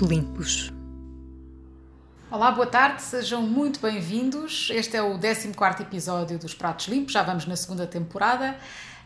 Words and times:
Limpos. 0.00 0.72
Olá, 2.30 2.50
boa 2.50 2.66
tarde, 2.66 3.02
sejam 3.02 3.42
muito 3.42 3.80
bem-vindos. 3.80 4.68
Este 4.72 4.96
é 4.96 5.02
o 5.02 5.18
14 5.18 5.82
episódio 5.82 6.38
dos 6.38 6.52
Pratos 6.54 6.88
Limpos, 6.88 7.12
já 7.12 7.22
vamos 7.22 7.46
na 7.46 7.56
segunda 7.56 7.86
temporada. 7.86 8.56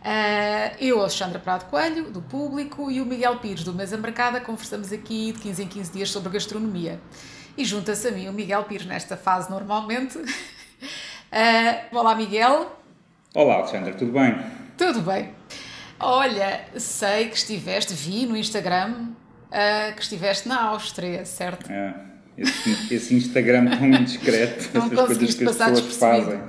Uh, 0.01 0.77
eu, 0.81 0.99
Alexandra 0.99 1.39
Prado 1.39 1.67
Coelho, 1.67 2.11
do 2.11 2.23
Público, 2.23 2.91
e 2.91 3.01
o 3.01 3.07
Miguel 3.07 3.37
Pires, 3.39 3.63
do 3.63 3.75
Mesa 3.75 3.97
Marcada, 3.99 4.41
conversamos 4.41 4.93
aqui 4.93 5.33
de 5.33 5.39
15 5.41 5.63
em 5.63 5.69
15 5.69 5.93
dias 5.93 6.11
sobre 6.11 6.31
gastronomia. 6.31 7.01
E 7.57 7.65
junta-se 7.65 8.09
a 8.09 8.11
mim 8.11 8.29
o 8.29 8.33
Miguel 8.33 8.65
Pires 8.65 8.87
nesta 8.87 9.17
fase 9.17 9.51
normalmente. 9.51 10.17
Uh, 10.19 10.27
olá, 11.93 12.15
Miguel. 12.15 12.75
Olá, 13.35 13.57
Alexandra, 13.57 13.93
tudo 13.95 14.13
bem? 14.13 14.35
Tudo 14.77 15.01
bem. 15.03 15.35
Olha, 15.99 16.65
sei 16.79 17.29
que 17.29 17.37
estiveste, 17.37 17.93
vi 17.93 18.25
no 18.25 18.35
Instagram 18.35 19.11
uh, 19.51 19.95
que 19.95 20.03
estiveste 20.03 20.49
na 20.49 20.63
Áustria, 20.63 21.25
certo? 21.25 21.71
É, 21.71 21.95
esse, 22.39 22.95
esse 22.95 23.15
Instagram 23.15 23.67
tão 23.67 23.87
indiscreto, 23.89 24.71
não 24.73 24.87
essas 24.87 25.07
coisas 25.07 25.35
que 25.35 25.45
as 25.45 25.57
pessoas 25.57 25.97
fazem 25.97 26.41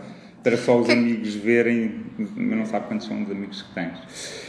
para 0.44 0.58
só 0.58 0.80
os 0.80 0.88
que... 0.88 0.94
amigos 0.94 1.36
verem, 1.36 2.04
mas 2.18 2.58
não 2.58 2.66
sabe 2.66 2.88
quantos 2.88 3.08
são 3.08 3.22
os 3.22 3.30
amigos 3.30 3.62
que 3.62 3.74
tens. 3.74 3.98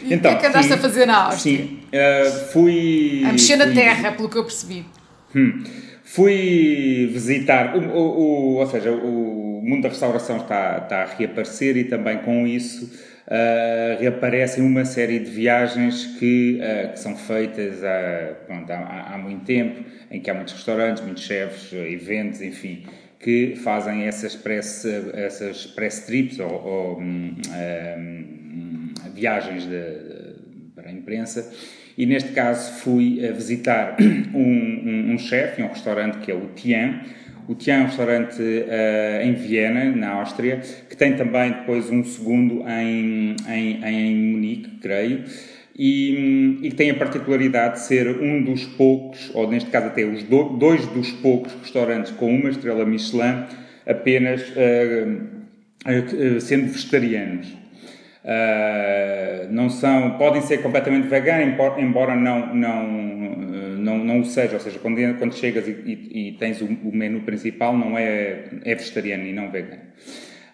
E 0.02 0.14
então, 0.14 0.32
o 0.32 0.38
que 0.38 0.46
é 0.46 0.50
que 0.50 0.56
andaste 0.56 0.68
sim, 0.72 0.74
a 0.74 0.78
fazer 0.78 1.06
na 1.06 1.16
Áustria? 1.26 1.58
Sim, 1.58 1.80
uh, 1.88 2.52
fui... 2.52 3.22
A 3.26 3.32
mexer 3.32 3.56
fui, 3.56 3.66
na 3.66 3.74
terra, 3.74 4.12
pelo 4.12 4.28
que 4.28 4.38
eu 4.38 4.44
percebi. 4.44 4.86
Hum, 5.34 5.64
fui 6.02 7.10
visitar, 7.12 7.76
o, 7.76 7.80
o, 7.80 7.98
o, 7.98 8.54
ou 8.54 8.66
seja, 8.66 8.90
o 8.90 9.60
mundo 9.62 9.82
da 9.82 9.88
restauração 9.90 10.38
está, 10.38 10.78
está 10.78 11.02
a 11.02 11.14
reaparecer 11.14 11.76
e 11.76 11.84
também 11.84 12.18
com 12.18 12.46
isso 12.46 12.90
uh, 13.26 14.00
reaparecem 14.00 14.64
uma 14.64 14.84
série 14.84 15.18
de 15.18 15.30
viagens 15.30 16.06
que, 16.18 16.60
uh, 16.60 16.92
que 16.92 16.98
são 16.98 17.16
feitas 17.16 17.82
há, 17.84 18.34
pronto, 18.46 18.70
há, 18.70 19.14
há, 19.14 19.18
muito 19.18 19.44
tempo, 19.44 19.84
em 20.10 20.20
que 20.20 20.30
há 20.30 20.34
muitos 20.34 20.54
restaurantes, 20.54 21.02
muitos 21.02 21.24
chefes, 21.24 21.72
eventos, 21.72 22.40
enfim, 22.40 22.84
que 23.18 23.54
fazem 23.56 24.04
essas 24.04 24.34
press, 24.34 24.84
essas 25.14 25.66
press 25.66 26.06
trips 26.06 26.38
ou, 26.40 26.50
ou 26.50 27.00
um, 27.00 27.36
um, 27.96 28.94
viagens 29.14 29.64
de, 29.64 30.34
para 30.74 30.88
a 30.88 30.92
imprensa. 30.92 31.52
E 31.96 32.06
neste 32.06 32.32
caso 32.32 32.80
fui 32.80 33.20
visitar 33.32 33.96
um, 34.34 34.38
um, 34.38 35.12
um 35.12 35.18
chefe, 35.18 35.62
um 35.62 35.68
restaurante 35.68 36.18
que 36.18 36.32
é 36.32 36.34
o 36.34 36.48
Tian, 36.54 37.00
o 37.48 37.54
Tian 37.54 37.74
é 37.74 37.80
um 37.80 37.86
restaurante 37.86 38.40
uh, 38.40 39.22
em 39.22 39.32
Viena, 39.34 39.84
na 39.84 40.10
Áustria, 40.14 40.60
que 40.88 40.96
tem 40.96 41.16
também 41.16 41.50
depois 41.50 41.90
um 41.90 42.04
segundo 42.04 42.64
em, 42.68 43.36
em, 43.48 43.84
em 43.84 44.32
Munique, 44.32 44.78
creio, 44.80 45.24
e, 45.76 46.58
e 46.62 46.70
tem 46.70 46.90
a 46.90 46.94
particularidade 46.94 47.74
de 47.74 47.80
ser 47.80 48.06
um 48.08 48.42
dos 48.42 48.64
poucos, 48.64 49.30
ou 49.34 49.50
neste 49.50 49.70
caso 49.70 49.86
até 49.86 50.04
os 50.04 50.22
do, 50.22 50.50
dois 50.50 50.86
dos 50.86 51.10
poucos 51.12 51.52
restaurantes 51.62 52.12
com 52.12 52.34
uma 52.34 52.50
estrela 52.50 52.84
Michelin 52.84 53.44
apenas 53.86 54.42
uh, 54.50 55.18
uh, 55.86 56.40
sendo 56.40 56.68
vegetarianos. 56.68 57.48
Uh, 58.24 59.50
não 59.50 59.68
são, 59.68 60.16
podem 60.16 60.42
ser 60.42 60.58
completamente 60.58 61.08
veganos, 61.08 61.56
embora 61.78 62.14
não, 62.14 62.54
não, 62.54 63.11
não, 63.82 63.98
não 63.98 64.20
o 64.20 64.24
seja, 64.24 64.54
ou 64.54 64.60
seja, 64.60 64.78
quando, 64.78 64.96
quando 65.18 65.34
chegas 65.34 65.66
e, 65.66 65.70
e, 65.70 66.28
e 66.28 66.32
tens 66.32 66.60
o, 66.60 66.66
o, 66.66 66.94
menu 66.94 67.20
principal 67.20 67.76
não 67.76 67.98
é, 67.98 68.44
é 68.64 68.74
vegetariano 68.74 69.26
e 69.26 69.32
não 69.32 69.50
vegano. 69.50 69.82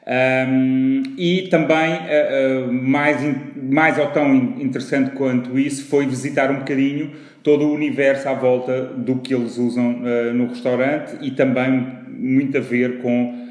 Um, 0.06 1.02
e 1.18 1.48
também, 1.48 1.92
uh, 1.94 2.72
mais, 2.72 3.20
mais 3.54 3.98
ou 3.98 4.06
tão 4.06 4.34
interessante 4.34 5.10
quanto 5.10 5.58
isso, 5.58 5.84
foi 5.84 6.06
visitar 6.06 6.50
um 6.50 6.60
bocadinho 6.60 7.12
todo 7.42 7.66
o 7.66 7.74
universo 7.74 8.28
à 8.28 8.32
volta 8.32 8.82
do 8.82 9.16
que 9.16 9.34
eles 9.34 9.58
usam 9.58 10.00
no 10.34 10.48
restaurante 10.48 11.16
e 11.22 11.30
também 11.30 11.86
muito 12.08 12.58
a 12.58 12.60
ver 12.60 12.98
com 12.98 13.46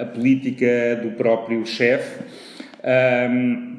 a 0.00 0.04
política 0.06 1.00
do 1.02 1.10
próprio 1.10 1.66
chefe. 1.66 2.22
Um, 2.84 3.74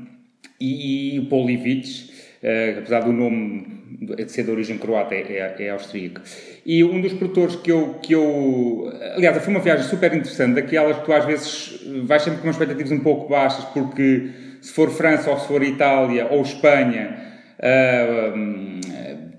e, 0.60 1.16
e 1.16 1.20
o 1.20 1.26
Polivich, 1.26 2.12
uh, 2.46 2.80
apesar 2.80 3.02
do 3.02 3.12
nome 3.12 3.66
de 4.00 4.32
ser 4.32 4.44
de 4.44 4.52
origem 4.52 4.78
croata, 4.78 5.16
é, 5.16 5.56
é, 5.58 5.70
austríaco. 5.70 6.22
E 6.66 6.84
um 6.84 7.02
dos 7.02 7.14
produtores 7.14 7.56
que 7.56 7.72
eu, 7.72 7.96
que 8.02 8.14
eu. 8.14 8.92
Aliás, 9.16 9.44
foi 9.44 9.54
uma 9.54 9.60
viagem 9.60 9.86
super 9.86 10.14
interessante, 10.14 10.56
daquelas 10.56 10.98
que 11.00 11.06
tu 11.06 11.14
às 11.14 11.26
vezes 11.26 11.82
vais 12.04 12.22
sempre 12.22 12.42
com 12.42 12.50
expectativas 12.50 12.92
um 12.92 13.00
pouco 13.00 13.30
baixas, 13.30 13.66
porque 13.66 14.30
se 14.62 14.74
for 14.74 14.90
França 14.90 15.32
ou 15.32 15.40
se 15.40 15.48
for 15.48 15.64
Itália 15.64 16.28
ou 16.30 16.42
Espanha. 16.42 17.26
Uh, 17.58 18.76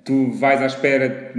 tu 0.07 0.31
vais 0.31 0.63
à 0.63 0.67
espera, 0.67 1.33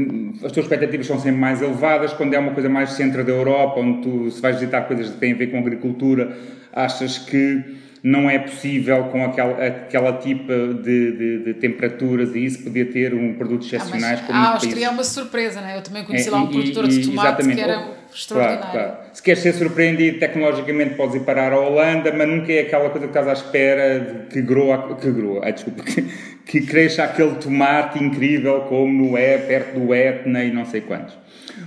as 0.43 0.51
tuas 0.51 0.65
expectativas 0.65 1.07
são 1.07 1.17
sempre 1.17 1.39
mais 1.39 1.61
elevadas, 1.61 2.11
quando 2.11 2.33
é 2.33 2.39
uma 2.39 2.51
coisa 2.51 2.67
mais 2.67 2.91
centro 2.91 3.23
da 3.23 3.31
Europa, 3.31 3.79
onde 3.79 4.01
tu, 4.01 4.29
se 4.29 4.41
vais 4.41 4.57
visitar 4.57 4.81
coisas 4.81 5.09
que 5.09 5.17
têm 5.17 5.31
a 5.31 5.35
ver 5.37 5.47
com 5.47 5.57
agricultura, 5.57 6.35
achas 6.73 7.17
que 7.17 7.63
não 8.03 8.29
é 8.29 8.39
possível 8.39 9.05
com 9.05 9.25
aquela, 9.25 9.65
aquela 9.65 10.13
tipo 10.13 10.47
de, 10.47 11.11
de, 11.11 11.43
de, 11.43 11.53
temperaturas 11.55 12.35
e 12.35 12.45
isso 12.45 12.63
podia 12.63 12.85
ter 12.85 13.13
um 13.13 13.33
produto 13.33 13.63
ah, 13.63 13.65
excepcionais 13.65 14.19
ah, 14.19 14.23
como 14.27 14.39
A 14.39 14.49
Áustria 14.53 14.85
é 14.85 14.89
uma 14.89 15.03
surpresa, 15.03 15.61
não 15.61 15.67
é? 15.67 15.77
Eu 15.77 15.81
também 15.81 16.03
conheci 16.03 16.27
é, 16.27 16.31
lá 16.31 16.39
um 16.39 16.47
produtor 16.47 16.85
e, 16.85 16.87
de 16.89 17.07
tomate 17.07 17.27
exatamente. 17.27 17.55
que 17.55 17.61
era 17.61 17.87
extraordinário. 18.13 18.71
Claro. 18.71 18.97
Se 19.13 19.23
queres 19.23 19.41
ser 19.41 19.53
surpreendido 19.53 20.19
tecnologicamente 20.19 20.95
podes 20.95 21.15
ir 21.15 21.21
parar 21.21 21.53
à 21.53 21.59
Holanda, 21.59 22.13
mas 22.13 22.27
nunca 22.27 22.51
é 22.51 22.61
aquela 22.61 22.89
coisa 22.89 23.07
que 23.07 23.17
estás 23.17 23.27
à 23.27 23.33
espera 23.33 23.99
de 23.99 24.33
que 24.33 24.41
groa, 24.41 24.95
que 24.95 25.11
groa, 25.11 25.41
ah, 25.43 25.51
desculpa, 25.51 25.83
que, 25.85 26.01
que 26.45 26.61
cresça 26.61 27.03
aquele 27.03 27.35
tomate 27.35 28.03
incrível 28.03 28.61
como 28.61 29.09
no 29.09 29.17
é, 29.17 29.37
perto 29.37 29.79
do 29.79 29.93
Etna 29.93 30.43
e 30.43 30.51
não 30.51 30.65
sei 30.65 30.81
quantos. 30.81 31.17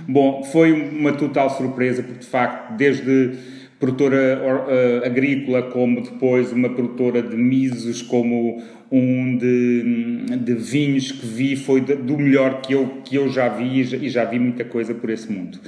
Bom, 0.07 0.43
foi 0.43 0.71
uma 0.71 1.13
total 1.13 1.49
surpresa 1.49 2.01
porque 2.01 2.19
de 2.19 2.27
facto 2.27 2.73
desde 2.73 3.60
produtora 3.81 4.39
uh, 4.39 5.05
agrícola, 5.05 5.63
como 5.63 6.01
depois 6.01 6.51
uma 6.51 6.69
produtora 6.69 7.19
de 7.21 7.35
misos, 7.35 8.03
como 8.03 8.61
um 8.91 9.35
de, 9.35 10.37
de 10.37 10.53
vinhos 10.53 11.11
que 11.11 11.25
vi, 11.25 11.55
foi 11.55 11.81
do 11.81 12.17
melhor 12.17 12.61
que 12.61 12.73
eu, 12.73 13.01
que 13.03 13.15
eu 13.15 13.27
já 13.27 13.49
vi 13.49 13.81
e 13.81 14.07
já 14.07 14.23
vi 14.23 14.37
muita 14.37 14.63
coisa 14.63 14.93
por 14.93 15.09
esse 15.09 15.31
mundo. 15.31 15.59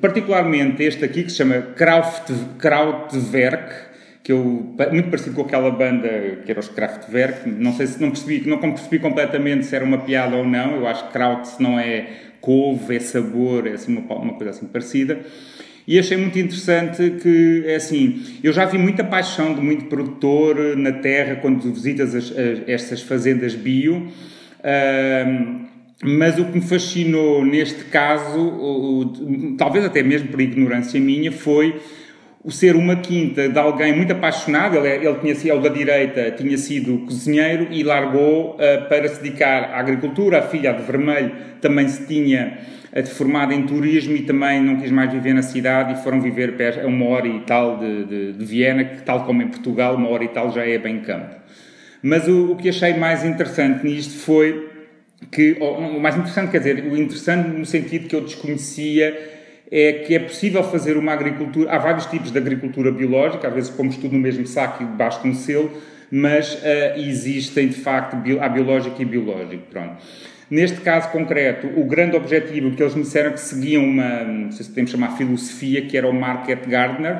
Particularmente 0.00 0.82
este 0.82 1.04
aqui 1.04 1.22
que 1.22 1.30
se 1.30 1.36
chama 1.36 1.60
Kraft, 1.76 2.32
Krautwerk, 2.58 3.90
que 4.22 4.32
eu, 4.32 4.74
muito 4.90 5.10
parecido 5.10 5.36
com 5.36 5.42
aquela 5.42 5.70
banda 5.70 6.08
que 6.44 6.50
era 6.50 6.60
os 6.60 6.68
Kraftwerk, 6.68 7.46
não 7.46 7.74
sei 7.74 7.88
se 7.88 8.00
não 8.00 8.10
percebi, 8.10 8.48
não 8.48 8.58
percebi 8.58 8.98
completamente 8.98 9.66
se 9.66 9.76
era 9.76 9.84
uma 9.84 9.98
piada 9.98 10.34
ou 10.34 10.46
não, 10.46 10.76
eu 10.76 10.86
acho 10.86 11.08
que 11.08 11.12
Kraut 11.12 11.46
não 11.60 11.78
é 11.78 12.06
couve, 12.40 12.96
é 12.96 13.00
sabor, 13.00 13.66
é 13.66 13.72
assim 13.72 13.96
uma, 13.96 14.14
uma 14.14 14.34
coisa 14.34 14.50
assim 14.50 14.66
parecida. 14.66 15.20
E 15.86 15.98
achei 15.98 16.16
muito 16.16 16.38
interessante 16.38 17.10
que, 17.22 17.64
é 17.66 17.76
assim, 17.76 18.22
eu 18.42 18.52
já 18.52 18.64
vi 18.64 18.78
muita 18.78 19.02
paixão 19.02 19.54
de 19.54 19.60
muito 19.60 19.86
produtor 19.86 20.76
na 20.76 20.92
terra 20.92 21.36
quando 21.36 21.72
visitas 21.72 22.14
as, 22.14 22.30
as, 22.30 22.68
estas 22.68 23.02
fazendas 23.02 23.54
bio, 23.54 23.96
uh, 23.96 25.70
mas 26.02 26.38
o 26.38 26.44
que 26.46 26.58
me 26.58 26.60
fascinou 26.60 27.44
neste 27.44 27.84
caso, 27.84 28.38
o, 28.38 29.00
o, 29.02 29.56
talvez 29.56 29.84
até 29.84 30.02
mesmo 30.02 30.28
por 30.28 30.40
ignorância 30.40 31.00
minha, 31.00 31.32
foi 31.32 31.80
o 32.42 32.50
ser 32.50 32.74
uma 32.74 32.96
quinta 32.96 33.48
de 33.48 33.58
alguém 33.58 33.94
muito 33.94 34.12
apaixonado, 34.12 34.76
ele, 34.76 35.06
ele 35.06 35.18
tinha 35.18 35.34
sido, 35.34 35.52
ele 35.52 35.60
da 35.60 35.68
direita, 35.68 36.30
tinha 36.30 36.56
sido 36.56 36.98
cozinheiro 37.00 37.68
e 37.70 37.82
largou 37.82 38.54
uh, 38.54 38.88
para 38.88 39.08
se 39.08 39.22
dedicar 39.22 39.64
à 39.64 39.78
agricultura, 39.78 40.38
a 40.38 40.42
filha 40.42 40.72
de 40.72 40.82
vermelho 40.82 41.32
também 41.60 41.88
se 41.88 42.06
tinha 42.06 42.58
formada 43.06 43.54
em 43.54 43.66
turismo 43.66 44.16
e 44.16 44.22
também 44.22 44.60
não 44.62 44.80
quis 44.80 44.90
mais 44.90 45.12
viver 45.12 45.32
na 45.32 45.42
cidade 45.42 45.92
e 45.92 46.02
foram 46.02 46.20
viver 46.20 46.80
a 46.82 46.86
uma 46.86 47.06
hora 47.06 47.28
e 47.28 47.40
tal 47.40 47.78
de, 47.78 48.04
de, 48.04 48.32
de, 48.32 48.44
Viena, 48.44 48.84
que 48.84 49.02
tal 49.02 49.24
como 49.24 49.42
em 49.42 49.48
Portugal, 49.48 49.94
uma 49.94 50.08
hora 50.08 50.24
e 50.24 50.28
tal 50.28 50.52
já 50.52 50.66
é 50.66 50.76
bem 50.76 51.00
campo. 51.00 51.36
Mas 52.02 52.26
o, 52.26 52.52
o 52.52 52.56
que 52.56 52.68
achei 52.68 52.94
mais 52.94 53.24
interessante 53.24 53.86
nisto 53.86 54.18
foi 54.18 54.68
que, 55.30 55.56
o 55.60 56.00
mais 56.00 56.16
interessante, 56.16 56.50
quer 56.50 56.58
dizer, 56.58 56.84
o 56.84 56.96
interessante 56.96 57.48
no 57.48 57.64
sentido 57.64 58.08
que 58.08 58.16
eu 58.16 58.22
desconhecia 58.22 59.16
é 59.70 59.92
que 59.92 60.14
é 60.14 60.18
possível 60.18 60.64
fazer 60.64 60.96
uma 60.96 61.12
agricultura, 61.12 61.70
há 61.70 61.78
vários 61.78 62.06
tipos 62.06 62.32
de 62.32 62.38
agricultura 62.38 62.90
biológica, 62.90 63.46
às 63.46 63.54
vezes 63.54 63.70
pomos 63.70 63.96
tudo 63.96 64.14
no 64.14 64.18
mesmo 64.18 64.46
saco 64.46 64.82
e 64.82 64.86
basta 64.86 65.26
um 65.28 65.34
selo, 65.34 65.70
mas 66.10 66.54
uh, 66.54 66.98
existem 66.98 67.68
de 67.68 67.76
facto, 67.76 68.16
há 68.40 68.48
biológico 68.48 69.00
e 69.00 69.04
biológico, 69.04 69.62
pronto. 69.70 70.02
Neste 70.50 70.80
caso 70.80 71.10
concreto, 71.12 71.68
o 71.78 71.84
grande 71.84 72.16
objetivo 72.16 72.72
que 72.72 72.82
eles 72.82 72.96
me 72.96 73.02
disseram 73.02 73.30
que 73.32 73.40
seguiam 73.40 73.84
uma, 73.84 74.24
não 74.24 74.50
sei 74.50 74.64
se 74.64 74.70
podemos 74.70 74.90
chamar 74.90 75.16
filosofia, 75.16 75.82
que 75.82 75.96
era 75.96 76.08
o 76.08 76.12
Market 76.12 76.66
Gardener. 76.66 77.18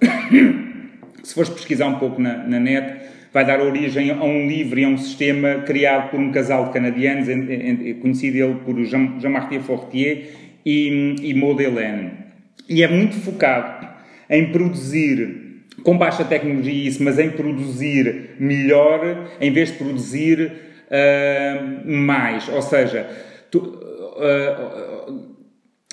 se 1.22 1.34
fores 1.34 1.50
pesquisar 1.50 1.88
um 1.88 1.98
pouco 1.98 2.22
na, 2.22 2.38
na 2.38 2.58
net, 2.58 3.02
vai 3.34 3.44
dar 3.44 3.60
origem 3.60 4.10
a 4.10 4.24
um 4.24 4.48
livro 4.48 4.80
e 4.80 4.84
a 4.84 4.88
um 4.88 4.96
sistema 4.96 5.56
criado 5.66 6.10
por 6.10 6.18
um 6.18 6.32
casal 6.32 6.68
de 6.68 6.72
canadianos, 6.72 7.28
conhecido 8.00 8.38
ele 8.38 8.54
por 8.64 8.82
Jean-Martin 8.82 9.60
Fortier 9.60 10.28
e, 10.64 11.16
e 11.22 11.34
Maud 11.34 11.62
Hélène. 11.62 12.12
E 12.66 12.82
é 12.82 12.88
muito 12.88 13.16
focado 13.16 13.88
em 14.28 14.50
produzir, 14.52 15.64
com 15.82 15.98
baixa 15.98 16.24
tecnologia 16.24 16.88
isso, 16.88 17.04
mas 17.04 17.18
em 17.18 17.28
produzir 17.28 18.30
melhor, 18.38 19.28
em 19.38 19.52
vez 19.52 19.70
de 19.70 19.76
produzir 19.76 20.69
uh, 20.90 21.90
mais. 21.90 22.48
Ou 22.48 22.62
seja, 22.62 23.08
tu, 23.50 23.58
uh, 23.58 25.30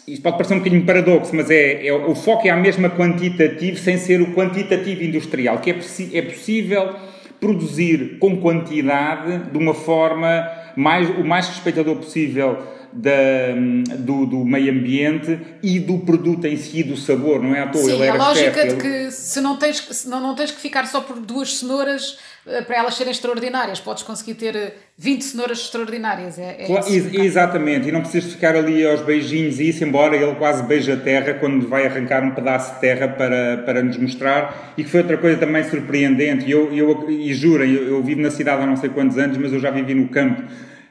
isto 0.07 0.21
pode 0.21 0.37
parecer 0.37 0.53
um 0.53 0.59
bocadinho 0.59 0.85
paradoxo, 0.85 1.35
mas 1.35 1.49
é, 1.51 1.85
é, 1.85 1.93
o 1.93 2.15
foco 2.15 2.47
é 2.47 2.51
a 2.51 2.55
mesma 2.55 2.89
quantitativo 2.89 3.77
sem 3.77 3.97
ser 3.97 4.21
o 4.21 4.33
quantitativo 4.33 5.03
industrial, 5.03 5.59
que 5.59 5.71
é, 5.71 5.75
é 6.13 6.21
possível 6.21 6.95
produzir 7.39 8.17
com 8.19 8.37
quantidade 8.37 9.51
de 9.51 9.57
uma 9.57 9.73
forma 9.73 10.49
mais, 10.75 11.09
o 11.09 11.23
mais 11.23 11.47
respeitador 11.47 11.97
possível 11.97 12.57
da, 12.97 13.95
do, 13.97 14.25
do, 14.25 14.45
meio 14.45 14.71
ambiente 14.71 15.39
e 15.61 15.79
do 15.79 15.99
produto 15.99 16.45
em 16.45 16.57
si, 16.57 16.83
do 16.83 16.97
sabor, 16.97 17.41
não 17.41 17.53
é 17.53 17.61
à 17.61 17.67
toa. 17.67 17.83
Sim, 17.83 17.93
ele 17.93 18.03
era 18.03 18.13
a 18.13 18.27
lógica 18.29 18.61
chefe, 18.61 18.75
de 18.75 18.81
que 18.81 19.11
se 19.11 19.39
não, 19.39 19.57
tens, 19.57 19.77
se 19.77 20.09
não, 20.09 20.19
não 20.19 20.35
tens 20.35 20.51
que 20.51 20.59
ficar 20.59 20.85
só 20.87 21.01
por 21.01 21.19
duas 21.19 21.57
cenouras 21.57 22.17
eh, 22.47 22.61
para 22.61 22.77
elas 22.77 22.95
serem 22.95 23.11
extraordinárias, 23.11 23.79
podes 23.79 24.03
conseguir 24.03 24.33
ter 24.33 24.73
20 24.97 25.19
eh, 25.19 25.23
cenouras 25.23 25.59
extraordinárias. 25.59 26.39
É, 26.39 26.63
é 26.63 26.65
claro, 26.65 26.91
isso, 26.91 27.21
exatamente, 27.21 27.87
e 27.87 27.91
não 27.91 28.01
precisas 28.01 28.31
ficar 28.31 28.55
ali 28.55 28.85
aos 28.85 29.01
beijinhos 29.01 29.59
e 29.59 29.69
isso, 29.69 29.83
embora 29.83 30.15
ele 30.15 30.35
quase 30.35 30.63
beije 30.63 30.91
a 30.91 30.97
terra 30.97 31.35
quando 31.35 31.67
vai 31.67 31.85
arrancar 31.85 32.23
um 32.23 32.31
pedaço 32.31 32.73
de 32.75 32.81
terra 32.81 33.07
para, 33.07 33.57
para 33.57 33.83
nos 33.83 33.97
mostrar, 33.97 34.73
e 34.77 34.83
que 34.83 34.89
foi 34.89 35.01
outra 35.01 35.17
coisa 35.17 35.37
também 35.37 35.63
surpreendente. 35.63 36.45
E 36.45 36.51
eu, 36.51 36.73
eu, 36.73 37.09
e 37.09 37.33
jurem, 37.33 37.71
eu, 37.71 37.87
eu 37.87 38.03
vivo 38.03 38.21
na 38.21 38.31
cidade 38.31 38.63
há 38.63 38.65
não 38.65 38.75
sei 38.75 38.89
quantos 38.89 39.17
anos, 39.17 39.37
mas 39.37 39.53
eu 39.53 39.59
já 39.59 39.69
vivi 39.69 39.93
no 39.93 40.07
campo 40.07 40.43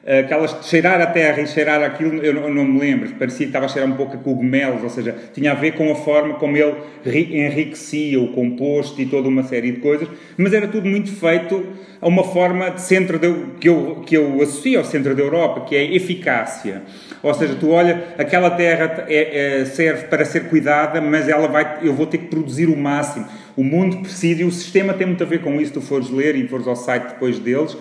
aquelas 0.07 0.57
de 0.59 0.65
cheirar 0.65 1.01
a 1.01 1.07
terra 1.07 1.41
e 1.41 1.47
cheirar 1.47 1.83
aquilo, 1.83 2.23
eu 2.23 2.33
não, 2.33 2.43
eu 2.43 2.53
não, 2.53 2.63
me 2.63 2.79
lembro, 2.79 3.09
parecia 3.15 3.45
que 3.45 3.49
estava 3.49 3.65
a 3.65 3.67
cheirar 3.67 3.91
um 3.91 3.95
pouco 3.95 4.15
a 4.15 4.17
cogumelos, 4.17 4.81
ou 4.81 4.89
seja, 4.89 5.13
tinha 5.33 5.51
a 5.51 5.55
ver 5.55 5.73
com 5.73 5.91
a 5.91 5.95
forma 5.95 6.35
como 6.35 6.55
ele 6.55 6.75
enriquecia 7.03 8.19
o 8.19 8.29
composto 8.29 9.01
e 9.01 9.05
toda 9.05 9.27
uma 9.27 9.43
série 9.43 9.71
de 9.73 9.79
coisas, 9.79 10.07
mas 10.37 10.53
era 10.53 10.67
tudo 10.67 10.87
muito 10.87 11.11
feito 11.11 11.65
a 11.99 12.07
uma 12.07 12.23
forma 12.23 12.69
de 12.69 12.81
centro 12.81 13.19
de, 13.19 13.33
que, 13.59 13.67
eu, 13.67 14.03
que 14.05 14.15
eu 14.15 14.41
associo 14.41 14.79
ao 14.79 14.85
centro 14.85 15.15
da 15.15 15.21
Europa, 15.21 15.61
que 15.61 15.75
é 15.75 15.95
eficácia. 15.95 16.83
Ou 17.21 17.33
seja, 17.33 17.55
tu 17.55 17.71
olha, 17.71 18.03
aquela 18.17 18.51
terra 18.51 19.05
é, 19.07 19.61
é, 19.61 19.65
serve 19.65 20.03
para 20.03 20.23
ser 20.23 20.45
cuidada, 20.45 21.01
mas 21.01 21.27
ela 21.27 21.47
vai, 21.47 21.79
eu 21.81 21.93
vou 21.93 22.05
ter 22.05 22.19
que 22.19 22.27
produzir 22.27 22.67
o 22.67 22.77
máximo. 22.77 23.27
O 23.55 23.63
mundo 23.63 23.97
precisa, 23.97 24.41
e 24.41 24.45
o 24.45 24.51
sistema 24.51 24.93
tem 24.93 25.07
muito 25.07 25.23
a 25.23 25.27
ver 25.27 25.41
com 25.41 25.59
isso, 25.59 25.73
tu 25.73 25.81
fores 25.81 26.09
ler 26.09 26.35
e 26.35 26.47
fores 26.47 26.67
ao 26.67 26.75
site 26.75 27.07
depois 27.07 27.39
deles, 27.39 27.75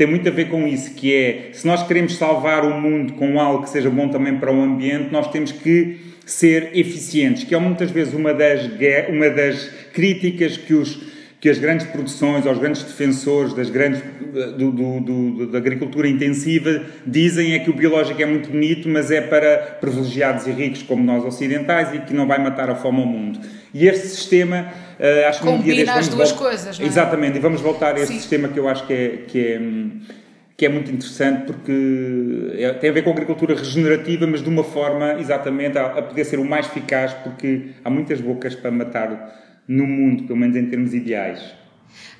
tem 0.00 0.06
muito 0.06 0.26
a 0.26 0.32
ver 0.32 0.48
com 0.48 0.66
isso, 0.66 0.94
que 0.94 1.14
é, 1.14 1.50
se 1.52 1.66
nós 1.66 1.86
queremos 1.86 2.16
salvar 2.16 2.64
o 2.64 2.80
mundo 2.80 3.12
com 3.12 3.38
algo 3.38 3.64
que 3.64 3.68
seja 3.68 3.90
bom 3.90 4.08
também 4.08 4.34
para 4.38 4.50
o 4.50 4.58
ambiente, 4.58 5.12
nós 5.12 5.30
temos 5.30 5.52
que 5.52 5.98
ser 6.24 6.70
eficientes, 6.72 7.44
que 7.44 7.54
é 7.54 7.58
muitas 7.58 7.90
vezes 7.90 8.14
uma 8.14 8.32
das, 8.32 8.62
uma 9.10 9.28
das 9.28 9.68
críticas 9.92 10.56
que 10.56 10.72
os 10.72 11.10
que 11.38 11.48
as 11.48 11.58
grandes 11.58 11.86
produções, 11.86 12.44
os 12.44 12.58
grandes 12.58 12.82
defensores 12.82 13.54
das 13.54 13.70
grandes, 13.70 14.02
do, 14.58 14.70
do, 14.70 15.00
do, 15.00 15.46
da 15.46 15.58
agricultura 15.58 16.06
intensiva 16.06 16.82
dizem 17.06 17.54
é 17.54 17.58
que 17.58 17.70
o 17.70 17.74
biológico 17.74 18.20
é 18.22 18.26
muito 18.26 18.50
bonito, 18.50 18.88
mas 18.88 19.10
é 19.10 19.22
para 19.22 19.56
privilegiados 19.80 20.46
e 20.46 20.50
ricos 20.50 20.82
como 20.82 21.02
nós 21.02 21.24
ocidentais 21.24 21.94
e 21.94 21.98
que 22.00 22.12
não 22.12 22.26
vai 22.26 22.38
matar 22.42 22.68
a 22.68 22.74
fome 22.74 23.00
ao 23.00 23.06
mundo. 23.06 23.38
E 23.72 23.86
este 23.86 24.08
sistema, 24.08 24.72
uh, 24.98 25.28
acho 25.28 25.42
que 25.42 25.48
um 25.48 25.60
dia 25.60 25.92
as 25.92 26.08
duas 26.08 26.32
coisas, 26.32 26.78
não 26.78 26.84
é? 26.84 26.88
Exatamente, 26.88 27.36
e 27.36 27.40
vamos 27.40 27.60
voltar 27.60 27.94
a 27.94 28.00
este 28.00 28.14
Sim. 28.14 28.20
sistema 28.20 28.48
que 28.48 28.58
eu 28.58 28.68
acho 28.68 28.86
que 28.86 28.92
é, 28.92 29.08
que 29.28 29.38
é, 29.38 29.60
que 30.56 30.66
é 30.66 30.68
muito 30.68 30.90
interessante 30.90 31.46
porque 31.46 32.52
é, 32.58 32.72
tem 32.74 32.90
a 32.90 32.92
ver 32.92 33.02
com 33.02 33.10
a 33.10 33.12
agricultura 33.12 33.54
regenerativa, 33.54 34.26
mas 34.26 34.42
de 34.42 34.48
uma 34.48 34.64
forma 34.64 35.14
exatamente 35.20 35.78
a, 35.78 35.86
a 35.86 36.02
poder 36.02 36.24
ser 36.24 36.38
o 36.38 36.44
mais 36.44 36.66
eficaz, 36.66 37.14
porque 37.14 37.70
há 37.84 37.90
muitas 37.90 38.20
bocas 38.20 38.54
para 38.54 38.70
matar 38.70 39.62
no 39.66 39.86
mundo, 39.86 40.24
pelo 40.24 40.38
menos 40.38 40.56
em 40.56 40.66
termos 40.66 40.92
ideais. 40.92 41.60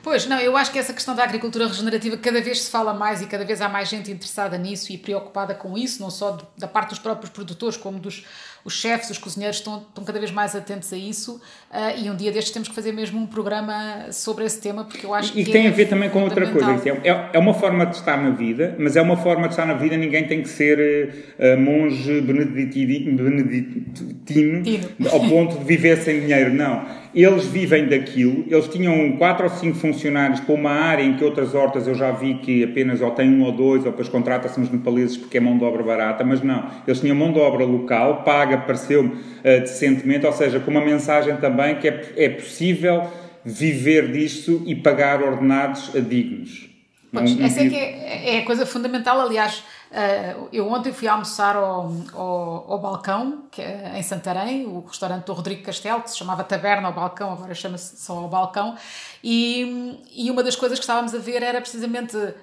Pois, 0.02 0.26
não, 0.26 0.38
eu 0.38 0.56
acho 0.56 0.72
que 0.72 0.78
essa 0.78 0.92
questão 0.92 1.14
da 1.14 1.22
agricultura 1.22 1.66
regenerativa 1.66 2.16
cada 2.16 2.40
vez 2.40 2.62
se 2.62 2.70
fala 2.70 2.94
mais 2.94 3.20
e 3.20 3.26
cada 3.26 3.44
vez 3.44 3.60
há 3.60 3.68
mais 3.68 3.88
gente 3.88 4.10
interessada 4.10 4.56
nisso 4.56 4.90
e 4.92 4.96
preocupada 4.96 5.54
com 5.54 5.76
isso, 5.76 6.00
não 6.00 6.10
só 6.10 6.38
da 6.56 6.66
parte 6.66 6.90
dos 6.90 6.98
próprios 6.98 7.30
produtores, 7.30 7.76
como 7.76 7.98
dos 7.98 8.24
os 8.64 8.74
chefes, 8.74 9.10
os 9.10 9.18
cozinheiros 9.18 9.58
estão, 9.58 9.78
estão 9.88 10.04
cada 10.04 10.18
vez 10.18 10.30
mais 10.30 10.54
atentos 10.54 10.92
a 10.92 10.96
isso 10.96 11.40
uh, 11.70 11.98
e 11.98 12.10
um 12.10 12.16
dia 12.16 12.30
destes 12.30 12.52
temos 12.52 12.68
que 12.68 12.74
fazer 12.74 12.92
mesmo 12.92 13.20
um 13.20 13.26
programa 13.26 14.06
sobre 14.12 14.44
esse 14.44 14.60
tema 14.60 14.84
porque 14.84 15.06
eu 15.06 15.14
acho 15.14 15.30
e, 15.30 15.44
que 15.44 15.50
e 15.50 15.52
tem 15.52 15.66
é 15.66 15.68
a 15.68 15.72
ver 15.72 15.86
também 15.88 16.10
com 16.10 16.22
outra 16.22 16.50
coisa 16.50 16.70
é, 17.04 17.08
é, 17.08 17.30
é 17.32 17.38
uma 17.38 17.54
forma 17.54 17.86
de 17.86 17.96
estar 17.96 18.16
na 18.16 18.30
vida 18.30 18.76
mas 18.78 18.96
é 18.96 19.02
uma 19.02 19.16
forma 19.16 19.48
de 19.48 19.54
estar 19.54 19.66
na 19.66 19.74
vida 19.74 19.96
ninguém 19.96 20.26
tem 20.26 20.42
que 20.42 20.48
ser 20.48 21.34
uh, 21.38 21.60
monge 21.60 22.20
beneditino, 22.20 23.16
beneditino 23.16 24.62
ao 25.10 25.20
ponto 25.20 25.58
de 25.58 25.64
viver 25.64 25.96
sem 25.98 26.20
dinheiro 26.20 26.52
não 26.52 27.00
eles 27.14 27.44
vivem 27.46 27.86
daquilo, 27.86 28.44
eles 28.48 28.68
tinham 28.68 29.16
quatro 29.16 29.44
ou 29.44 29.50
cinco 29.50 29.76
funcionários 29.76 30.40
para 30.40 30.54
uma 30.54 30.70
área 30.70 31.02
em 31.02 31.14
que 31.14 31.24
outras 31.24 31.54
hortas 31.54 31.86
eu 31.86 31.94
já 31.94 32.10
vi 32.10 32.34
que 32.34 32.62
apenas 32.62 33.00
ou 33.00 33.10
tem 33.10 33.28
um 33.28 33.42
ou 33.42 33.52
dois, 33.52 33.84
ou 33.84 33.90
depois 33.90 34.08
contrata-se 34.08 34.60
uns 34.60 34.70
nepaleses 34.70 35.16
porque 35.16 35.38
é 35.38 35.40
mão 35.40 35.58
de 35.58 35.64
obra 35.64 35.82
barata, 35.82 36.22
mas 36.24 36.40
não, 36.42 36.70
eles 36.86 37.00
tinham 37.00 37.16
mão 37.16 37.32
de 37.32 37.38
obra 37.38 37.64
local, 37.64 38.22
paga, 38.22 38.58
pareceu-me 38.58 39.10
uh, 39.10 39.60
decentemente, 39.60 40.24
ou 40.24 40.32
seja, 40.32 40.60
com 40.60 40.70
uma 40.70 40.84
mensagem 40.84 41.36
também 41.36 41.76
que 41.76 41.88
é, 41.88 42.12
é 42.16 42.28
possível 42.28 43.02
viver 43.44 44.12
disto 44.12 44.62
e 44.66 44.74
pagar 44.74 45.22
ordenados 45.22 45.92
dignos. 46.08 46.68
Pois, 47.12 47.40
essa 47.40 47.60
é 47.60 47.68
que 47.68 47.74
é, 47.74 48.36
é 48.36 48.38
a 48.38 48.44
coisa 48.44 48.64
fundamental, 48.64 49.20
aliás 49.20 49.64
Uh, 49.90 50.48
eu 50.52 50.70
ontem 50.70 50.92
fui 50.92 51.08
almoçar 51.08 51.56
ao, 51.56 51.90
ao, 52.14 52.72
ao 52.72 52.78
Balcão, 52.78 53.46
que 53.50 53.60
é 53.60 53.98
em 53.98 54.02
Santarém, 54.04 54.64
o 54.64 54.84
restaurante 54.86 55.24
do 55.24 55.32
Rodrigo 55.32 55.64
Castelo, 55.64 56.00
que 56.00 56.10
se 56.10 56.16
chamava 56.16 56.44
Taberna 56.44 56.86
ao 56.86 56.94
Balcão, 56.94 57.32
agora 57.32 57.52
chama-se 57.54 57.96
só 57.96 58.16
ao 58.16 58.28
Balcão, 58.28 58.76
e, 59.22 60.00
e 60.12 60.30
uma 60.30 60.44
das 60.44 60.54
coisas 60.54 60.78
que 60.78 60.84
estávamos 60.84 61.12
a 61.12 61.18
ver 61.18 61.42
era 61.42 61.60
precisamente 61.60 62.16
uh, 62.16 62.34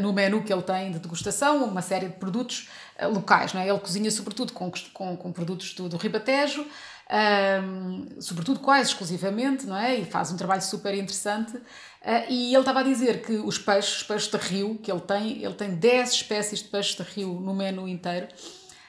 no 0.00 0.12
menu 0.12 0.42
que 0.42 0.52
ele 0.52 0.62
tem 0.62 0.90
de 0.90 0.98
degustação, 0.98 1.64
uma 1.64 1.80
série 1.80 2.08
de 2.08 2.14
produtos 2.14 2.68
uh, 3.00 3.08
locais, 3.08 3.52
não 3.52 3.60
é? 3.60 3.68
Ele 3.68 3.78
cozinha 3.78 4.10
sobretudo 4.10 4.52
com, 4.52 4.68
com, 4.92 5.16
com 5.16 5.30
produtos 5.30 5.74
do, 5.74 5.88
do 5.88 5.96
Ribatejo, 5.96 6.66
um, 7.08 8.20
sobretudo 8.20 8.60
quase 8.60 8.90
exclusivamente, 8.90 9.66
não 9.66 9.76
é? 9.76 9.96
E 9.96 10.04
faz 10.04 10.32
um 10.32 10.36
trabalho 10.36 10.62
super 10.62 10.94
interessante. 10.94 11.56
Uh, 11.56 12.26
e 12.28 12.52
ele 12.52 12.58
estava 12.58 12.80
a 12.80 12.82
dizer 12.82 13.22
que 13.22 13.32
os 13.32 13.58
peixes, 13.58 13.96
os 13.98 14.02
peixes 14.02 14.30
de 14.30 14.36
rio 14.36 14.78
que 14.78 14.90
ele 14.90 15.00
tem, 15.00 15.42
ele 15.42 15.54
tem 15.54 15.74
10 15.74 16.12
espécies 16.12 16.60
de 16.60 16.68
peixes 16.68 16.96
de 16.96 17.02
rio 17.02 17.40
no 17.40 17.54
menu 17.54 17.88
inteiro, 17.88 18.28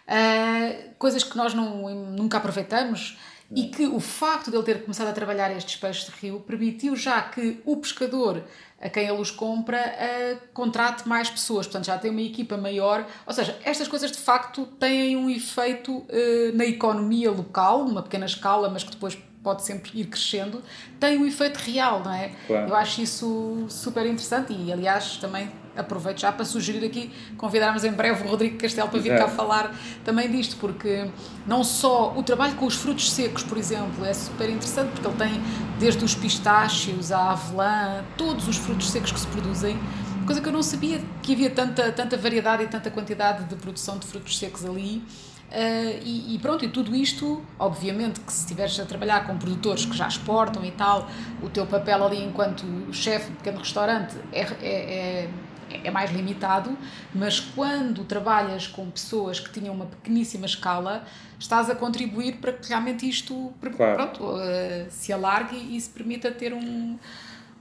uh, 0.07 0.89
coisas 0.97 1.23
que 1.23 1.35
nós 1.37 1.53
não, 1.53 1.89
nunca 2.11 2.37
aproveitamos 2.37 3.17
e 3.55 3.67
que 3.67 3.85
o 3.85 3.99
facto 3.99 4.51
de 4.51 4.57
ele 4.57 4.63
ter 4.63 4.81
começado 4.81 5.07
a 5.07 5.13
trabalhar 5.13 5.51
estes 5.55 5.75
peixes 5.75 6.05
de 6.05 6.12
rio 6.19 6.39
permitiu 6.41 6.95
já 6.95 7.22
que 7.22 7.62
o 7.65 7.77
pescador 7.77 8.43
a 8.79 8.89
quem 8.89 9.07
ele 9.07 9.19
os 9.19 9.31
compra 9.31 9.79
uh, 9.79 10.39
contrate 10.53 11.07
mais 11.07 11.29
pessoas, 11.29 11.65
portanto 11.65 11.86
já 11.86 11.98
tem 11.98 12.12
uma 12.12 12.22
equipa 12.22 12.57
maior, 12.57 13.07
ou 13.25 13.33
seja, 13.33 13.57
estas 13.63 13.88
coisas 13.88 14.12
de 14.12 14.19
facto 14.19 14.65
têm 14.79 15.15
um 15.15 15.29
efeito 15.29 16.05
na 16.53 16.63
economia 16.65 17.31
local, 17.31 17.86
numa 17.86 18.03
pequena 18.03 18.27
escala, 18.27 18.69
mas 18.69 18.83
que 18.83 18.91
depois 18.91 19.17
pode 19.48 19.63
sempre 19.63 19.91
ir 19.95 20.07
crescendo, 20.07 20.62
tem 21.00 21.17
um 21.17 21.25
efeito 21.25 21.57
real, 21.57 22.03
não 22.03 22.12
é? 22.12 22.31
Claro. 22.45 22.69
Eu 22.69 22.75
acho 22.75 23.01
isso 23.01 23.65
super 23.69 24.05
interessante 24.05 24.53
e, 24.53 24.74
aliás, 24.74 25.17
também 25.17 25.50
aproveito 25.77 26.19
já 26.19 26.31
para 26.31 26.43
sugerir 26.46 26.86
aqui 26.86 27.12
convidarmos 27.38 27.84
em 27.84 27.91
breve 27.91 28.25
o 28.25 28.29
Rodrigo 28.29 28.57
Castelo 28.57 28.89
para 28.89 29.00
vir 29.00 29.17
cá 29.17 29.27
falar 29.27 29.75
também 30.03 30.29
disto, 30.29 30.57
porque 30.57 31.07
não 31.46 31.63
só 31.63 32.13
o 32.15 32.24
trabalho 32.24 32.55
com 32.55 32.65
os 32.65 32.75
frutos 32.75 33.12
secos, 33.12 33.43
por 33.43 33.57
exemplo, 33.57 34.03
é 34.05 34.13
super 34.13 34.50
interessante, 34.50 34.91
porque 34.91 35.07
ele 35.07 35.17
tem 35.17 35.41
desde 35.79 36.03
os 36.03 36.15
pistácios, 36.15 37.12
a 37.12 37.31
avelã, 37.31 38.03
todos 38.17 38.48
os 38.48 38.57
frutos 38.57 38.89
secos 38.89 39.12
que 39.12 39.19
se 39.19 39.27
produzem, 39.27 39.79
coisa 40.25 40.41
que 40.41 40.48
eu 40.48 40.53
não 40.53 40.62
sabia 40.62 41.01
que 41.24 41.34
havia 41.34 41.50
tanta, 41.50 41.91
tanta 41.91 42.17
variedade 42.17 42.63
e 42.63 42.67
tanta 42.67 42.91
quantidade 42.91 43.46
de 43.46 43.55
produção 43.55 43.98
de 43.98 44.05
frutos 44.05 44.38
secos 44.38 44.65
ali. 44.65 45.01
Uh, 45.48 46.03
e, 46.03 46.36
e, 46.36 46.39
pronto, 46.39 46.65
e 46.65 46.67
tudo 46.67 46.93
isto, 46.93 47.41
obviamente 47.57 48.19
que 48.19 48.34
se 48.34 48.41
estiveres 48.41 48.77
a 48.81 48.86
trabalhar 48.86 49.25
com 49.25 49.38
produtores 49.38 49.86
que 49.86 49.96
já 49.96 50.05
exportam 50.05 50.65
e 50.65 50.72
tal, 50.72 51.10
o 51.41 51.50
teu 51.50 51.65
papel 51.65 52.03
ali 52.03 52.22
enquanto 52.22 52.65
chefe 52.91 53.31
de 53.31 53.38
pequeno 53.38 53.60
restaurante 53.60 54.13
é, 54.34 54.41
é, 54.41 54.48
é, 54.62 55.29
é, 55.88 55.91
mais 55.91 56.12
limitado, 56.12 56.77
mas 57.13 57.39
quando 57.39 58.03
trabalhas 58.03 58.67
com 58.67 58.89
pessoas 58.89 59.39
que 59.39 59.51
tinham 59.51 59.74
uma 59.74 59.86
pequeníssima 59.86 60.46
escala, 60.46 61.06
estás 61.39 61.70
a 61.70 61.75
contribuir 61.75 62.38
para 62.38 62.53
que 62.53 62.70
realmente 62.70 63.08
isto 63.08 63.53
claro. 63.75 63.96
pronto, 63.96 64.24
uh, 64.24 64.86
se 64.89 65.13
alargue 65.13 65.75
e 65.75 65.79
se 65.79 65.89
permita 65.89 66.32
ter 66.32 66.53
um, 66.53 66.98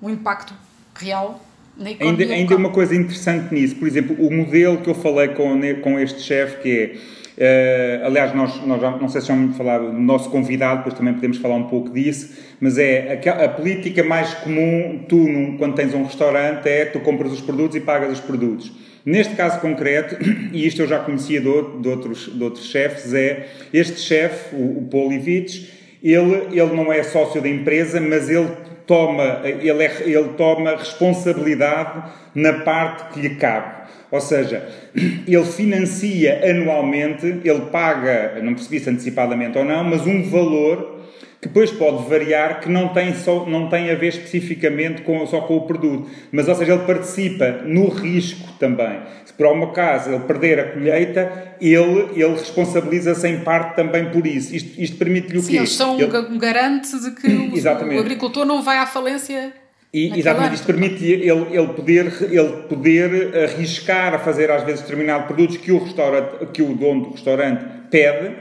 um 0.02 0.10
impacto 0.10 0.54
real 0.94 1.40
na 1.76 1.90
economia 1.90 2.24
ainda, 2.24 2.34
ainda 2.34 2.56
uma 2.56 2.70
coisa 2.70 2.94
interessante 2.94 3.54
nisso, 3.54 3.76
por 3.76 3.86
exemplo, 3.86 4.16
o 4.18 4.32
modelo 4.32 4.78
que 4.78 4.88
eu 4.88 4.94
falei 4.94 5.28
com, 5.28 5.60
com 5.82 5.98
este 5.98 6.20
chefe 6.20 6.62
que 6.62 6.70
é 6.70 7.15
Uh, 7.36 8.06
aliás, 8.06 8.34
nós, 8.34 8.66
nós 8.66 8.80
já, 8.80 8.90
não 8.92 9.08
sei 9.10 9.20
se 9.20 9.26
já 9.26 9.36
me 9.36 9.52
falar 9.52 9.78
do 9.78 9.92
nosso 9.92 10.30
convidado, 10.30 10.78
depois 10.78 10.94
também 10.94 11.12
podemos 11.12 11.36
falar 11.36 11.56
um 11.56 11.64
pouco 11.64 11.90
disso, 11.90 12.34
mas 12.58 12.78
é 12.78 13.20
a, 13.26 13.44
a 13.44 13.48
política 13.50 14.02
mais 14.02 14.32
comum, 14.34 15.04
tu, 15.06 15.16
num, 15.16 15.58
quando 15.58 15.74
tens 15.74 15.92
um 15.92 16.04
restaurante, 16.04 16.66
é 16.66 16.86
tu 16.86 17.00
compras 17.00 17.32
os 17.32 17.42
produtos 17.42 17.76
e 17.76 17.80
pagas 17.80 18.12
os 18.12 18.20
produtos. 18.20 18.72
Neste 19.04 19.36
caso 19.36 19.60
concreto, 19.60 20.16
e 20.50 20.66
isto 20.66 20.80
eu 20.80 20.88
já 20.88 20.98
conhecia 20.98 21.40
de, 21.40 21.46
de 21.80 21.88
outros, 21.88 22.32
de 22.34 22.42
outros 22.42 22.70
chefes, 22.70 23.12
é 23.12 23.46
este 23.72 24.00
chefe, 24.00 24.56
o, 24.56 24.78
o 24.78 24.88
Polivich, 24.90 25.70
ele, 26.02 26.58
ele 26.58 26.74
não 26.74 26.90
é 26.90 27.02
sócio 27.02 27.42
da 27.42 27.48
empresa, 27.48 28.00
mas 28.00 28.30
ele 28.30 28.48
toma, 28.86 29.42
ele, 29.44 29.84
é, 29.84 30.02
ele 30.06 30.30
toma 30.36 30.70
responsabilidade 30.76 32.10
na 32.34 32.60
parte 32.60 33.12
que 33.12 33.20
lhe 33.20 33.34
cabe. 33.34 33.75
Ou 34.10 34.20
seja, 34.20 34.66
ele 34.94 35.44
financia 35.44 36.48
anualmente, 36.48 37.26
ele 37.26 37.62
paga, 37.72 38.40
não 38.42 38.54
percebi 38.54 38.80
se 38.80 38.90
antecipadamente 38.90 39.58
ou 39.58 39.64
não, 39.64 39.82
mas 39.84 40.06
um 40.06 40.22
valor 40.22 40.96
que 41.40 41.48
depois 41.48 41.70
pode 41.70 42.08
variar, 42.08 42.60
que 42.60 42.68
não 42.68 42.88
tem, 42.88 43.14
só, 43.14 43.44
não 43.46 43.68
tem 43.68 43.90
a 43.90 43.94
ver 43.94 44.08
especificamente 44.08 45.02
com, 45.02 45.26
só 45.26 45.42
com 45.42 45.56
o 45.56 45.60
produto. 45.62 46.08
Mas, 46.32 46.48
ou 46.48 46.54
seja, 46.54 46.72
ele 46.74 46.84
participa 46.84 47.62
no 47.64 47.88
risco 47.88 48.48
também. 48.58 49.00
Se 49.24 49.32
por 49.32 49.46
algum 49.46 49.72
caso 49.72 50.10
ele 50.10 50.20
perder 50.20 50.58
a 50.58 50.72
colheita, 50.72 51.56
ele, 51.60 52.08
ele 52.14 52.32
responsabiliza-se 52.32 53.28
em 53.28 53.40
parte 53.40 53.76
também 53.76 54.10
por 54.10 54.26
isso. 54.26 54.54
Isto, 54.54 54.80
isto 54.80 54.96
permite-lhe 54.96 55.38
o 55.38 55.42
Sim, 55.42 55.52
quê? 55.52 55.56
eles 55.58 55.72
são 55.72 56.00
ele... 56.00 56.16
um 56.16 56.38
garante 56.38 56.98
de 56.98 57.10
que 57.12 57.26
o, 57.28 57.52
o 57.96 58.00
agricultor 58.00 58.46
não 58.46 58.62
vai 58.62 58.78
à 58.78 58.86
falência 58.86 59.52
e, 59.96 60.18
exatamente, 60.18 60.56
isto 60.56 60.66
permite 60.66 61.04
ele, 61.06 61.30
ele, 61.30 61.68
poder, 61.68 62.12
ele 62.20 62.52
poder 62.68 63.34
arriscar 63.44 64.12
a 64.12 64.18
fazer 64.18 64.50
às 64.50 64.62
vezes 64.62 64.82
determinados 64.82 65.26
produtos 65.26 65.56
que 65.56 65.72
o, 65.72 65.78
restaurante, 65.78 66.46
que 66.52 66.60
o 66.60 66.74
dono 66.74 67.04
do 67.04 67.10
restaurante 67.12 67.64
pede 67.90 68.36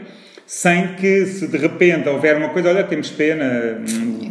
sem 0.48 0.96
que 0.96 1.25
se 1.25 1.48
de 1.48 1.58
repente 1.58 2.08
houver 2.08 2.38
uma 2.38 2.50
coisa, 2.50 2.70
olha, 2.70 2.84
temos 2.84 3.10
pena, 3.10 3.82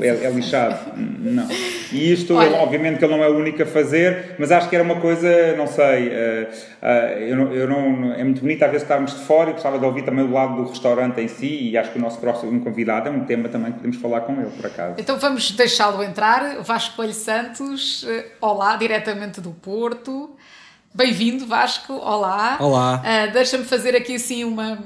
é, 0.01 0.27
é 0.27 0.31
lixado. 0.31 0.93
Não. 0.97 1.49
E 1.93 2.13
isto, 2.13 2.35
olha, 2.35 2.57
obviamente, 2.57 2.99
que 2.99 3.05
ele 3.05 3.17
não 3.17 3.25
é 3.25 3.29
o 3.29 3.37
único 3.37 3.63
a 3.63 3.67
fazer, 3.67 4.37
mas 4.39 4.53
acho 4.53 4.69
que 4.69 4.77
era 4.77 4.85
uma 4.85 5.01
coisa, 5.01 5.57
não 5.57 5.67
sei, 5.67 6.09
uh, 6.09 6.49
uh, 6.83 7.19
eu, 7.19 7.37
não, 7.37 7.53
eu 7.53 7.69
não, 7.69 8.13
é 8.13 8.23
muito 8.23 8.41
bonito 8.43 8.63
às 8.63 8.71
vezes 8.71 8.85
estarmos 8.85 9.13
de 9.13 9.25
fora 9.25 9.51
e 9.51 9.53
gostava 9.55 9.77
de 9.77 9.85
ouvir 9.85 10.05
também 10.05 10.25
o 10.25 10.31
lado 10.31 10.63
do 10.63 10.69
restaurante 10.71 11.21
em 11.21 11.27
si 11.27 11.71
e 11.71 11.77
acho 11.77 11.91
que 11.91 11.99
o 11.99 12.01
nosso 12.01 12.19
próximo 12.21 12.61
convidado 12.61 13.09
é 13.09 13.11
um 13.11 13.25
tema 13.25 13.49
também 13.49 13.73
que 13.73 13.79
podemos 13.79 13.97
falar 13.97 14.21
com 14.21 14.35
ele, 14.41 14.51
por 14.51 14.67
acaso. 14.67 14.95
Então 14.99 15.19
vamos 15.19 15.51
deixá-lo 15.51 16.01
entrar, 16.03 16.63
Vasco 16.63 16.95
Coelho 16.95 17.13
Santos, 17.13 18.05
uh, 18.05 18.25
olá, 18.41 18.77
diretamente 18.77 19.41
do 19.41 19.51
Porto. 19.51 20.31
Bem-vindo, 20.95 21.45
Vasco, 21.45 21.93
olá. 21.93 22.57
Olá. 22.61 23.03
Deixa-me 23.33 23.65
fazer 23.65 23.97
aqui 23.97 24.15
assim 24.15 24.45
uma 24.45 24.79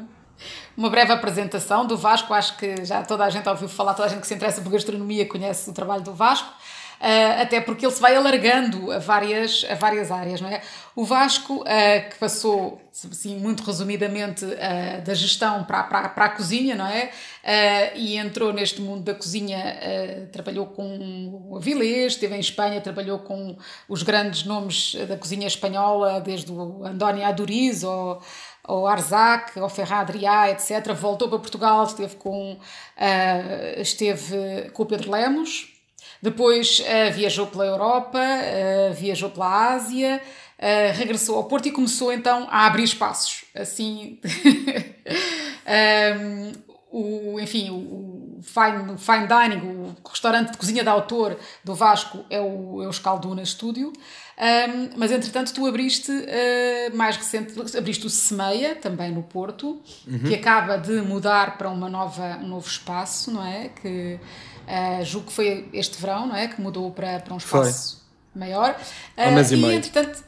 uma 0.79 0.89
breve 0.89 1.13
apresentação 1.13 1.85
do 1.85 1.99
Vasco. 1.99 2.33
Acho 2.33 2.57
que 2.57 2.85
já 2.85 3.03
toda 3.03 3.25
a 3.25 3.31
gente 3.31 3.49
ouviu 3.49 3.69
falar, 3.69 3.95
toda 3.95 4.07
a 4.07 4.09
gente 4.09 4.21
que 4.21 4.29
se 4.29 4.35
interessa 4.35 4.63
por 4.63 4.71
gastronomia 4.71 5.27
conhece 5.27 5.69
o 5.69 5.73
trabalho 5.73 6.05
do 6.05 6.15
Vasco. 6.15 6.49
Uh, 7.01 7.43
até 7.43 7.61
porque 7.61 7.87
ele 7.87 7.95
se 7.95 8.01
vai 8.01 8.17
alargando 8.17 8.91
a 8.91 8.99
várias, 8.99 9.65
a 9.71 9.77
várias 9.77 10.11
áreas, 10.11 10.41
não 10.41 10.49
é? 10.49 10.61
O 10.97 11.05
Vasco, 11.05 11.63
uh, 11.63 12.11
que 12.11 12.17
passou, 12.19 12.81
assim, 12.93 13.39
muito 13.39 13.63
resumidamente, 13.63 14.45
uh, 14.45 15.01
da 15.05 15.15
gestão 15.15 15.63
para, 15.63 15.85
para, 15.85 16.09
para 16.09 16.25
a 16.25 16.29
cozinha, 16.29 16.75
não 16.75 16.87
é? 16.87 17.11
e 17.95 18.19
entrou 18.19 18.53
neste 18.53 18.79
mundo 18.83 19.05
da 19.05 19.15
cozinha, 19.15 19.79
trabalhou 20.31 20.67
com 20.67 21.47
o 21.49 21.57
Avilés, 21.57 22.13
esteve 22.13 22.37
em 22.37 22.41
Espanha, 22.41 22.79
trabalhou 22.79 23.21
com 23.21 23.57
os 23.89 24.03
grandes 24.03 24.45
nomes 24.45 24.95
da 25.09 25.17
cozinha 25.17 25.47
espanhola, 25.47 26.21
desde 26.21 26.53
o 26.53 26.85
Andónio 26.85 27.25
Aduriz 27.25 27.85
ou 27.85 28.21
ao 28.69 28.87
Arzac, 28.87 29.59
ao 29.59 29.71
Ferran 29.71 30.07
etc. 30.51 30.93
Voltou 30.95 31.29
para 31.29 31.39
Portugal, 31.39 31.85
esteve 31.85 32.17
com, 32.17 32.53
uh, 32.53 33.81
esteve 33.81 34.71
com 34.75 34.83
o 34.83 34.87
Pedro 34.87 35.11
Lemos, 35.11 35.73
depois 36.23 36.81
uh, 36.81 37.13
viajou 37.13 37.47
pela 37.47 37.65
Europa, 37.65 38.21
uh, 38.21 38.93
viajou 38.93 39.31
pela 39.31 39.73
Ásia, 39.73 40.21
regressou 40.95 41.37
ao 41.37 41.45
Porto 41.45 41.69
e 41.69 41.71
começou 41.71 42.13
então 42.13 42.49
a 42.51 42.67
abrir 42.67 42.83
espaços. 42.83 43.45
Assim, 43.55 44.19
um, 46.21 46.53
o, 46.91 47.41
enfim, 47.41 47.71
o 47.71 48.18
fine, 48.42 48.99
fine 48.99 49.26
dining, 49.26 49.66
o 49.66 49.97
restaurante 50.09 50.52
de 50.52 50.59
cozinha 50.59 50.83
de 50.83 50.88
autor 50.88 51.38
do 51.64 51.75
Vasco 51.75 52.25
é 52.30 52.40
o, 52.40 52.83
é 52.83 52.87
o 52.87 52.90
Escalduna 52.90 53.45
Studio. 53.45 53.92
Um, 54.38 54.90
mas 54.97 55.11
entretanto, 55.11 55.52
tu 55.52 55.66
abriste 55.66 56.12
uh, 56.12 56.97
mais 56.97 57.16
recente, 57.16 57.54
abriste 57.76 58.07
o 58.07 58.11
Semeia, 58.11 58.76
também 58.76 59.11
no 59.11 59.23
Porto, 59.23 59.83
uhum. 60.07 60.21
que 60.21 60.35
acaba 60.35 60.78
de 60.78 61.00
mudar 61.00 61.59
para 61.59 61.68
uma 61.68 61.88
nova, 61.88 62.38
um 62.40 62.47
novo 62.47 62.68
espaço, 62.68 63.33
não 63.33 63.45
é? 63.45 63.68
Que 63.68 64.21
uh, 64.68 65.04
julgo 65.04 65.26
que 65.26 65.33
foi 65.33 65.68
este 65.73 66.00
verão, 66.00 66.28
não 66.28 66.37
é? 66.37 66.47
Que 66.47 66.61
mudou 66.61 66.90
para, 66.92 67.18
para 67.18 67.35
um 67.35 67.38
espaço 67.38 68.07
foi. 68.33 68.40
maior. 68.40 68.71
Uh, 69.16 69.23
Há 69.23 69.30
mês 69.33 69.50
e, 69.50 69.54
e 69.57 69.59
meio. 69.59 69.73
entretanto, 69.73 70.23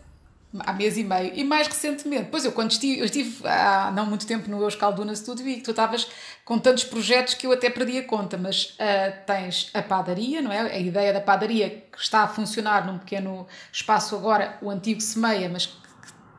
há 0.58 0.72
mês 0.72 0.96
e 0.96 1.04
meio. 1.04 1.32
E 1.34 1.44
mais 1.44 1.68
recentemente, 1.68 2.28
pois 2.30 2.44
eu 2.44 2.52
quando 2.52 2.72
estive, 2.72 2.98
eu 2.98 3.04
estive 3.04 3.46
há 3.46 3.92
não 3.94 4.06
muito 4.06 4.26
tempo 4.26 4.50
no 4.50 4.60
Euskalduna 4.62 5.14
Studio 5.14 5.48
e 5.48 5.60
tu 5.60 5.70
estavas 5.70 6.08
com 6.44 6.58
tantos 6.58 6.84
projetos 6.84 7.34
que 7.34 7.46
eu 7.46 7.52
até 7.52 7.70
perdi 7.70 7.98
a 7.98 8.04
conta, 8.04 8.36
mas 8.36 8.70
uh, 8.70 9.24
tens 9.26 9.70
a 9.72 9.82
padaria, 9.82 10.42
não 10.42 10.52
é? 10.52 10.60
A 10.60 10.78
ideia 10.78 11.12
da 11.12 11.20
padaria 11.20 11.84
que 11.92 11.98
está 11.98 12.22
a 12.22 12.28
funcionar 12.28 12.86
num 12.86 12.98
pequeno 12.98 13.46
espaço 13.72 14.16
agora, 14.16 14.58
o 14.60 14.68
antigo 14.68 15.00
Semeia, 15.00 15.48
mas 15.48 15.66
que, 15.66 15.72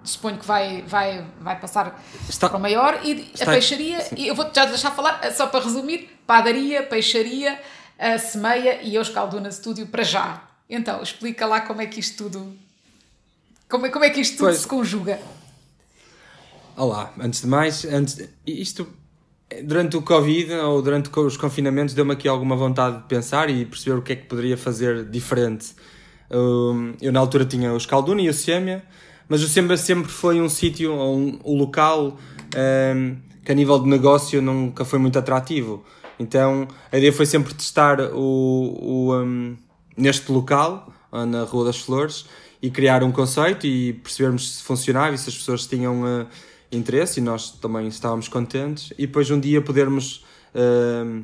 suponho 0.04 0.38
que 0.38 0.46
vai, 0.46 0.82
vai, 0.82 1.26
vai 1.40 1.60
passar 1.60 2.02
está, 2.28 2.50
para 2.50 2.58
o 2.58 2.62
maior, 2.62 3.00
e 3.04 3.32
a 3.40 3.46
peixaria, 3.46 4.02
sim. 4.02 4.16
e 4.18 4.28
eu 4.28 4.36
vou-te 4.36 4.56
já 4.56 4.66
deixar 4.66 4.92
falar, 4.92 5.32
só 5.32 5.48
para 5.48 5.64
resumir, 5.64 6.10
padaria, 6.28 6.84
peixaria, 6.84 7.60
a 7.98 8.18
Semeia 8.18 8.82
e 8.82 8.96
Euskalduna 8.96 9.52
Studio 9.52 9.88
para 9.88 10.04
já. 10.04 10.42
Então, 10.68 11.04
explica 11.04 11.46
lá 11.46 11.62
como 11.62 11.82
é 11.82 11.86
que 11.86 12.00
isto 12.00 12.24
tudo 12.24 12.58
como 13.72 13.86
é, 13.86 13.90
como 13.90 14.04
é 14.04 14.10
que 14.10 14.20
isto 14.20 14.38
tudo 14.38 14.48
pois. 14.48 14.58
se 14.58 14.68
conjuga? 14.68 15.18
Olá, 16.76 17.14
antes 17.20 17.42
de 17.42 17.48
mais, 17.48 17.86
antes, 17.86 18.30
isto 18.46 18.86
durante 19.64 19.96
o 19.96 20.02
Covid 20.02 20.54
ou 20.56 20.82
durante 20.82 21.10
os 21.18 21.38
confinamentos 21.38 21.96
deu-me 21.96 22.12
aqui 22.12 22.28
alguma 22.28 22.56
vontade 22.56 22.98
de 22.98 23.04
pensar 23.04 23.50
e 23.50 23.66
perceber 23.66 23.98
o 23.98 24.02
que 24.02 24.14
é 24.14 24.16
que 24.18 24.26
poderia 24.26 24.58
fazer 24.58 25.06
diferente. 25.06 25.74
Um, 26.30 26.94
eu 27.02 27.14
na 27.14 27.20
altura 27.22 27.46
tinha 27.46 27.74
o 27.74 27.78
Escalduna 27.78 28.22
e 28.22 28.30
o 28.30 28.34
Sêmia, 28.34 28.84
mas 29.28 29.42
o 29.42 29.48
Sêmia 29.48 29.78
sempre 29.78 30.12
foi 30.12 30.42
um 30.42 30.50
sítio, 30.50 30.94
um, 30.94 31.40
um 31.44 31.58
local 31.58 32.18
um, 32.56 33.16
que 33.44 33.52
a 33.52 33.56
nível 33.56 33.80
de 33.80 33.88
negócio 33.88 34.42
nunca 34.42 34.84
foi 34.84 35.00
muito 35.00 35.18
atrativo. 35.18 35.84
Então 36.20 36.68
a 36.92 36.98
ideia 36.98 37.14
foi 37.14 37.26
sempre 37.26 37.54
testar 37.54 38.02
o, 38.02 38.18
o 38.18 39.16
um, 39.16 39.56
neste 39.96 40.30
local, 40.30 40.92
na 41.12 41.44
Rua 41.44 41.66
das 41.66 41.78
Flores, 41.78 42.26
e 42.62 42.70
criar 42.70 43.04
um 43.04 43.12
conceito 43.12 43.66
e 43.66 43.94
percebermos 43.94 44.58
se 44.58 44.64
funcionava 44.64 45.16
e 45.16 45.18
se 45.18 45.30
as 45.30 45.38
pessoas 45.38 45.66
tinham 45.66 46.04
uh, 46.04 46.28
interesse 46.72 47.20
e 47.20 47.24
nós 47.24 47.52
também 47.52 47.88
estávamos 47.88 48.28
contentes. 48.28 48.92
E 48.98 49.08
depois 49.08 49.30
um 49.32 49.40
dia 49.40 49.62
podermos 49.62 50.24
uh, 50.54 51.24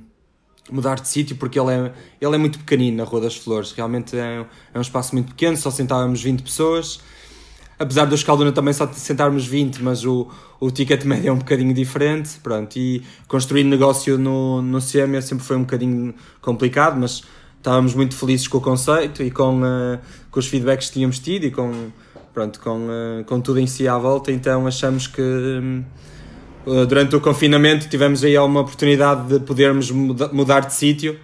mudar 0.72 0.96
de 0.96 1.08
sítio 1.08 1.36
porque 1.36 1.60
ele 1.60 1.72
é, 1.72 1.94
ele 2.20 2.36
é 2.36 2.38
muito 2.38 2.60
pequenino 2.60 2.98
na 2.98 3.04
Rua 3.04 3.22
das 3.22 3.36
Flores, 3.36 3.72
realmente 3.72 4.18
é, 4.18 4.46
é 4.74 4.78
um 4.78 4.82
espaço 4.82 5.14
muito 5.14 5.30
pequeno, 5.30 5.56
só 5.56 5.72
sentávamos 5.72 6.22
20 6.22 6.42
pessoas. 6.44 7.00
Apesar 7.80 8.06
do 8.06 8.16
Escalduna 8.16 8.52
também 8.52 8.74
só 8.74 8.92
sentarmos 8.92 9.46
20, 9.46 9.84
mas 9.84 10.04
o, 10.04 10.28
o 10.60 10.72
ticket 10.72 11.04
médio 11.04 11.30
é 11.30 11.32
um 11.32 11.38
bocadinho 11.38 11.74
diferente, 11.76 12.40
pronto, 12.42 12.76
e 12.76 13.04
construir 13.28 13.64
negócio 13.64 14.18
no, 14.18 14.64
no 14.64 14.80
CM 14.82 15.22
sempre 15.22 15.46
foi 15.46 15.56
um 15.58 15.62
bocadinho 15.62 16.16
complicado, 16.42 17.00
mas 17.00 17.22
estávamos 17.56 17.94
muito 17.94 18.16
felizes 18.16 18.48
com 18.48 18.58
o 18.58 18.62
conceito 18.62 19.22
e 19.22 19.30
com, 19.30 19.62
uh, 19.62 20.00
com 20.38 20.40
os 20.40 20.48
feedbacks 20.48 20.90
que 20.90 20.94
tínhamos 20.94 21.18
tido 21.18 21.48
e 21.48 21.52
com, 21.52 21.92
pronto, 22.32 22.60
com, 22.60 22.86
uh, 22.86 23.24
com 23.26 23.42
tudo 23.42 23.60
em 23.60 23.66
si 23.66 23.88
à 23.88 23.98
volta, 23.98 24.32
então 24.32 24.68
achamos 24.68 25.08
que 25.08 25.20
uh, 25.20 26.86
durante 26.86 27.16
o 27.16 27.20
confinamento 27.20 27.90
tivemos 27.90 28.24
aí 28.24 28.38
uma 28.38 28.62
oportunidade 28.62 29.28
de 29.30 29.40
podermos 29.40 29.90
muda 29.90 30.28
mudar 30.32 30.60
de 30.60 30.76
sítio 30.76 31.20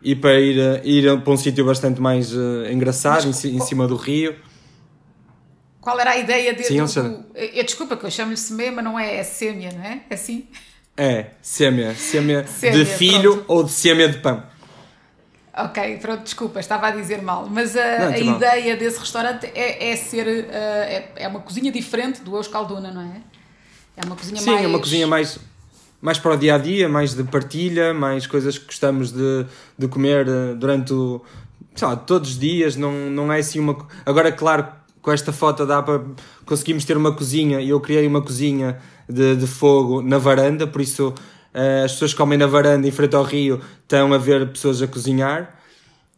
e 0.00 0.14
para 0.14 0.38
ir, 0.38 0.86
ir 0.86 1.20
para 1.20 1.32
um 1.32 1.36
sítio 1.36 1.64
bastante 1.64 2.00
mais 2.00 2.32
engraçado, 2.70 3.26
Mas, 3.26 3.44
em, 3.44 3.56
em, 3.56 3.60
cima 3.60 3.88
do 3.88 3.96
rio. 3.96 4.36
Qual 5.80 5.98
era 5.98 6.12
a 6.12 6.18
ideia 6.18 6.54
dele? 6.54 6.86
Sim, 6.86 7.02
do, 7.02 7.24
eu, 7.34 7.64
desculpa 7.64 7.96
que 7.96 8.06
eu 8.06 8.10
chamo-lhe 8.10 8.36
semê, 8.36 8.70
mas 8.70 8.84
não 8.84 8.96
é, 8.96 9.16
é 9.16 9.24
sêmia, 9.24 9.72
não 9.72 9.82
é? 9.82 10.02
É 10.08 10.14
assim? 10.14 10.46
É, 10.96 11.26
sêmia. 11.42 11.92
Sêmia, 11.96 12.44
de 12.44 12.84
filho 12.84 13.32
pronto. 13.32 13.44
ou 13.48 13.64
de 13.64 13.72
sêmia 13.72 14.08
de 14.08 14.18
pão. 14.18 14.44
Ok, 15.64 15.98
pronto, 16.00 16.22
desculpa, 16.22 16.60
estava 16.60 16.86
a 16.86 16.90
dizer 16.92 17.20
mal. 17.20 17.48
Mas 17.50 17.76
a, 17.76 17.98
não, 17.98 18.08
a 18.08 18.18
ideia 18.18 18.76
desse 18.76 19.00
restaurante 19.00 19.46
é, 19.54 19.90
é 19.90 19.96
ser. 19.96 20.26
Uh, 20.26 20.50
é, 20.52 21.12
é, 21.16 21.28
uma 21.28 21.40
cozinha 21.40 21.72
diferente 21.72 22.20
do 22.22 22.36
Euskalduna, 22.36 22.92
não 22.92 23.02
é? 23.02 23.20
É 23.96 24.06
uma 24.06 24.14
cozinha 24.14 24.40
Sim, 24.40 24.46
mais. 24.46 24.58
Sim, 24.60 24.64
é 24.64 24.68
uma 24.68 24.78
cozinha 24.78 25.06
mais, 25.06 25.38
mais 26.00 26.18
para 26.18 26.34
o 26.34 26.36
dia 26.36 26.54
a 26.54 26.58
dia, 26.58 26.88
mais 26.88 27.14
de 27.14 27.24
partilha, 27.24 27.92
mais 27.92 28.26
coisas 28.26 28.56
que 28.56 28.66
gostamos 28.66 29.10
de, 29.10 29.46
de 29.76 29.88
comer 29.88 30.28
eh, 30.28 30.54
durante 30.54 30.92
o. 30.92 31.20
Sei 31.74 31.88
lá, 31.88 31.96
todos 31.96 32.30
os 32.30 32.38
dias, 32.38 32.76
não, 32.76 32.92
não 33.10 33.32
é 33.32 33.40
assim 33.40 33.58
uma. 33.58 33.76
Agora, 34.06 34.30
claro, 34.30 34.68
com 35.02 35.10
esta 35.10 35.32
foto 35.32 35.66
dá 35.66 35.82
para. 35.82 36.02
Conseguimos 36.46 36.84
ter 36.84 36.96
uma 36.96 37.12
cozinha 37.12 37.60
e 37.60 37.70
eu 37.70 37.80
criei 37.80 38.06
uma 38.06 38.22
cozinha 38.22 38.78
de, 39.08 39.34
de 39.34 39.46
fogo 39.46 40.02
na 40.02 40.18
varanda, 40.18 40.68
por 40.68 40.80
isso 40.80 41.12
Uh, 41.58 41.84
as 41.84 41.92
pessoas 41.92 42.14
comem 42.14 42.38
na 42.38 42.46
varanda 42.46 42.86
em 42.86 42.90
frente 42.92 43.16
ao 43.16 43.24
rio, 43.24 43.60
estão 43.82 44.12
a 44.12 44.18
ver 44.18 44.46
pessoas 44.52 44.80
a 44.80 44.86
cozinhar. 44.86 45.58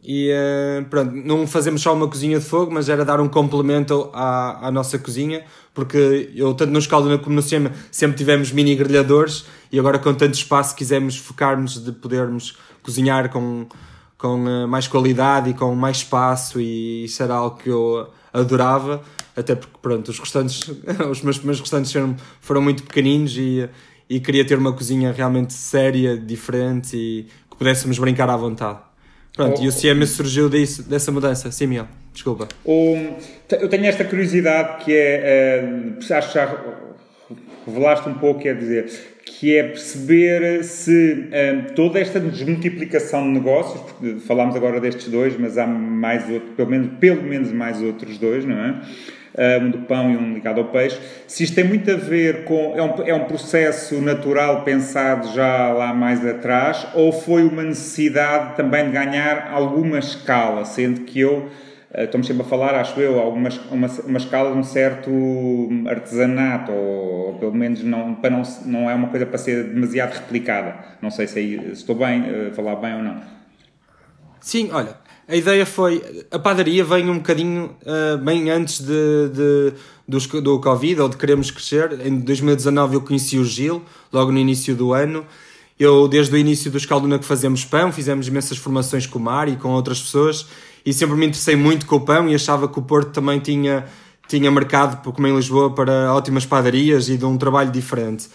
E 0.03 0.31
uh, 0.31 0.85
pronto, 0.85 1.15
não 1.15 1.47
fazemos 1.47 1.81
só 1.81 1.95
uma 1.95 2.07
cozinha 2.07 2.37
de 2.37 2.45
fogo, 2.45 2.71
mas 2.71 2.89
era 2.89 3.03
dar 3.03 3.19
um 3.19 3.27
complemento 3.27 4.11
à, 4.13 4.67
à 4.67 4.71
nossa 4.71 4.99
cozinha, 4.99 5.43
porque 5.73 6.31
eu, 6.35 6.53
tanto 6.53 6.71
no 6.71 6.77
Escalduna 6.77 7.17
como 7.17 7.35
no 7.35 7.41
Sema, 7.41 7.71
sempre 7.91 8.17
tivemos 8.17 8.51
mini 8.51 8.75
grelhadores 8.75 9.45
e 9.71 9.79
agora, 9.79 9.97
com 9.97 10.13
tanto 10.13 10.35
espaço, 10.35 10.75
quisemos 10.75 11.17
focar-nos 11.17 11.83
de 11.83 11.91
podermos 11.91 12.55
cozinhar 12.83 13.29
com, 13.29 13.65
com 14.19 14.45
uh, 14.45 14.67
mais 14.67 14.87
qualidade 14.87 15.49
e 15.49 15.53
com 15.55 15.73
mais 15.73 15.97
espaço. 15.97 16.61
E 16.61 17.05
isso 17.05 17.23
era 17.23 17.33
algo 17.33 17.57
que 17.57 17.69
eu 17.69 18.07
adorava. 18.31 19.01
até 19.35 19.55
porque, 19.55 19.77
pronto, 19.81 20.07
os 20.09 20.19
restantes, 20.19 20.67
os 21.09 21.23
meus 21.23 21.37
primeiros 21.37 21.61
restantes 21.61 21.91
foram, 21.91 22.15
foram 22.41 22.61
muito 22.61 22.83
pequeninos 22.83 23.35
e, 23.37 23.67
e 24.11 24.19
queria 24.19 24.43
ter 24.43 24.57
uma 24.57 24.73
cozinha 24.73 25.13
realmente 25.13 25.53
séria, 25.53 26.17
diferente 26.17 26.97
e 26.97 27.27
que 27.49 27.55
pudéssemos 27.55 27.97
brincar 27.97 28.29
à 28.29 28.35
vontade. 28.35 28.79
Pronto, 29.33 29.61
oh, 29.61 29.63
e 29.63 29.69
o 29.69 29.71
Siema 29.71 30.05
surgiu 30.05 30.49
disso, 30.49 30.83
dessa 30.83 31.13
mudança. 31.13 31.49
Sim, 31.49 31.67
Miguel, 31.67 31.87
desculpa. 32.11 32.49
Um, 32.65 33.13
eu 33.51 33.69
tenho 33.69 33.85
esta 33.85 34.03
curiosidade 34.03 34.83
que 34.83 34.93
é, 34.93 35.63
uh, 35.63 36.13
acho 36.13 36.27
que 36.27 36.33
já 36.33 36.61
revelaste 37.65 38.09
um 38.09 38.15
pouco, 38.15 38.41
quer 38.41 38.57
dizer, 38.57 38.91
que 39.25 39.55
é 39.55 39.63
perceber 39.63 40.61
se 40.65 41.29
um, 41.31 41.73
toda 41.73 41.97
esta 41.97 42.19
desmultiplicação 42.19 43.23
de 43.23 43.39
negócios, 43.39 43.79
porque 43.79 44.19
falámos 44.19 44.57
agora 44.57 44.81
destes 44.81 45.07
dois, 45.07 45.37
mas 45.39 45.57
há 45.57 45.65
mais 45.65 46.29
outro, 46.29 46.49
pelo 46.57 46.69
menos, 46.69 46.99
pelo 46.99 47.23
menos 47.23 47.49
mais 47.53 47.81
outros 47.81 48.17
dois, 48.17 48.43
não 48.43 48.57
é? 48.57 48.81
Um 49.61 49.69
do 49.69 49.77
pão 49.79 50.11
e 50.11 50.17
um 50.17 50.33
ligado 50.33 50.59
ao 50.59 50.65
peixe. 50.65 50.99
Se 51.25 51.43
isto 51.43 51.55
tem 51.55 51.63
muito 51.63 51.89
a 51.89 51.95
ver 51.95 52.43
com. 52.43 52.73
É 52.75 52.83
um, 52.83 53.07
é 53.07 53.13
um 53.13 53.25
processo 53.25 54.01
natural 54.01 54.63
pensado 54.63 55.33
já 55.33 55.71
lá 55.71 55.93
mais 55.93 56.25
atrás, 56.25 56.87
ou 56.93 57.11
foi 57.11 57.43
uma 57.43 57.63
necessidade 57.63 58.55
também 58.55 58.85
de 58.85 58.91
ganhar 58.91 59.51
alguma 59.51 59.99
escala, 59.99 60.65
sendo 60.65 61.01
que 61.01 61.19
eu 61.19 61.49
eh, 61.93 62.05
estamos 62.05 62.25
sempre 62.25 62.43
a 62.43 62.45
falar, 62.45 62.73
acho 62.75 62.99
eu, 63.01 63.19
alguma 63.19 63.49
uma, 63.69 63.87
uma 63.87 64.17
escala 64.17 64.51
de 64.51 64.57
um 64.57 64.63
certo 64.63 65.11
artesanato, 65.87 66.71
ou, 66.71 67.33
pelo 67.33 67.53
menos 67.53 67.83
não, 67.83 68.15
para 68.15 68.29
não, 68.29 68.43
não 68.65 68.89
é 68.89 68.95
uma 68.95 69.09
coisa 69.09 69.25
para 69.25 69.37
ser 69.37 69.63
demasiado 69.65 70.13
replicada. 70.13 70.75
Não 71.01 71.11
sei 71.11 71.27
se, 71.27 71.33
se 71.33 71.71
estou 71.71 71.95
bem 71.95 72.21
uh, 72.21 72.53
falar 72.53 72.75
bem 72.77 72.95
ou 72.95 73.03
não. 73.03 73.21
Sim, 74.39 74.69
olha, 74.71 74.95
a 75.31 75.35
ideia 75.35 75.65
foi. 75.65 76.25
A 76.29 76.37
padaria 76.37 76.83
vem 76.83 77.09
um 77.09 77.15
bocadinho 77.15 77.73
uh, 77.83 78.17
bem 78.17 78.49
antes 78.49 78.81
de, 78.81 79.29
de, 79.29 79.73
do, 80.05 80.41
do 80.41 80.59
Covid 80.59 81.01
ou 81.01 81.07
de 81.07 81.15
queremos 81.15 81.49
crescer. 81.49 82.05
Em 82.05 82.19
2019 82.19 82.95
eu 82.95 83.01
conheci 83.01 83.39
o 83.39 83.45
Gil, 83.45 83.81
logo 84.11 84.29
no 84.29 84.37
início 84.37 84.75
do 84.75 84.93
ano. 84.93 85.25
Eu, 85.79 86.05
desde 86.09 86.35
o 86.35 86.37
início 86.37 86.69
do 86.69 86.77
Escalduna 86.77 87.17
que 87.17 87.23
fazemos 87.23 87.63
pão, 87.63 87.93
fizemos 87.93 88.27
imensas 88.27 88.57
formações 88.57 89.07
com 89.07 89.17
o 89.17 89.21
Mar 89.21 89.47
e 89.47 89.55
com 89.55 89.69
outras 89.69 90.01
pessoas 90.01 90.45
e 90.85 90.93
sempre 90.93 91.15
me 91.15 91.25
interessei 91.25 91.55
muito 91.55 91.85
com 91.85 91.95
o 91.95 92.01
pão 92.01 92.27
e 92.27 92.35
achava 92.35 92.67
que 92.67 92.77
o 92.77 92.81
Porto 92.81 93.11
também 93.11 93.39
tinha, 93.39 93.85
tinha 94.27 94.51
mercado, 94.51 95.01
como 95.13 95.27
em 95.27 95.35
Lisboa, 95.35 95.73
para 95.73 96.13
ótimas 96.13 96.45
padarias 96.45 97.07
e 97.07 97.17
de 97.17 97.25
um 97.25 97.37
trabalho 97.37 97.71
diferente. 97.71 98.27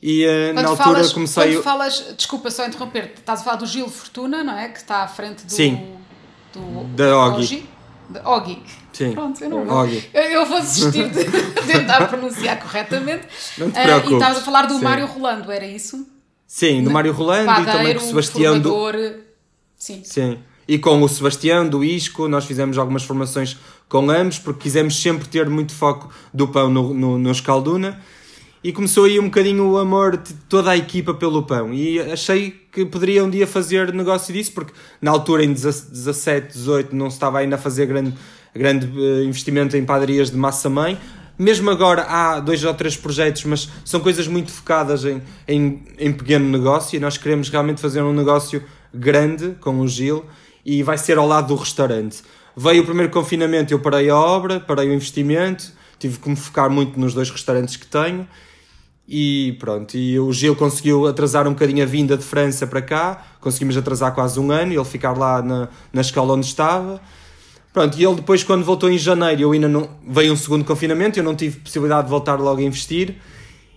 E 0.00 0.24
uh, 0.24 0.54
na 0.54 0.60
altura 0.68 0.76
falas, 0.76 1.12
comecei. 1.12 1.54
Quando 1.54 1.64
falas, 1.64 2.14
desculpa 2.16 2.50
só 2.50 2.64
interromper, 2.64 3.14
estás 3.16 3.40
a 3.40 3.44
falar 3.44 3.56
do 3.56 3.66
Gil 3.66 3.88
Fortuna, 3.88 4.44
não 4.44 4.56
é? 4.56 4.68
Que 4.68 4.78
está 4.78 5.02
à 5.02 5.08
frente 5.08 5.44
do. 5.44 5.52
Sim. 5.52 5.98
Do, 6.52 6.84
da 6.96 7.18
Ogi. 7.26 7.68
Ogi. 8.24 8.62
Sim. 8.92 9.12
Pronto, 9.12 9.42
eu 9.42 9.50
não 9.50 9.64
vou. 9.64 9.86
Eu, 9.86 10.22
eu 10.22 10.46
vou 10.46 10.60
desistir 10.60 11.08
de 11.10 11.24
tentar 11.66 12.08
pronunciar 12.08 12.58
corretamente. 12.58 13.26
Não 13.58 13.70
te 13.70 13.80
preocupes. 13.80 14.10
Uh, 14.10 14.12
e 14.12 14.16
estavas 14.16 14.38
a 14.38 14.40
falar 14.40 14.62
do 14.66 14.74
Sim. 14.74 14.84
Mário 14.84 15.06
Rolando, 15.06 15.52
era 15.52 15.66
isso? 15.66 16.06
Sim, 16.46 16.82
do 16.82 16.90
Mário 16.90 17.12
Rolando 17.12 17.46
Padeiro, 17.46 17.70
e 17.70 17.72
também 17.72 17.94
com 17.94 18.02
o 18.02 18.06
Sebastião 18.06 18.54
formador, 18.54 18.92
do. 18.92 19.14
Sim. 19.76 20.02
Sim 20.02 20.38
e 20.68 20.78
com 20.78 21.02
o 21.02 21.08
Sebastião 21.08 21.66
do 21.66 21.82
Isco, 21.82 22.28
nós 22.28 22.44
fizemos 22.44 22.76
algumas 22.76 23.02
formações 23.02 23.56
com 23.88 24.10
ambos, 24.10 24.38
porque 24.38 24.60
quisemos 24.60 25.00
sempre 25.00 25.26
ter 25.26 25.48
muito 25.48 25.72
foco 25.72 26.10
do 26.32 26.46
pão 26.46 26.68
no, 26.68 26.92
no, 26.92 27.18
no 27.18 27.30
Escalduna. 27.32 27.98
E 28.62 28.72
começou 28.72 29.04
aí 29.04 29.20
um 29.20 29.24
bocadinho 29.24 29.64
o 29.70 29.78
amor 29.78 30.16
de 30.16 30.34
toda 30.48 30.72
a 30.72 30.76
equipa 30.76 31.14
pelo 31.14 31.44
pão. 31.44 31.72
E 31.72 32.00
achei 32.00 32.50
que 32.72 32.84
poderia 32.84 33.24
um 33.24 33.30
dia 33.30 33.46
fazer 33.46 33.94
negócio 33.94 34.34
disso, 34.34 34.52
porque 34.52 34.72
na 35.00 35.12
altura, 35.12 35.44
em 35.44 35.52
17, 35.52 36.54
18, 36.54 36.94
não 36.94 37.08
se 37.08 37.16
estava 37.16 37.38
ainda 37.38 37.54
a 37.54 37.58
fazer 37.58 37.86
grande, 37.86 38.12
grande 38.52 38.86
eh, 38.86 39.22
investimento 39.22 39.76
em 39.76 39.84
padarias 39.84 40.30
de 40.32 40.36
massa-mãe. 40.36 40.98
Mesmo 41.38 41.70
agora 41.70 42.02
há 42.02 42.40
dois 42.40 42.64
ou 42.64 42.74
três 42.74 42.96
projetos, 42.96 43.44
mas 43.44 43.68
são 43.84 44.00
coisas 44.00 44.26
muito 44.26 44.50
focadas 44.50 45.04
em, 45.04 45.22
em, 45.46 45.84
em 45.96 46.12
pequeno 46.12 46.48
negócio 46.48 46.96
e 46.96 47.00
nós 47.00 47.16
queremos 47.16 47.48
realmente 47.48 47.80
fazer 47.80 48.02
um 48.02 48.12
negócio 48.12 48.60
grande 48.92 49.54
com 49.60 49.78
o 49.78 49.86
Gil 49.86 50.24
e 50.66 50.82
vai 50.82 50.98
ser 50.98 51.16
ao 51.16 51.28
lado 51.28 51.46
do 51.46 51.54
restaurante. 51.54 52.24
Veio 52.56 52.82
o 52.82 52.84
primeiro 52.84 53.12
confinamento, 53.12 53.72
eu 53.72 53.78
parei 53.78 54.10
a 54.10 54.16
obra, 54.16 54.58
parei 54.58 54.88
o 54.88 54.92
investimento, 54.92 55.72
tive 55.96 56.18
que 56.18 56.28
me 56.28 56.34
focar 56.34 56.68
muito 56.68 56.98
nos 56.98 57.14
dois 57.14 57.30
restaurantes 57.30 57.76
que 57.76 57.86
tenho 57.86 58.26
e 59.08 59.56
pronto. 59.58 59.96
E 59.96 60.20
o 60.20 60.30
Gil 60.32 60.54
conseguiu 60.54 61.06
atrasar 61.06 61.48
um 61.48 61.52
bocadinho 61.52 61.82
a 61.82 61.86
vinda 61.86 62.16
de 62.16 62.22
França 62.22 62.66
para 62.66 62.82
cá, 62.82 63.24
conseguimos 63.40 63.76
atrasar 63.76 64.14
quase 64.14 64.38
um 64.38 64.50
ano 64.50 64.72
ele 64.72 64.84
ficar 64.84 65.16
lá 65.16 65.40
na, 65.40 65.68
na 65.92 66.02
escola 66.02 66.34
onde 66.34 66.46
estava. 66.46 67.00
Pronto, 67.72 67.98
e 67.98 68.04
ele 68.04 68.16
depois, 68.16 68.44
quando 68.44 68.64
voltou 68.64 68.90
em 68.90 68.98
janeiro, 68.98 69.42
eu 69.42 69.52
ainda 69.52 69.68
não. 69.68 69.88
veio 70.06 70.32
um 70.32 70.36
segundo 70.36 70.64
confinamento, 70.64 71.18
eu 71.18 71.24
não 71.24 71.34
tive 71.34 71.60
possibilidade 71.60 72.04
de 72.04 72.10
voltar 72.10 72.38
logo 72.38 72.60
a 72.60 72.64
investir. 72.64 73.16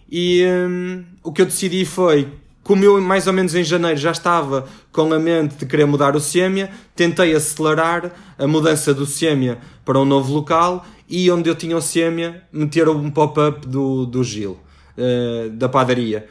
E 0.10 0.44
hum, 0.46 1.06
o 1.24 1.32
que 1.32 1.42
eu 1.42 1.46
decidi 1.46 1.86
foi 1.86 2.28
como 2.64 2.84
eu 2.84 3.02
mais 3.02 3.28
ou 3.28 3.34
menos 3.34 3.56
em 3.56 3.64
janeiro 3.64 3.98
já 3.98 4.12
estava 4.12 4.68
com 4.92 5.12
a 5.14 5.20
mente 5.20 5.56
de 5.56 5.66
querer 5.66 5.86
mudar 5.86 6.16
o 6.16 6.20
SEMIA, 6.20 6.70
tentei 6.96 7.34
acelerar 7.34 8.12
a 8.38 8.48
mudança 8.48 8.94
do 8.94 9.06
SEMIA 9.06 9.58
para 9.84 10.00
um 10.00 10.06
novo 10.06 10.34
local 10.34 10.86
e 11.10 11.30
onde 11.32 11.50
eu 11.50 11.56
tinha 11.56 11.76
o 11.76 11.82
SEMIA, 11.82 12.44
meter 12.52 12.88
um 12.88 13.10
pop-up 13.10 13.68
do, 13.68 14.06
do 14.06 14.24
Gil, 14.24 14.58
uh, 14.98 15.50
da 15.52 15.70
padaria. 15.70 16.28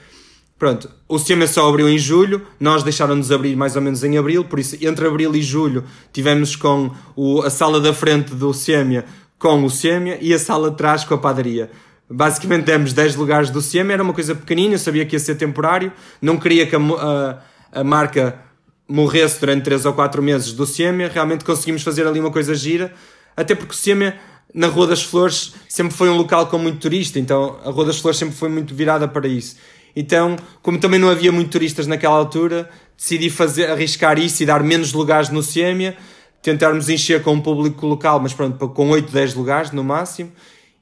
Pronto, 0.59 0.91
o 1.09 1.19
SEMIA 1.19 1.47
só 1.47 1.67
abriu 1.69 1.89
em 1.89 1.99
julho, 1.99 2.47
nós 2.61 2.83
deixaram-nos 2.83 3.33
abrir 3.33 3.57
mais 3.57 3.77
ou 3.77 3.83
menos 3.83 4.05
em 4.05 4.19
abril, 4.19 4.45
por 4.45 4.59
isso 4.59 4.77
entre 4.83 5.07
abril 5.07 5.35
e 5.35 5.41
julho 5.41 5.85
tivemos 6.13 6.55
com 6.55 6.91
o, 7.17 7.41
a 7.41 7.49
sala 7.49 7.81
da 7.81 7.95
frente 7.95 8.35
do 8.35 8.53
SEMIA 8.53 9.07
com 9.39 9.65
o 9.65 9.71
SEMIA 9.71 10.19
e 10.21 10.35
a 10.35 10.39
sala 10.39 10.71
de 10.71 10.77
trás 10.77 11.03
com 11.03 11.15
a 11.15 11.19
padaria. 11.19 11.71
Basicamente 12.09 12.65
demos 12.65 12.93
10 12.93 13.17
lugares 13.17 13.51
do 13.51 13.63
CM, 13.63 13.91
era 13.91 14.03
uma 14.03 14.13
coisa 14.13 14.35
pequenina, 14.35 14.75
eu 14.75 14.79
sabia 14.79 15.07
que 15.07 15.17
ia 15.17 15.21
ser 15.21 15.37
temporário, 15.37 15.93
não 16.21 16.37
queria 16.37 16.67
que 16.67 16.77
a, 16.77 16.79
a, 16.79 17.81
a 17.81 17.85
marca 17.85 18.39
morresse 18.87 19.41
durante 19.41 19.63
3 19.63 19.87
ou 19.87 19.95
4 19.95 20.23
meses 20.23 20.53
do 20.53 20.67
CM, 20.67 21.09
realmente 21.09 21.45
conseguimos 21.45 21.83
fazer 21.83 22.07
ali 22.07 22.21
uma 22.21 22.31
coisa 22.31 22.55
gira, 22.55 22.93
até 23.35 23.55
porque 23.55 23.73
o 23.73 23.79
CM 23.79 24.13
na 24.55 24.67
Rua 24.67 24.87
das 24.87 25.03
Flores 25.03 25.55
sempre 25.69 25.97
foi 25.97 26.09
um 26.09 26.17
local 26.17 26.47
com 26.47 26.59
muito 26.59 26.79
turista, 26.79 27.19
então 27.19 27.59
a 27.65 27.71
Rua 27.71 27.87
das 27.87 27.99
Flores 27.99 28.19
sempre 28.19 28.35
foi 28.35 28.49
muito 28.49 28.75
virada 28.75 29.07
para 29.07 29.29
isso. 29.29 29.57
Então, 29.95 30.37
como 30.63 30.79
também 30.79 31.01
não 31.01 31.09
havia 31.09 31.33
muito 31.33 31.51
turistas 31.51 31.87
naquela 31.87 32.17
altura, 32.17 32.69
decidi 32.97 33.31
fazer, 33.31 33.71
arriscar 33.71 34.19
isso 34.19 34.43
e 34.43 34.47
dar 34.47 34.63
menos 34.63 34.93
lugares 34.93 35.31
no 35.31 35.43
CM, 35.43 35.95
tentarmos 36.43 36.89
encher 36.89 37.23
com 37.23 37.35
o 37.35 37.43
público 37.43 37.87
local, 37.87 38.21
mas 38.21 38.33
pronto, 38.33 38.69
com 38.69 38.91
8, 38.91 39.13
10 39.13 39.35
lugares 39.35 39.71
no 39.73 39.83
máximo, 39.83 40.33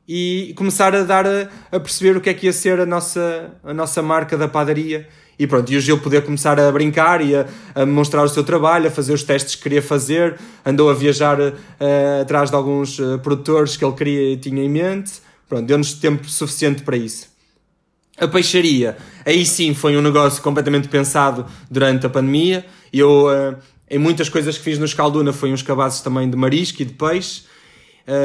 e 0.06 0.54
começar 0.56 0.94
a 0.94 1.02
dar 1.02 1.26
a, 1.26 1.48
a, 1.70 1.80
perceber 1.80 2.16
o 2.16 2.20
que 2.20 2.30
é 2.30 2.34
que 2.34 2.46
ia 2.46 2.52
ser 2.52 2.80
a 2.80 2.86
nossa, 2.86 3.54
a 3.62 3.74
nossa 3.74 4.00
marca 4.00 4.38
da 4.38 4.48
padaria. 4.48 5.06
E 5.38 5.46
pronto, 5.46 5.70
e 5.72 5.76
o 5.76 5.80
Gil 5.80 5.98
poder 5.98 6.24
começar 6.24 6.58
a 6.58 6.72
brincar 6.72 7.24
e 7.24 7.36
a, 7.36 7.46
a 7.74 7.86
mostrar 7.86 8.24
o 8.24 8.28
seu 8.28 8.42
trabalho, 8.42 8.88
a 8.88 8.90
fazer 8.90 9.12
os 9.12 9.22
testes 9.22 9.54
que 9.54 9.62
queria 9.62 9.80
fazer, 9.80 10.36
andou 10.66 10.90
a 10.90 10.94
viajar 10.94 11.38
uh, 11.40 11.52
atrás 12.20 12.50
de 12.50 12.56
alguns 12.56 12.98
uh, 12.98 13.20
produtores 13.20 13.76
que 13.76 13.84
ele 13.84 13.94
queria 13.94 14.32
e 14.32 14.36
tinha 14.36 14.62
em 14.62 14.68
mente. 14.68 15.12
Pronto, 15.48 15.64
deu-nos 15.64 15.92
tempo 15.92 16.28
suficiente 16.28 16.82
para 16.82 16.96
isso. 16.96 17.28
A 18.18 18.26
peixaria, 18.26 18.96
aí 19.24 19.46
sim 19.46 19.74
foi 19.74 19.96
um 19.96 20.02
negócio 20.02 20.42
completamente 20.42 20.88
pensado 20.88 21.46
durante 21.70 22.04
a 22.04 22.10
pandemia. 22.10 22.66
Eu, 22.92 23.26
uh, 23.28 23.56
em 23.88 23.98
muitas 23.98 24.28
coisas 24.28 24.58
que 24.58 24.64
fiz 24.64 24.76
no 24.76 24.86
Escalduna, 24.86 25.32
foi 25.32 25.52
uns 25.52 25.62
cabazes 25.62 26.00
também 26.00 26.28
de 26.28 26.36
marisco 26.36 26.82
e 26.82 26.84
de 26.84 26.94
peixe. 26.94 27.44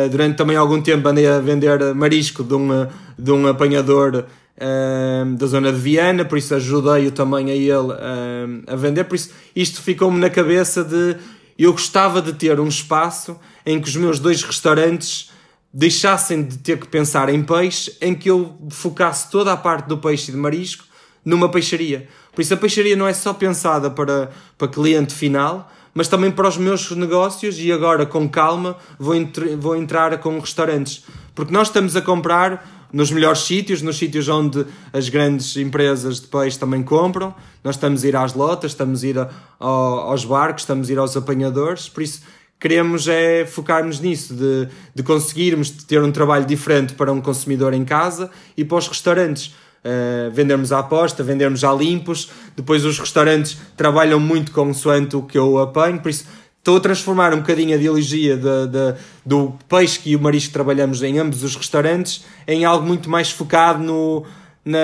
Durante 0.10 0.38
também 0.38 0.56
algum 0.56 0.82
tempo 0.82 1.06
andei 1.10 1.28
a 1.28 1.40
vender 1.40 1.94
marisco 1.94 2.42
de 2.42 2.54
um, 2.54 2.88
de 3.20 3.32
um 3.32 3.46
apanhador 3.48 4.26
uh, 4.58 5.36
da 5.36 5.48
zona 5.48 5.72
de 5.72 5.80
Viana, 5.80 6.26
por 6.26 6.38
isso 6.38 6.54
ajudei-o 6.56 7.12
também 7.12 7.52
a 7.52 7.56
ele 7.56 7.74
uh, 7.76 8.64
a 8.68 8.76
vender. 8.76 9.04
Por 9.06 9.16
isso, 9.16 9.32
isto 9.56 9.82
ficou-me 9.82 10.20
na 10.20 10.30
cabeça 10.30 10.84
de 10.84 11.18
eu 11.58 11.72
gostava 11.72 12.22
de 12.22 12.34
ter 12.34 12.60
um 12.60 12.68
espaço 12.68 13.40
em 13.66 13.80
que 13.80 13.88
os 13.88 13.96
meus 13.96 14.20
dois 14.20 14.42
restaurantes 14.44 15.32
deixassem 15.74 16.44
de 16.44 16.58
ter 16.58 16.80
que 16.80 16.88
pensar 16.88 17.30
em 17.30 17.44
peixe, 17.44 17.96
em 18.02 18.14
que 18.14 18.30
eu 18.30 18.56
focasse 18.70 19.30
toda 19.30 19.52
a 19.52 19.58
parte 19.58 19.88
do 19.88 19.98
peixe 19.98 20.30
e 20.30 20.34
de 20.34 20.38
marisco 20.38 20.86
numa 21.26 21.50
peixaria. 21.50 22.08
Por 22.34 22.42
isso, 22.42 22.54
a 22.54 22.58
peixaria 22.58 22.96
não 22.96 23.08
é 23.08 23.14
só 23.14 23.34
pensada 23.34 23.90
para, 23.90 24.32
para 24.58 24.68
cliente 24.68 25.14
final, 25.14 25.72
mas 25.94 26.08
também 26.08 26.32
para 26.32 26.48
os 26.48 26.58
meus 26.58 26.92
negócios 26.92 27.58
e 27.60 27.72
agora 27.72 28.06
com 28.06 28.28
calma 28.28 28.76
vou, 28.98 29.16
vou 29.60 29.76
entrar 29.76 30.18
com 30.18 30.40
restaurantes. 30.40 31.06
Porque 31.36 31.54
nós 31.54 31.68
estamos 31.68 31.96
a 31.96 32.02
comprar 32.02 32.83
nos 32.94 33.10
melhores 33.12 33.40
sítios, 33.40 33.82
nos 33.82 33.98
sítios 33.98 34.30
onde 34.30 34.66
as 34.94 35.10
grandes 35.10 35.58
empresas 35.58 36.22
de 36.22 36.28
peixe 36.28 36.60
também 36.60 36.84
compram. 36.84 37.34
Nós 37.64 37.76
estamos 37.76 38.04
a 38.04 38.08
ir 38.08 38.16
às 38.16 38.36
lotas, 38.36 38.72
estamos 38.72 39.04
a 39.04 39.08
ir 39.08 39.18
a, 39.18 39.30
a, 39.60 39.66
aos 39.66 40.24
barcos, 40.24 40.62
estamos 40.62 40.90
a 40.90 40.94
ir 40.94 41.00
aos 41.00 41.18
apanhadores, 41.18 41.90
por 41.90 42.04
isso 42.04 42.22
queremos 42.60 43.08
é 43.08 43.46
focar-nos 43.46 44.00
nisso, 44.00 44.36
de, 44.36 44.70
de 44.96 45.04
conseguirmos 45.04 45.72
ter 45.72 46.02
um 46.02 46.12
trabalho 46.12 46.46
diferente 46.46 46.94
para 46.94 47.12
um 47.12 47.20
consumidor 47.20 47.74
em 47.74 47.84
casa 47.84 48.30
e 48.56 48.64
para 48.64 48.78
os 48.78 48.88
restaurantes 48.88 49.48
uh, 49.84 50.32
vendermos 50.32 50.72
à 50.72 50.80
aposta, 50.80 51.24
vendermos 51.24 51.60
já 51.60 51.74
limpos. 51.74 52.30
Depois 52.56 52.86
os 52.86 53.00
restaurantes 53.00 53.58
trabalham 53.76 54.20
muito 54.20 54.52
consoante 54.52 55.16
o 55.16 55.24
que 55.24 55.38
eu 55.38 55.58
apanho, 55.58 56.00
por 56.00 56.10
isso 56.10 56.26
estou 56.64 56.78
a 56.78 56.80
transformar 56.80 57.34
um 57.34 57.40
bocadinho 57.40 57.74
a 57.74 57.76
ideologia 57.76 58.38
de, 58.38 58.68
de, 58.68 58.96
do 59.26 59.54
peixe 59.68 60.00
e 60.06 60.16
o 60.16 60.20
marisco 60.22 60.48
que 60.48 60.54
trabalhamos 60.54 61.04
em 61.04 61.20
ambos 61.20 61.44
os 61.44 61.58
restaurantes 61.58 62.24
em 62.48 62.64
algo 62.64 62.88
muito 62.88 63.10
mais 63.10 63.30
focado 63.30 63.84
no, 63.84 64.26
na, 64.64 64.80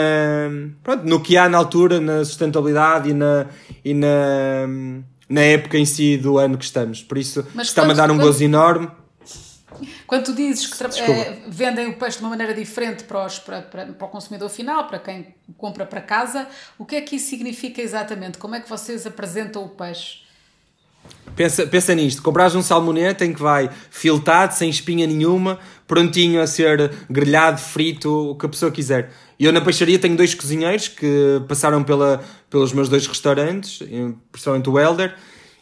pronto, 0.84 1.06
no 1.06 1.22
que 1.22 1.38
há 1.38 1.48
na 1.48 1.58
altura, 1.58 2.02
na 2.02 2.26
sustentabilidade 2.26 3.12
e 3.12 3.14
na, 3.14 3.46
e 3.84 3.94
na, 3.94 4.68
na 5.30 5.40
época 5.40 5.78
em 5.78 5.86
si 5.86 6.18
do 6.18 6.38
ano 6.38 6.58
que 6.58 6.66
estamos. 6.66 7.02
Por 7.02 7.18
isso 7.18 7.48
está-me 7.58 7.92
a 7.92 7.96
dar 7.96 8.12
um 8.12 8.18
quando, 8.18 8.26
gozo 8.26 8.44
enorme. 8.44 8.92
Quando 10.06 10.26
tu 10.26 10.34
dizes 10.34 10.68
que 10.68 10.84
é, 11.02 11.44
vendem 11.48 11.88
o 11.88 11.98
peixe 11.98 12.18
de 12.18 12.24
uma 12.26 12.32
maneira 12.32 12.54
diferente 12.54 13.06
para, 13.06 13.26
os, 13.26 13.40
para, 13.40 13.62
para, 13.62 13.86
para, 13.86 14.06
o 14.06 14.10
consumidor 14.10 14.50
final, 14.50 14.86
para 14.90 15.00
quem 15.00 15.34
compra 15.58 15.86
para 15.86 16.02
casa, 16.02 16.46
o 16.78 16.84
que 16.84 16.98
é 16.98 17.02
que 17.02 17.16
isso 17.16 17.30
significa 17.30 17.82
exatamente? 17.82 18.38
Como 18.38 18.54
é 18.54 18.60
que 18.60 18.70
vocês 18.70 19.08
apresentam 19.08 19.64
o 19.64 19.70
peixe? 19.70 20.28
Pensa, 21.36 21.66
pensa 21.68 21.96
nisto, 21.96 22.22
compras 22.22 22.54
um 22.54 22.62
salmonete 22.62 23.24
em 23.24 23.34
que 23.34 23.42
vai 23.42 23.70
filtrado, 23.90 24.54
sem 24.54 24.70
espinha 24.70 25.08
nenhuma, 25.08 25.58
prontinho 25.88 26.42
a 26.42 26.48
ser 26.48 26.92
grelhado, 27.10 27.60
frito, 27.60 28.32
o 28.32 28.36
que 28.36 28.46
a 28.46 28.50
pessoa 28.50 28.72
quiser. 28.72 29.12
E 29.40 29.46
eu 29.46 29.54
na 29.54 29.62
peixaria 29.62 29.98
tenho 29.98 30.18
dois 30.18 30.36
cozinheiros 30.36 30.90
que 30.90 31.42
passaram 31.48 31.82
pela, 31.84 32.22
pelos 32.50 32.74
meus 32.74 32.90
dois 32.90 33.08
restaurantes, 33.08 33.82
principalmente 34.32 34.70
o 34.70 34.78
Elder, 34.78 35.16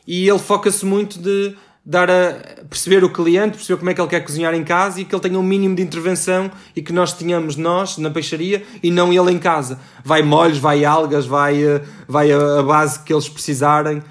e 0.07 0.27
ele 0.27 0.39
foca-se 0.39 0.83
muito 0.83 1.19
de 1.19 1.55
dar 1.85 2.09
a 2.11 2.33
perceber 2.69 3.01
o 3.05 3.09
cliente, 3.09 3.55
perceber 3.55 3.77
como 3.77 3.89
é 3.89 3.93
que 3.93 4.01
ele 4.01 4.09
quer 4.09 4.19
cozinhar 4.19 4.53
em 4.53 4.63
casa 4.63 4.99
e 4.99 5.05
que 5.05 5.15
ele 5.15 5.21
tenha 5.21 5.39
um 5.39 5.43
mínimo 5.43 5.73
de 5.73 5.81
intervenção 5.81 6.51
e 6.75 6.81
que 6.81 6.91
nós 6.91 7.13
tenhamos 7.13 7.55
nós 7.55 7.97
na 7.97 8.09
peixaria 8.09 8.61
e 8.83 8.91
não 8.91 9.13
ele 9.13 9.31
em 9.31 9.39
casa. 9.39 9.79
Vai 10.03 10.21
molhos, 10.21 10.57
vai 10.57 10.83
algas, 10.83 11.25
vai, 11.25 11.63
eh, 11.63 11.81
vai 12.05 12.29
a 12.29 12.61
base 12.61 12.99
que 13.03 13.13
eles 13.13 13.29
precisarem 13.29 14.03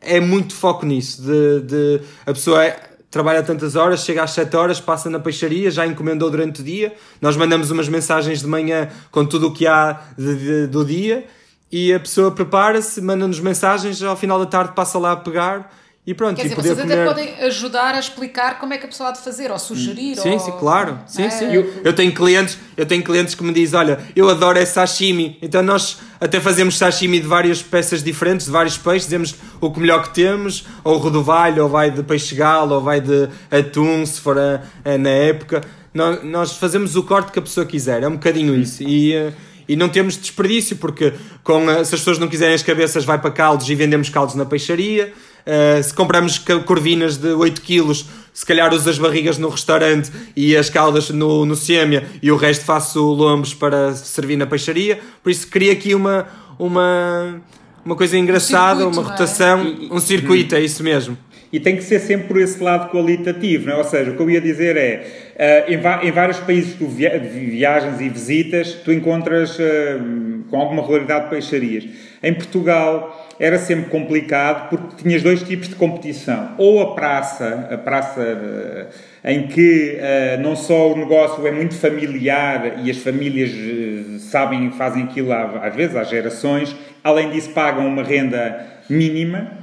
é 0.00 0.20
muito 0.20 0.54
foco 0.54 0.86
nisso. 0.86 1.22
De, 1.22 1.60
de 1.60 2.00
a 2.26 2.32
pessoa 2.32 2.64
é, 2.64 2.80
trabalha 3.10 3.42
tantas 3.42 3.76
horas, 3.76 4.04
chega 4.04 4.22
às 4.22 4.30
7 4.30 4.56
horas, 4.56 4.80
passa 4.80 5.10
na 5.10 5.18
peixaria, 5.18 5.70
já 5.70 5.86
encomendou 5.86 6.30
durante 6.30 6.60
o 6.60 6.64
dia. 6.64 6.94
Nós 7.20 7.36
mandamos 7.36 7.70
umas 7.70 7.88
mensagens 7.88 8.40
de 8.40 8.46
manhã 8.46 8.88
com 9.10 9.24
tudo 9.24 9.48
o 9.48 9.52
que 9.52 9.66
há 9.66 10.00
de, 10.16 10.34
de, 10.36 10.66
do 10.66 10.84
dia 10.84 11.26
e 11.72 11.92
a 11.92 12.00
pessoa 12.00 12.32
prepara-se, 12.32 13.00
manda-nos 13.00 13.38
mensagens, 13.38 14.02
ao 14.02 14.16
final 14.16 14.38
da 14.38 14.46
tarde 14.46 14.72
passa 14.74 14.98
lá 14.98 15.12
a 15.12 15.16
pegar 15.16 15.72
e 16.06 16.14
pronto, 16.14 16.36
Quer 16.36 16.44
dizer, 16.44 16.54
vocês 16.54 16.78
comer... 16.80 16.94
até 16.94 17.04
podem 17.04 17.34
ajudar 17.44 17.94
a 17.94 17.98
explicar 18.00 18.58
como 18.58 18.72
é 18.72 18.78
que 18.78 18.86
a 18.86 18.88
pessoa 18.88 19.10
há 19.10 19.12
de 19.12 19.20
fazer, 19.20 19.50
ou 19.50 19.58
sugerir. 19.58 20.16
Sim, 20.16 20.30
ou... 20.30 20.38
sim, 20.38 20.52
claro. 20.58 20.98
Sim, 21.06 21.24
é... 21.24 21.30
sim. 21.30 21.52
Eu, 21.52 21.74
eu, 21.84 21.92
tenho 21.92 22.12
clientes, 22.14 22.56
eu 22.74 22.86
tenho 22.86 23.02
clientes 23.04 23.34
que 23.34 23.44
me 23.44 23.52
dizem, 23.52 23.78
olha, 23.78 24.00
eu 24.16 24.28
adoro 24.30 24.58
esse 24.58 24.72
sashimi, 24.72 25.38
então 25.42 25.62
nós 25.62 25.98
até 26.18 26.40
fazemos 26.40 26.78
sashimi 26.78 27.20
de 27.20 27.26
várias 27.26 27.62
peças 27.62 28.02
diferentes, 28.02 28.46
de 28.46 28.52
vários 28.52 28.78
peixes, 28.78 29.04
dizemos 29.04 29.34
o 29.60 29.70
que 29.70 29.78
melhor 29.78 30.02
que 30.02 30.14
temos, 30.14 30.64
ou 30.82 30.96
rodovalho, 30.96 31.64
ou 31.64 31.68
vai 31.68 31.90
de 31.90 32.02
peixe 32.02 32.34
galo, 32.34 32.76
ou 32.76 32.80
vai 32.80 33.02
de 33.02 33.28
atum, 33.50 34.04
se 34.06 34.22
for 34.22 34.38
a, 34.38 34.62
a, 34.82 34.96
na 34.96 35.10
época. 35.10 35.60
Nós, 35.92 36.24
nós, 36.24 36.56
fazemos 36.56 36.96
o 36.96 37.02
corte 37.02 37.30
que 37.30 37.38
a 37.38 37.42
pessoa 37.42 37.66
quiser, 37.66 38.02
é 38.02 38.08
um 38.08 38.12
bocadinho 38.12 38.54
isso. 38.54 38.82
E, 38.82 39.12
eh, 39.12 39.32
e 39.68 39.76
não 39.76 39.88
temos 39.88 40.16
desperdício, 40.16 40.76
porque 40.76 41.12
com, 41.44 41.66
se 41.84 41.94
as 41.94 42.00
pessoas 42.00 42.18
não 42.18 42.26
quiserem 42.26 42.54
as 42.54 42.62
cabeças, 42.62 43.04
vai 43.04 43.18
para 43.18 43.30
caldos 43.30 43.68
e 43.68 43.74
vendemos 43.74 44.08
caldos 44.08 44.34
na 44.34 44.46
peixaria. 44.46 45.12
Uh, 45.46 45.82
se 45.82 45.94
compramos 45.94 46.38
corvinas 46.38 47.16
de 47.16 47.28
8 47.28 47.62
kg, 47.62 47.92
se 48.32 48.46
calhar 48.46 48.72
uso 48.72 48.88
as 48.88 48.98
barrigas 48.98 49.38
no 49.38 49.48
restaurante 49.48 50.10
e 50.36 50.56
as 50.56 50.70
caldas 50.70 51.10
no, 51.10 51.44
no 51.44 51.56
sêmia 51.56 52.04
e 52.22 52.30
o 52.30 52.36
resto 52.36 52.64
faço 52.64 53.00
lombos 53.00 53.52
para 53.52 53.94
servir 53.94 54.36
na 54.36 54.46
peixaria. 54.46 54.98
Por 55.22 55.30
isso 55.30 55.48
queria 55.48 55.72
aqui 55.72 55.94
uma, 55.94 56.26
uma, 56.58 57.40
uma 57.84 57.96
coisa 57.96 58.16
engraçada, 58.16 58.86
um 58.86 58.92
uma 58.92 59.02
é? 59.02 59.04
rotação, 59.04 59.60
é? 59.60 59.94
um 59.94 60.00
circuito, 60.00 60.54
é 60.54 60.60
isso 60.60 60.82
mesmo. 60.82 61.16
E 61.52 61.58
tem 61.58 61.76
que 61.76 61.82
ser 61.82 61.98
sempre 61.98 62.28
por 62.28 62.40
esse 62.40 62.62
lado 62.62 62.92
qualitativo, 62.92 63.66
não 63.66 63.74
é? 63.74 63.76
ou 63.76 63.84
seja, 63.84 64.12
o 64.12 64.16
que 64.16 64.22
eu 64.22 64.30
ia 64.30 64.40
dizer 64.40 64.76
é, 64.76 65.64
uh, 65.66 65.72
em, 65.72 66.08
em, 66.08 66.12
vários 66.12 66.38
países 66.38 66.74
que 66.74 66.78
tu 66.78 66.86
via 66.86 67.18
viajas 67.18 68.00
e 68.00 68.08
visitas, 68.08 68.74
tu 68.84 68.92
encontras 68.92 69.58
uh, 69.58 70.44
com 70.48 70.60
alguma 70.60 70.82
regularidade 70.82 71.28
peixarias. 71.28 71.84
Em 72.22 72.32
Portugal 72.32 73.29
era 73.40 73.58
sempre 73.58 73.88
complicado 73.88 74.68
porque 74.68 75.02
tinhas 75.02 75.22
dois 75.22 75.42
tipos 75.42 75.66
de 75.66 75.74
competição. 75.74 76.50
Ou 76.58 76.82
a 76.82 76.94
praça, 76.94 77.68
a 77.72 77.78
praça 77.78 78.20
uh, 78.20 78.86
em 79.24 79.48
que 79.48 79.96
uh, 79.98 80.42
não 80.42 80.54
só 80.54 80.92
o 80.92 80.96
negócio 80.98 81.46
é 81.46 81.50
muito 81.50 81.74
familiar 81.74 82.80
e 82.84 82.90
as 82.90 82.98
famílias 82.98 83.50
uh, 83.50 84.18
sabem 84.18 84.70
fazem 84.72 85.04
aquilo 85.04 85.32
há, 85.32 85.66
às 85.66 85.74
vezes 85.74 85.96
há 85.96 86.04
gerações, 86.04 86.76
além 87.02 87.30
disso 87.30 87.48
pagam 87.50 87.86
uma 87.86 88.02
renda 88.02 88.62
mínima. 88.90 89.58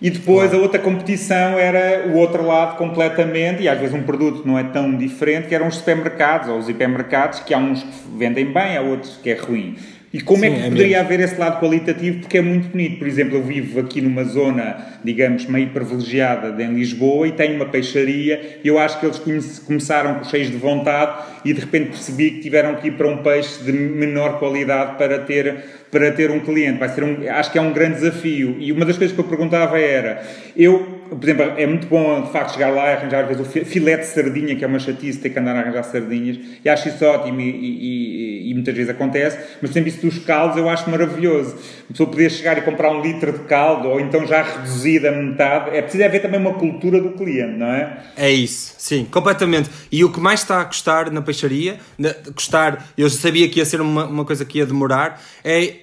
E 0.00 0.10
depois 0.10 0.52
a 0.52 0.56
outra 0.56 0.80
competição 0.80 1.56
era 1.56 2.08
o 2.08 2.16
outro 2.16 2.44
lado 2.44 2.76
completamente, 2.76 3.62
e 3.62 3.68
às 3.68 3.78
vezes 3.78 3.94
um 3.94 4.02
produto 4.02 4.42
não 4.44 4.58
é 4.58 4.64
tão 4.64 4.96
diferente, 4.96 5.46
que 5.46 5.54
eram 5.54 5.68
os 5.68 5.76
supermercados 5.76 6.48
ou 6.48 6.58
os 6.58 6.68
hipermercados, 6.68 7.38
que 7.38 7.54
há 7.54 7.58
uns 7.58 7.84
que 7.84 8.18
vendem 8.18 8.46
bem, 8.46 8.76
há 8.76 8.80
outros 8.80 9.16
que 9.22 9.30
é 9.30 9.34
ruim. 9.34 9.76
E 10.12 10.20
como 10.20 10.44
é 10.44 10.50
Sim, 10.50 10.56
é 10.56 10.58
que 10.58 10.68
poderia 10.68 11.00
haver 11.00 11.20
esse 11.20 11.36
lado 11.38 11.58
qualitativo? 11.58 12.20
Porque 12.20 12.36
é 12.36 12.42
muito 12.42 12.68
bonito. 12.68 12.98
Por 12.98 13.08
exemplo, 13.08 13.38
eu 13.38 13.42
vivo 13.42 13.80
aqui 13.80 14.02
numa 14.02 14.24
zona, 14.24 14.98
digamos, 15.02 15.46
meio 15.46 15.70
privilegiada 15.70 16.62
em 16.62 16.74
Lisboa 16.74 17.28
e 17.28 17.32
tenho 17.32 17.56
uma 17.56 17.64
peixaria 17.64 18.60
e 18.62 18.68
eu 18.68 18.78
acho 18.78 19.00
que 19.00 19.06
eles 19.06 19.58
começaram 19.60 20.22
cheios 20.24 20.50
de 20.50 20.56
vontade 20.58 21.24
e 21.46 21.54
de 21.54 21.60
repente 21.60 21.90
percebi 21.90 22.32
que 22.32 22.40
tiveram 22.40 22.74
que 22.74 22.88
ir 22.88 22.92
para 22.92 23.08
um 23.08 23.22
peixe 23.22 23.64
de 23.64 23.72
menor 23.72 24.38
qualidade 24.38 24.98
para 24.98 25.18
ter, 25.20 25.64
para 25.92 26.10
ter 26.10 26.30
um 26.30 26.40
cliente. 26.40 26.78
Vai 26.78 26.88
ser 26.88 27.04
um, 27.04 27.18
acho 27.30 27.52
que 27.52 27.58
é 27.58 27.60
um 27.60 27.72
grande 27.72 27.96
desafio. 27.96 28.56
E 28.58 28.72
uma 28.72 28.86
das 28.86 28.96
coisas 28.96 29.14
que 29.14 29.20
eu 29.20 29.26
perguntava 29.26 29.78
era, 29.78 30.22
eu 30.56 31.02
por 31.16 31.28
exemplo, 31.28 31.52
é 31.58 31.66
muito 31.66 31.86
bom 31.86 32.22
de 32.22 32.32
facto 32.32 32.54
chegar 32.54 32.70
lá 32.70 32.90
e 32.90 32.94
arranjar 32.94 33.22
às 33.22 33.28
vezes 33.28 33.46
o 33.46 33.64
filé 33.66 33.96
de 33.96 34.06
sardinha, 34.06 34.56
que 34.56 34.64
é 34.64 34.66
uma 34.66 34.78
chatice 34.78 35.18
ter 35.18 35.30
que 35.30 35.38
andar 35.38 35.54
a 35.56 35.60
arranjar 35.60 35.82
sardinhas, 35.84 36.38
e 36.64 36.68
acho 36.68 36.88
isso 36.88 37.04
ótimo 37.04 37.40
e, 37.40 37.50
e, 37.50 38.50
e, 38.50 38.54
muitas 38.54 38.74
vezes 38.74 38.90
acontece, 38.90 39.38
mas 39.60 39.70
sempre 39.72 39.90
isso 39.90 40.00
dos 40.00 40.18
caldos 40.20 40.56
eu 40.56 40.68
acho 40.68 40.88
maravilhoso. 40.90 41.56
A 41.88 41.92
pessoa 41.92 42.08
poder 42.08 42.30
chegar 42.30 42.56
e 42.58 42.62
comprar 42.62 42.90
um 42.90 43.02
litro 43.02 43.32
de 43.32 43.40
caldo, 43.40 43.88
ou 43.88 44.00
então 44.00 44.26
já 44.26 44.42
reduzido 44.42 45.08
a 45.08 45.12
metade, 45.12 45.76
é 45.76 45.82
preciso 45.82 46.04
haver 46.04 46.22
também 46.22 46.40
uma 46.40 46.54
cultura 46.54 47.00
do 47.00 47.10
cliente, 47.10 47.58
não 47.58 47.66
é? 47.66 47.98
É 48.16 48.30
isso, 48.30 48.74
sim, 48.78 49.06
completamente. 49.10 49.68
E 49.90 50.04
o 50.04 50.10
que 50.10 50.20
mais 50.20 50.40
está 50.40 50.60
a 50.60 50.64
custar 50.64 51.10
na 51.10 51.20
peixaria, 51.20 51.76
na, 51.98 52.14
custar, 52.34 52.88
eu 52.96 53.10
sabia 53.10 53.48
que 53.48 53.58
ia 53.58 53.64
ser 53.64 53.80
uma, 53.80 54.06
uma 54.06 54.24
coisa 54.24 54.44
que 54.44 54.58
ia 54.58 54.66
demorar, 54.66 55.20
é 55.44 55.81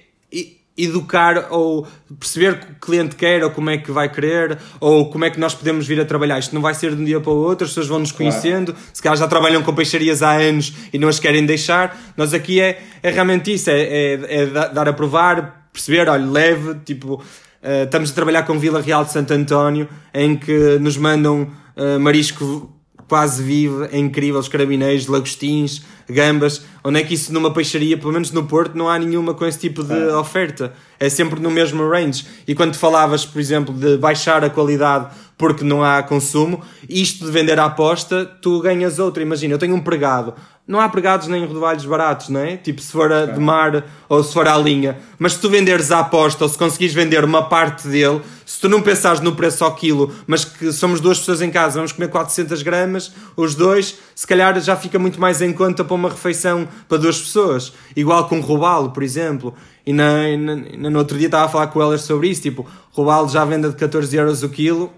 educar 0.84 1.48
ou 1.50 1.86
perceber 2.18 2.52
o 2.52 2.56
que 2.56 2.72
o 2.72 2.74
cliente 2.80 3.16
quer 3.16 3.44
ou 3.44 3.50
como 3.50 3.70
é 3.70 3.78
que 3.78 3.90
vai 3.90 4.08
querer 4.08 4.58
ou 4.80 5.10
como 5.10 5.24
é 5.24 5.30
que 5.30 5.38
nós 5.38 5.54
podemos 5.54 5.86
vir 5.86 6.00
a 6.00 6.04
trabalhar. 6.04 6.38
Isto 6.38 6.54
não 6.54 6.62
vai 6.62 6.74
ser 6.74 6.94
de 6.94 7.02
um 7.02 7.04
dia 7.04 7.20
para 7.20 7.30
o 7.30 7.36
outro, 7.36 7.64
as 7.64 7.70
pessoas 7.70 7.86
vão 7.86 7.98
nos 7.98 8.12
conhecendo, 8.12 8.72
claro. 8.72 8.88
se 8.92 9.02
calhar 9.02 9.16
já 9.16 9.28
trabalham 9.28 9.62
com 9.62 9.74
peixarias 9.74 10.22
há 10.22 10.32
anos 10.32 10.72
e 10.92 10.98
não 10.98 11.08
as 11.08 11.18
querem 11.18 11.44
deixar. 11.44 11.98
Nós 12.16 12.34
aqui 12.34 12.60
é, 12.60 12.82
é 13.02 13.10
realmente 13.10 13.52
isso, 13.52 13.70
é, 13.70 13.80
é, 13.80 14.42
é 14.42 14.46
dar 14.46 14.88
a 14.88 14.92
provar, 14.92 15.68
perceber, 15.72 16.08
olha, 16.08 16.24
leve, 16.24 16.74
tipo, 16.84 17.14
uh, 17.14 17.84
estamos 17.84 18.10
a 18.10 18.14
trabalhar 18.14 18.42
com 18.44 18.58
Vila 18.58 18.80
Real 18.80 19.04
de 19.04 19.12
Santo 19.12 19.32
António, 19.32 19.88
em 20.12 20.36
que 20.36 20.78
nos 20.78 20.96
mandam 20.96 21.48
uh, 21.76 22.00
marisco 22.00 22.79
quase 23.10 23.42
vivo, 23.42 23.88
é 23.90 23.98
incrível, 23.98 24.38
os 24.38 24.46
carabineiros, 24.46 25.08
lagostins, 25.08 25.82
gambas, 26.08 26.62
onde 26.84 27.00
é 27.00 27.02
que 27.02 27.14
isso 27.14 27.32
numa 27.32 27.52
peixaria, 27.52 27.98
pelo 27.98 28.12
menos 28.12 28.30
no 28.30 28.44
Porto, 28.44 28.78
não 28.78 28.88
há 28.88 28.96
nenhuma 29.00 29.34
com 29.34 29.44
esse 29.44 29.58
tipo 29.58 29.82
de 29.82 30.10
ah. 30.10 30.20
oferta. 30.20 30.72
É 30.98 31.08
sempre 31.08 31.40
no 31.40 31.50
mesmo 31.50 31.88
range. 31.88 32.24
E 32.46 32.54
quando 32.54 32.76
falavas, 32.76 33.26
por 33.26 33.40
exemplo, 33.40 33.74
de 33.74 33.96
baixar 33.96 34.44
a 34.44 34.48
qualidade 34.48 35.08
porque 35.36 35.64
não 35.64 35.82
há 35.82 36.02
consumo, 36.04 36.62
isto 36.88 37.24
de 37.24 37.32
vender 37.32 37.58
à 37.58 37.64
aposta, 37.64 38.24
tu 38.24 38.60
ganhas 38.60 39.00
outra. 39.00 39.24
Imagina, 39.24 39.54
eu 39.54 39.58
tenho 39.58 39.74
um 39.74 39.80
pregado, 39.80 40.34
não 40.70 40.78
há 40.78 40.88
pregados 40.88 41.26
nem 41.26 41.44
rodovalhos 41.44 41.84
baratos, 41.84 42.28
não 42.28 42.38
é? 42.38 42.56
Tipo, 42.56 42.80
se 42.80 42.92
for 42.92 43.10
a 43.12 43.26
de 43.26 43.40
mar 43.40 43.84
ou 44.08 44.22
se 44.22 44.32
for 44.32 44.46
à 44.46 44.56
linha. 44.56 44.98
Mas 45.18 45.32
se 45.32 45.40
tu 45.40 45.50
venderes 45.50 45.90
à 45.90 45.98
aposta 45.98 46.44
ou 46.44 46.48
se 46.48 46.56
conseguires 46.56 46.94
vender 46.94 47.24
uma 47.24 47.42
parte 47.42 47.88
dele, 47.88 48.20
se 48.60 48.66
tu 48.66 48.68
não 48.68 48.82
pensares 48.82 49.20
no 49.20 49.34
preço 49.34 49.64
ao 49.64 49.74
quilo, 49.74 50.14
mas 50.26 50.44
que 50.44 50.70
somos 50.70 51.00
duas 51.00 51.18
pessoas 51.18 51.40
em 51.40 51.50
casa, 51.50 51.76
vamos 51.76 51.92
comer 51.92 52.08
400 52.08 52.60
gramas, 52.60 53.10
os 53.34 53.54
dois, 53.54 53.96
se 54.14 54.26
calhar 54.26 54.60
já 54.60 54.76
fica 54.76 54.98
muito 54.98 55.18
mais 55.18 55.40
em 55.40 55.50
conta 55.50 55.82
para 55.82 55.94
uma 55.94 56.10
refeição 56.10 56.68
para 56.86 56.98
duas 56.98 57.18
pessoas. 57.18 57.72
Igual 57.96 58.28
com 58.28 58.38
robalo, 58.40 58.90
por 58.90 59.02
exemplo. 59.02 59.54
E 59.86 59.94
na, 59.94 60.36
na, 60.36 60.90
no 60.90 60.98
outro 60.98 61.16
dia 61.16 61.28
estava 61.28 61.46
a 61.46 61.48
falar 61.48 61.68
com 61.68 61.80
elas 61.80 62.02
sobre 62.02 62.28
isso, 62.28 62.42
tipo, 62.42 62.66
robalo 62.90 63.30
já 63.30 63.46
venda 63.46 63.70
de 63.70 63.76
14 63.76 64.14
euros 64.14 64.42
o 64.42 64.50
quilo, 64.50 64.92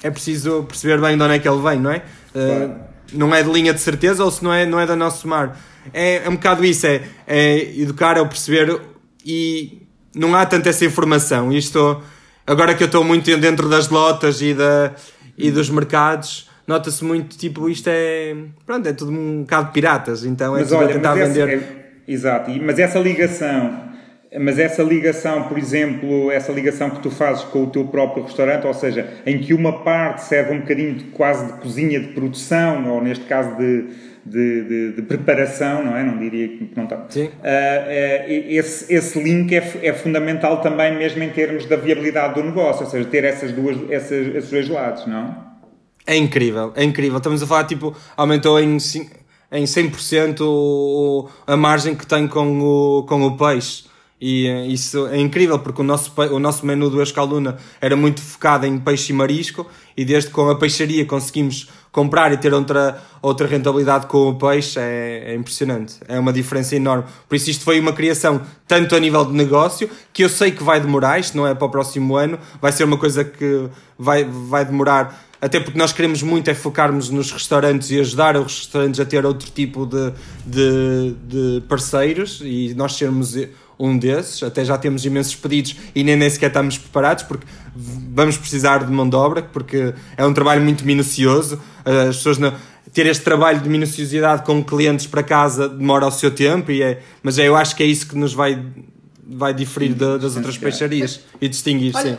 é 0.00 0.08
preciso 0.08 0.62
perceber 0.62 1.00
bem 1.00 1.16
de 1.16 1.22
onde 1.24 1.34
é 1.34 1.38
que 1.40 1.48
ele 1.48 1.60
vem, 1.60 1.80
não 1.80 1.90
é? 1.90 2.04
Claro. 2.32 2.64
Uh, 2.64 2.74
não 3.12 3.34
é 3.34 3.42
de 3.42 3.50
linha 3.50 3.74
de 3.74 3.80
certeza 3.80 4.22
ou 4.22 4.30
se 4.30 4.44
não 4.44 4.54
é, 4.54 4.64
não 4.64 4.78
é 4.78 4.86
da 4.86 4.94
nosso 4.94 5.26
mar. 5.26 5.60
É, 5.92 6.24
é 6.24 6.28
um 6.28 6.36
bocado 6.36 6.64
isso, 6.64 6.86
é, 6.86 7.02
é 7.26 7.80
educar, 7.80 8.16
é 8.16 8.20
o 8.20 8.28
perceber 8.28 8.80
e 9.26 9.82
não 10.14 10.32
há 10.36 10.46
tanta 10.46 10.68
essa 10.68 10.84
informação. 10.84 11.52
Isto, 11.52 12.00
agora 12.48 12.74
que 12.74 12.82
eu 12.82 12.86
estou 12.86 13.04
muito 13.04 13.36
dentro 13.36 13.68
das 13.68 13.88
lotas 13.88 14.42
e, 14.42 14.54
da, 14.54 14.92
e 15.36 15.50
dos 15.50 15.70
mercados, 15.70 16.48
nota-se 16.66 17.04
muito, 17.04 17.36
tipo, 17.36 17.68
isto 17.68 17.88
é, 17.88 18.34
pronto, 18.66 18.88
é 18.88 18.92
tudo 18.92 19.12
um 19.12 19.42
bocado 19.42 19.70
piratas, 19.72 20.24
então 20.24 20.56
é 20.56 20.60
mas 20.60 20.72
olha, 20.72 20.88
tentar 20.94 21.14
vender... 21.14 21.48
É, 21.48 22.12
exato, 22.12 22.50
mas 22.62 22.78
essa 22.78 22.98
ligação 22.98 23.86
Mas 24.38 24.58
essa 24.58 24.82
ligação, 24.82 25.44
por 25.44 25.56
exemplo, 25.56 26.30
essa 26.30 26.52
ligação 26.52 26.90
que 26.90 27.00
tu 27.00 27.10
fazes 27.10 27.44
com 27.44 27.64
o 27.64 27.70
teu 27.70 27.86
próprio 27.86 28.24
restaurante, 28.24 28.66
ou 28.66 28.74
seja, 28.74 29.08
em 29.24 29.38
que 29.38 29.54
uma 29.54 29.82
parte 29.82 30.22
serve 30.22 30.52
um 30.52 30.60
bocadinho 30.60 30.96
de, 30.96 31.04
quase 31.04 31.46
de 31.46 31.52
cozinha 31.60 31.98
de 31.98 32.08
produção, 32.08 32.90
ou 32.90 33.02
neste 33.02 33.24
caso 33.24 33.56
de, 33.56 33.86
de, 34.28 34.64
de, 34.64 34.92
de 34.92 35.02
preparação, 35.02 35.84
não 35.84 35.96
é? 35.96 36.02
Não 36.02 36.18
diria 36.18 36.48
que 36.48 36.70
não 36.76 36.84
está. 36.84 37.06
Sim. 37.08 37.24
Uh, 37.24 37.28
uh, 37.28 38.24
esse, 38.28 38.92
esse 38.92 39.22
link 39.22 39.54
é, 39.54 39.80
é 39.82 39.92
fundamental 39.92 40.60
também 40.60 40.96
mesmo 40.96 41.22
em 41.22 41.30
termos 41.30 41.66
da 41.66 41.76
viabilidade 41.76 42.34
do 42.34 42.44
negócio, 42.44 42.84
ou 42.84 42.90
seja, 42.90 43.08
ter 43.08 43.24
essas 43.24 43.52
duas, 43.52 43.76
essas, 43.90 44.34
esses 44.34 44.50
dois 44.50 44.68
lados, 44.68 45.06
não? 45.06 45.48
É 46.06 46.16
incrível, 46.16 46.72
é 46.74 46.82
incrível. 46.82 47.18
Estamos 47.18 47.42
a 47.42 47.46
falar, 47.46 47.64
tipo, 47.64 47.94
aumentou 48.16 48.58
em, 48.58 48.76
em 49.52 49.64
100% 49.64 51.28
a 51.46 51.56
margem 51.56 51.94
que 51.94 52.06
tem 52.06 52.26
com 52.26 52.60
o, 52.60 53.02
com 53.04 53.22
o 53.22 53.36
peixe. 53.36 53.84
E 54.20 54.46
eh, 54.46 54.66
isso 54.66 55.06
é 55.06 55.18
incrível 55.18 55.58
porque 55.60 55.80
o 55.80 55.84
nosso, 55.84 56.12
o 56.32 56.38
nosso 56.38 56.66
menu 56.66 56.90
do 56.90 57.00
Escaluna 57.02 57.56
era 57.80 57.94
muito 57.94 58.20
focado 58.20 58.66
em 58.66 58.78
peixe 58.78 59.12
e 59.12 59.14
marisco 59.14 59.66
e 59.96 60.04
desde 60.04 60.30
que 60.30 60.34
com 60.34 60.48
a 60.48 60.58
peixaria 60.58 61.04
conseguimos 61.04 61.68
comprar 61.92 62.32
e 62.32 62.36
ter 62.36 62.52
outra, 62.52 63.02
outra 63.20 63.46
rentabilidade 63.46 64.06
com 64.06 64.28
o 64.28 64.34
peixe 64.34 64.78
é, 64.78 65.32
é, 65.32 65.34
impressionante. 65.34 65.96
É 66.06 66.18
uma 66.18 66.32
diferença 66.32 66.76
enorme. 66.76 67.04
Por 67.28 67.34
isso 67.34 67.50
isto 67.50 67.64
foi 67.64 67.80
uma 67.80 67.92
criação 67.92 68.40
tanto 68.66 68.94
a 68.94 69.00
nível 69.00 69.24
de 69.24 69.32
negócio, 69.32 69.88
que 70.12 70.22
eu 70.22 70.28
sei 70.28 70.50
que 70.50 70.62
vai 70.62 70.80
demorar, 70.80 71.18
isto 71.18 71.36
não 71.36 71.46
é 71.46 71.54
para 71.54 71.66
o 71.66 71.70
próximo 71.70 72.16
ano, 72.16 72.38
vai 72.60 72.72
ser 72.72 72.84
uma 72.84 72.98
coisa 72.98 73.24
que 73.24 73.68
vai, 73.98 74.24
vai 74.24 74.64
demorar 74.64 75.28
até 75.40 75.60
porque 75.60 75.78
nós 75.78 75.92
queremos 75.92 76.20
muito 76.20 76.50
é 76.50 76.54
focarmos 76.54 77.10
nos 77.10 77.30
restaurantes 77.30 77.90
e 77.90 78.00
ajudar 78.00 78.36
os 78.36 78.58
restaurantes 78.58 78.98
a 78.98 79.04
ter 79.04 79.24
outro 79.24 79.48
tipo 79.50 79.86
de, 79.86 80.12
de, 80.44 81.14
de 81.28 81.62
parceiros 81.68 82.40
e 82.42 82.74
nós 82.76 82.94
sermos 82.94 83.36
um 83.78 83.96
desses, 83.96 84.42
até 84.42 84.64
já 84.64 84.76
temos 84.76 85.04
imensos 85.04 85.34
pedidos 85.34 85.76
e 85.94 86.02
nem, 86.02 86.16
nem 86.16 86.28
sequer 86.28 86.48
estamos 86.48 86.76
preparados 86.76 87.22
porque 87.22 87.46
vamos 87.74 88.36
precisar 88.36 88.84
de 88.84 88.92
mão 88.92 89.08
de 89.08 89.14
obra, 89.14 89.42
porque 89.42 89.94
é 90.16 90.26
um 90.26 90.34
trabalho 90.34 90.62
muito 90.62 90.84
minucioso, 90.84 91.60
as 91.84 92.16
pessoas 92.16 92.38
não, 92.38 92.52
ter 92.92 93.06
este 93.06 93.22
trabalho 93.22 93.60
de 93.60 93.68
minuciosidade 93.68 94.42
com 94.42 94.62
clientes 94.64 95.06
para 95.06 95.22
casa 95.22 95.68
demora 95.68 96.06
o 96.06 96.10
seu 96.10 96.30
tempo, 96.30 96.70
e 96.72 96.82
é, 96.82 97.00
mas 97.22 97.38
é, 97.38 97.46
eu 97.46 97.56
acho 97.56 97.76
que 97.76 97.82
é 97.82 97.86
isso 97.86 98.08
que 98.08 98.16
nos 98.16 98.32
vai, 98.32 98.60
vai 99.28 99.54
diferir 99.54 99.94
das 99.94 100.36
outras 100.36 100.58
peixarias 100.58 101.20
e 101.40 101.48
distinguir, 101.48 101.94
Olha, 101.94 102.12
sim. 102.12 102.18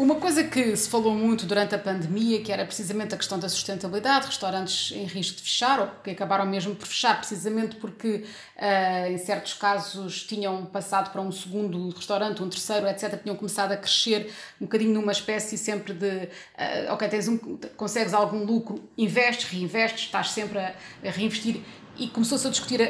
Uma 0.00 0.14
coisa 0.14 0.42
que 0.42 0.74
se 0.76 0.88
falou 0.88 1.14
muito 1.14 1.44
durante 1.44 1.74
a 1.74 1.78
pandemia, 1.78 2.40
que 2.40 2.50
era 2.50 2.64
precisamente 2.64 3.14
a 3.14 3.18
questão 3.18 3.38
da 3.38 3.50
sustentabilidade, 3.50 4.28
restaurantes 4.28 4.92
em 4.96 5.04
risco 5.04 5.36
de 5.36 5.42
fechar, 5.42 5.78
ou 5.78 5.88
que 6.02 6.08
acabaram 6.08 6.46
mesmo 6.46 6.74
por 6.74 6.86
fechar, 6.86 7.18
precisamente 7.18 7.76
porque 7.76 8.24
uh, 8.56 9.12
em 9.12 9.18
certos 9.18 9.52
casos 9.52 10.22
tinham 10.22 10.64
passado 10.64 11.12
para 11.12 11.20
um 11.20 11.30
segundo 11.30 11.90
restaurante, 11.90 12.42
um 12.42 12.48
terceiro, 12.48 12.88
etc., 12.88 13.20
tinham 13.22 13.36
começado 13.36 13.72
a 13.72 13.76
crescer 13.76 14.32
um 14.58 14.64
bocadinho 14.64 14.94
numa 14.94 15.12
espécie 15.12 15.58
sempre 15.58 15.92
de, 15.92 16.06
uh, 16.06 16.94
ok, 16.94 17.06
tens 17.06 17.28
um, 17.28 17.36
consegues 17.76 18.14
algum 18.14 18.42
lucro, 18.42 18.82
investes, 18.96 19.50
reinvestes, 19.50 20.04
estás 20.04 20.30
sempre 20.30 20.60
a, 20.60 20.74
a 21.04 21.10
reinvestir 21.10 21.60
e 21.96 22.08
começou-se 22.08 22.46
a 22.46 22.50
discutir, 22.50 22.80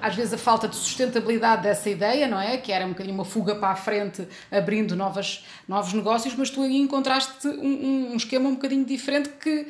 às 0.00 0.14
vezes, 0.14 0.32
a 0.32 0.38
falta 0.38 0.68
de 0.68 0.76
sustentabilidade 0.76 1.62
dessa 1.62 1.90
ideia, 1.90 2.28
não 2.28 2.40
é? 2.40 2.56
Que 2.56 2.70
era 2.72 2.86
um 2.86 2.90
bocadinho 2.90 3.14
uma 3.14 3.24
fuga 3.24 3.56
para 3.56 3.70
a 3.70 3.76
frente, 3.76 4.26
abrindo 4.50 4.94
novas, 4.94 5.44
novos 5.66 5.92
negócios, 5.92 6.34
mas 6.36 6.50
tu 6.50 6.62
aí 6.62 6.76
encontraste 6.76 7.48
um, 7.48 8.12
um 8.12 8.16
esquema 8.16 8.48
um 8.48 8.54
bocadinho 8.54 8.84
diferente 8.84 9.30
que, 9.30 9.66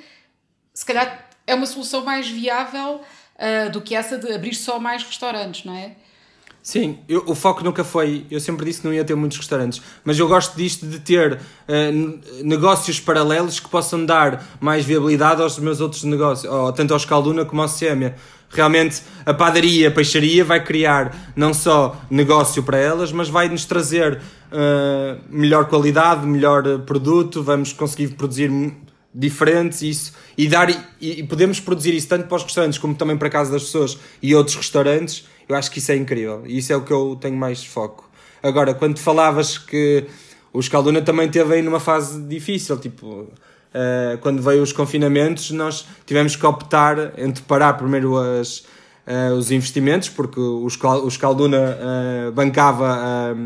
se 0.75 0.85
calhar, 0.85 1.29
é 1.47 1.55
uma 1.55 1.66
solução 1.66 2.05
mais 2.05 2.29
viável 2.29 3.01
uh, 3.01 3.71
do 3.71 3.81
que 3.81 3.95
essa 3.95 4.18
de 4.18 4.33
abrir 4.33 4.55
só 4.55 4.79
mais 4.79 5.03
restaurantes, 5.03 5.64
não 5.64 5.75
é? 5.75 5.92
Sim, 6.62 7.01
eu, 7.09 7.25
o 7.27 7.35
foco 7.35 7.64
nunca 7.64 7.83
foi. 7.83 8.25
Eu 8.31 8.38
sempre 8.38 8.64
disse 8.64 8.81
que 8.81 8.87
não 8.87 8.95
ia 8.95 9.05
ter 9.05 9.16
muitos 9.16 9.37
restaurantes, 9.37 9.83
mas 10.05 10.16
eu 10.16 10.29
gosto 10.29 10.57
disto 10.57 10.87
de 10.87 11.01
ter 11.01 11.35
uh, 11.35 12.45
negócios 12.45 13.01
paralelos 13.01 13.59
que 13.59 13.68
possam 13.68 14.07
dar 14.07 14.47
mais 14.61 14.85
viabilidade 14.85 15.42
aos 15.42 15.59
meus 15.59 15.81
outros 15.81 16.05
negócios, 16.05 16.51
ou, 16.51 16.73
tanto 16.73 16.92
ao 16.92 16.99
Escalduna 16.99 17.45
como 17.45 17.62
ao 17.62 17.68
Sêmia 17.68 18.14
realmente 18.53 19.03
a 19.25 19.33
padaria, 19.33 19.88
a 19.88 19.91
peixaria 19.91 20.45
vai 20.45 20.62
criar 20.62 21.33
não 21.35 21.55
só 21.55 22.01
negócio 22.11 22.62
para 22.62 22.79
elas, 22.79 23.12
mas 23.12 23.29
vai 23.29 23.49
nos 23.49 23.65
trazer 23.65 24.19
uh, 24.19 25.21
melhor 25.29 25.67
qualidade, 25.67 26.27
melhor 26.27 26.81
produto, 26.81 27.43
vamos 27.43 27.73
conseguir 27.73 28.09
produzir 28.09 28.51
diferentes 29.15 29.83
isso 29.83 30.12
e 30.38 30.49
dar 30.49 30.71
e, 30.71 30.77
e, 31.01 31.23
podemos 31.23 31.61
produzir 31.61 31.95
isso 31.95 32.09
tanto 32.09 32.27
para 32.27 32.37
os 32.37 32.45
restaurantes 32.45 32.79
como 32.79 32.95
também 32.95 33.17
para 33.17 33.29
a 33.29 33.31
casa 33.31 33.53
das 33.53 33.65
pessoas 33.65 33.99
e 34.23 34.35
outros 34.35 34.57
restaurantes. 34.57 35.27
Eu 35.49 35.57
acho 35.57 35.71
que 35.71 35.79
isso 35.79 35.93
é 35.93 35.97
incrível 35.97 36.43
e 36.47 36.59
isso 36.59 36.73
é 36.73 36.77
o 36.77 36.83
que 36.83 36.93
eu 36.93 37.17
tenho 37.21 37.37
mais 37.37 37.65
foco. 37.65 38.11
Agora, 38.43 38.75
quando 38.75 38.99
falavas 38.99 39.59
que 39.59 40.07
o 40.53 40.61
Escalduna 40.61 41.01
também 41.01 41.29
teve 41.29 41.55
aí 41.55 41.62
numa 41.62 41.81
fase 41.81 42.21
difícil, 42.23 42.79
tipo, 42.79 43.29
uh, 43.75 44.19
quando 44.19 44.43
veio 44.43 44.63
os 44.63 44.73
confinamentos, 44.73 45.51
nós 45.51 45.87
tivemos 46.07 46.37
que 46.37 46.47
optar 46.47 47.19
entre 47.19 47.43
parar 47.43 47.75
primeiro 47.75 48.17
as, 48.17 48.59
uh, 49.07 49.35
os 49.37 49.51
investimentos, 49.51 50.09
porque 50.09 50.41
o 50.41 50.67
Escalduna 51.09 51.79
uh, 52.29 52.33
bancava 52.33 53.37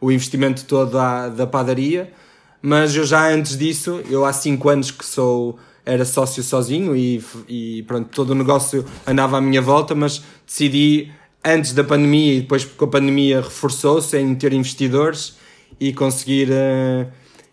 o 0.00 0.12
investimento 0.12 0.64
todo 0.64 0.92
da, 0.92 1.28
da 1.28 1.46
padaria, 1.46 2.12
mas 2.60 2.94
eu 2.94 3.04
já 3.04 3.30
antes 3.30 3.56
disso, 3.56 4.02
eu 4.10 4.24
há 4.24 4.32
5 4.32 4.68
anos 4.68 4.90
que 4.90 5.04
sou 5.04 5.58
era 5.86 6.04
sócio 6.04 6.42
sozinho 6.42 6.96
e, 6.96 7.24
e 7.48 7.84
pronto, 7.84 8.08
todo 8.10 8.30
o 8.30 8.34
negócio 8.34 8.84
andava 9.06 9.38
à 9.38 9.40
minha 9.40 9.62
volta, 9.62 9.94
mas 9.94 10.20
decidi 10.44 11.12
antes 11.44 11.72
da 11.72 11.84
pandemia 11.84 12.34
e 12.34 12.40
depois 12.40 12.64
porque 12.64 12.84
a 12.84 12.88
pandemia 12.88 13.40
reforçou-se 13.40 14.18
em 14.18 14.34
ter 14.34 14.52
investidores 14.52 15.36
e 15.78 15.92
conseguir 15.92 16.50
uh, 16.50 17.06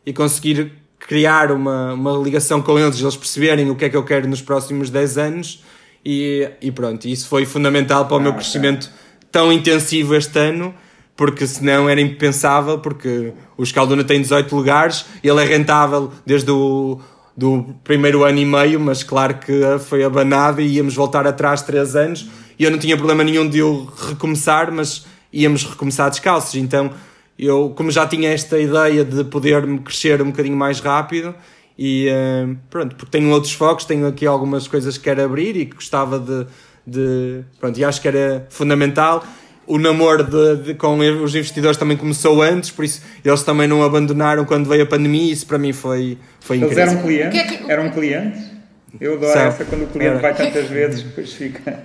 e 0.03 0.11
conseguir 0.11 0.71
criar 1.07 1.51
uma, 1.51 1.93
uma 1.93 2.17
ligação 2.17 2.61
com 2.61 2.79
eles, 2.79 2.99
eles 2.99 3.15
perceberem 3.15 3.69
o 3.69 3.75
que 3.75 3.85
é 3.85 3.89
que 3.89 3.97
eu 3.97 4.03
quero 4.03 4.27
nos 4.27 4.41
próximos 4.41 4.89
10 4.89 5.17
anos. 5.17 5.63
E, 6.05 6.49
e 6.61 6.71
pronto, 6.71 7.07
isso 7.07 7.27
foi 7.27 7.45
fundamental 7.45 8.05
para 8.05 8.15
o 8.15 8.19
ah, 8.19 8.23
meu 8.23 8.33
crescimento 8.33 8.89
tão 9.31 9.51
intensivo 9.51 10.15
este 10.15 10.37
ano 10.37 10.73
porque 11.15 11.45
senão 11.45 11.87
era 11.87 12.01
impensável, 12.01 12.79
porque 12.79 13.33
o 13.57 13.63
Escalduna 13.63 14.03
tem 14.03 14.21
18 14.21 14.55
lugares, 14.55 15.05
ele 15.23 15.41
é 15.41 15.45
rentável 15.45 16.11
desde 16.25 16.51
o 16.51 16.99
do 17.35 17.73
primeiro 17.83 18.23
ano 18.23 18.37
e 18.37 18.45
meio, 18.45 18.79
mas 18.79 19.03
claro 19.03 19.35
que 19.39 19.61
foi 19.87 20.03
abanado 20.03 20.61
e 20.61 20.75
íamos 20.75 20.93
voltar 20.93 21.25
atrás 21.25 21.63
3 21.63 21.95
anos. 21.95 22.27
E 22.59 22.63
eu 22.63 22.69
não 22.69 22.77
tinha 22.77 22.95
problema 22.95 23.23
nenhum 23.23 23.47
de 23.47 23.57
eu 23.57 23.91
recomeçar, 24.09 24.71
mas 24.71 25.05
íamos 25.31 25.63
recomeçar 25.63 26.11
descalços, 26.11 26.53
então 26.55 26.91
eu, 27.37 27.73
como 27.75 27.91
já 27.91 28.05
tinha 28.07 28.29
esta 28.29 28.59
ideia 28.59 29.03
de 29.03 29.23
poder 29.23 29.65
crescer 29.79 30.21
um 30.21 30.27
bocadinho 30.27 30.55
mais 30.55 30.79
rápido, 30.79 31.33
e 31.77 32.07
uh, 32.09 32.55
pronto, 32.69 32.95
porque 32.95 33.11
tenho 33.11 33.29
outros 33.31 33.53
focos, 33.53 33.85
tenho 33.85 34.07
aqui 34.07 34.25
algumas 34.25 34.67
coisas 34.67 34.97
que 34.97 35.05
quero 35.05 35.23
abrir 35.23 35.55
e 35.57 35.65
que 35.65 35.75
gostava 35.75 36.19
de, 36.19 36.45
de 36.85 37.43
pronto, 37.59 37.79
e 37.79 37.83
acho 37.83 38.01
que 38.01 38.07
era 38.07 38.45
fundamental. 38.49 39.23
O 39.65 39.79
namoro 39.79 40.23
de, 40.23 40.57
de, 40.57 40.73
com 40.73 40.97
os 40.99 41.33
investidores 41.33 41.77
também 41.77 41.95
começou 41.95 42.41
antes, 42.41 42.69
por 42.69 42.83
isso 42.83 43.01
eles 43.23 43.43
também 43.43 43.65
não 43.65 43.81
abandonaram 43.81 44.43
quando 44.43 44.67
veio 44.67 44.83
a 44.83 44.85
pandemia. 44.85 45.31
Isso 45.31 45.47
para 45.47 45.57
mim 45.57 45.71
foi, 45.71 46.17
foi 46.41 46.57
eles 46.57 46.71
incrível. 46.71 46.83
Eles 46.83 46.93
eram 46.93 47.01
clientes? 47.31 47.69
É. 47.69 47.71
Eram 47.71 47.89
clientes? 47.89 48.53
Eu 48.99 49.13
adoro 49.13 49.39
essa 49.39 49.65
quando 49.65 49.83
o 49.83 49.87
cliente 49.87 50.11
era. 50.11 50.19
vai 50.19 50.35
tantas 50.35 50.67
vezes, 50.67 51.01
depois 51.03 51.33
fica. 51.33 51.81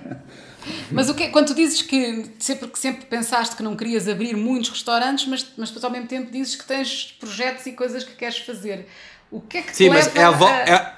Mas 0.91 1.09
o 1.09 1.13
que, 1.13 1.29
quando 1.29 1.47
tu 1.47 1.55
dizes 1.55 1.81
que 1.81 2.25
sempre, 2.39 2.67
que 2.67 2.79
sempre 2.79 3.05
pensaste 3.05 3.55
que 3.55 3.63
não 3.63 3.75
querias 3.75 4.07
abrir 4.07 4.35
muitos 4.35 4.69
restaurantes, 4.69 5.25
mas, 5.27 5.45
mas 5.57 5.69
depois 5.69 5.83
ao 5.83 5.91
mesmo 5.91 6.07
tempo 6.07 6.31
dizes 6.31 6.55
que 6.55 6.65
tens 6.65 7.15
projetos 7.19 7.65
e 7.65 7.73
coisas 7.73 8.03
que 8.03 8.13
queres 8.13 8.39
fazer, 8.39 8.87
o 9.31 9.39
que 9.41 9.57
é 9.57 9.61
que 9.61 9.75
Sim, 9.75 9.89
mas 9.89 10.13
é 10.15 10.23
a, 10.23 10.29
a... 10.29 10.69
É, 10.69 10.93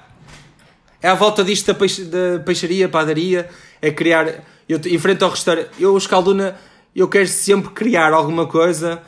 é 1.02 1.08
a 1.08 1.14
volta 1.14 1.42
disto 1.42 1.66
da, 1.66 1.74
peixe, 1.74 2.04
da 2.04 2.40
peixaria, 2.44 2.88
padaria, 2.88 3.48
é 3.80 3.90
criar. 3.90 4.44
Eu, 4.68 4.80
em 4.86 4.98
frente 4.98 5.22
ao 5.24 5.30
restaurante, 5.30 5.70
eu, 5.78 5.96
Escalduna, 5.96 6.56
eu 6.94 7.08
quero 7.08 7.26
sempre 7.26 7.70
criar 7.70 8.12
alguma 8.12 8.46
coisa, 8.46 9.02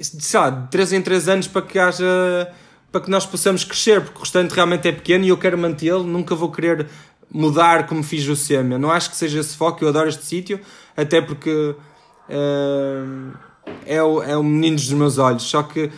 sei 0.00 0.40
lá, 0.40 0.50
de 0.50 0.70
3 0.70 0.92
em 0.94 1.02
3 1.02 1.28
anos 1.28 1.46
para 1.46 1.62
que 1.62 1.78
haja. 1.78 2.52
para 2.90 3.00
que 3.00 3.10
nós 3.10 3.24
possamos 3.24 3.64
crescer, 3.64 4.00
porque 4.00 4.18
o 4.18 4.22
restaurante 4.22 4.52
realmente 4.52 4.88
é 4.88 4.92
pequeno 4.92 5.24
e 5.24 5.28
eu 5.28 5.38
quero 5.38 5.56
mantê-lo, 5.56 6.02
nunca 6.02 6.34
vou 6.34 6.50
querer 6.50 6.88
mudar 7.30 7.86
como 7.86 8.02
fiz 8.02 8.26
o 8.28 8.36
SEMA. 8.36 8.78
Não 8.78 8.90
acho 8.90 9.10
que 9.10 9.16
seja 9.16 9.40
esse 9.40 9.56
foco, 9.56 9.84
eu 9.84 9.88
adoro 9.88 10.08
este 10.08 10.24
sítio, 10.24 10.60
até 10.96 11.20
porque 11.20 11.50
uh, 11.50 13.32
é, 13.86 14.02
o, 14.02 14.22
é 14.22 14.36
o 14.36 14.42
menino 14.42 14.76
dos 14.76 14.92
meus 14.92 15.18
olhos. 15.18 15.42
Só 15.42 15.62
que 15.62 15.90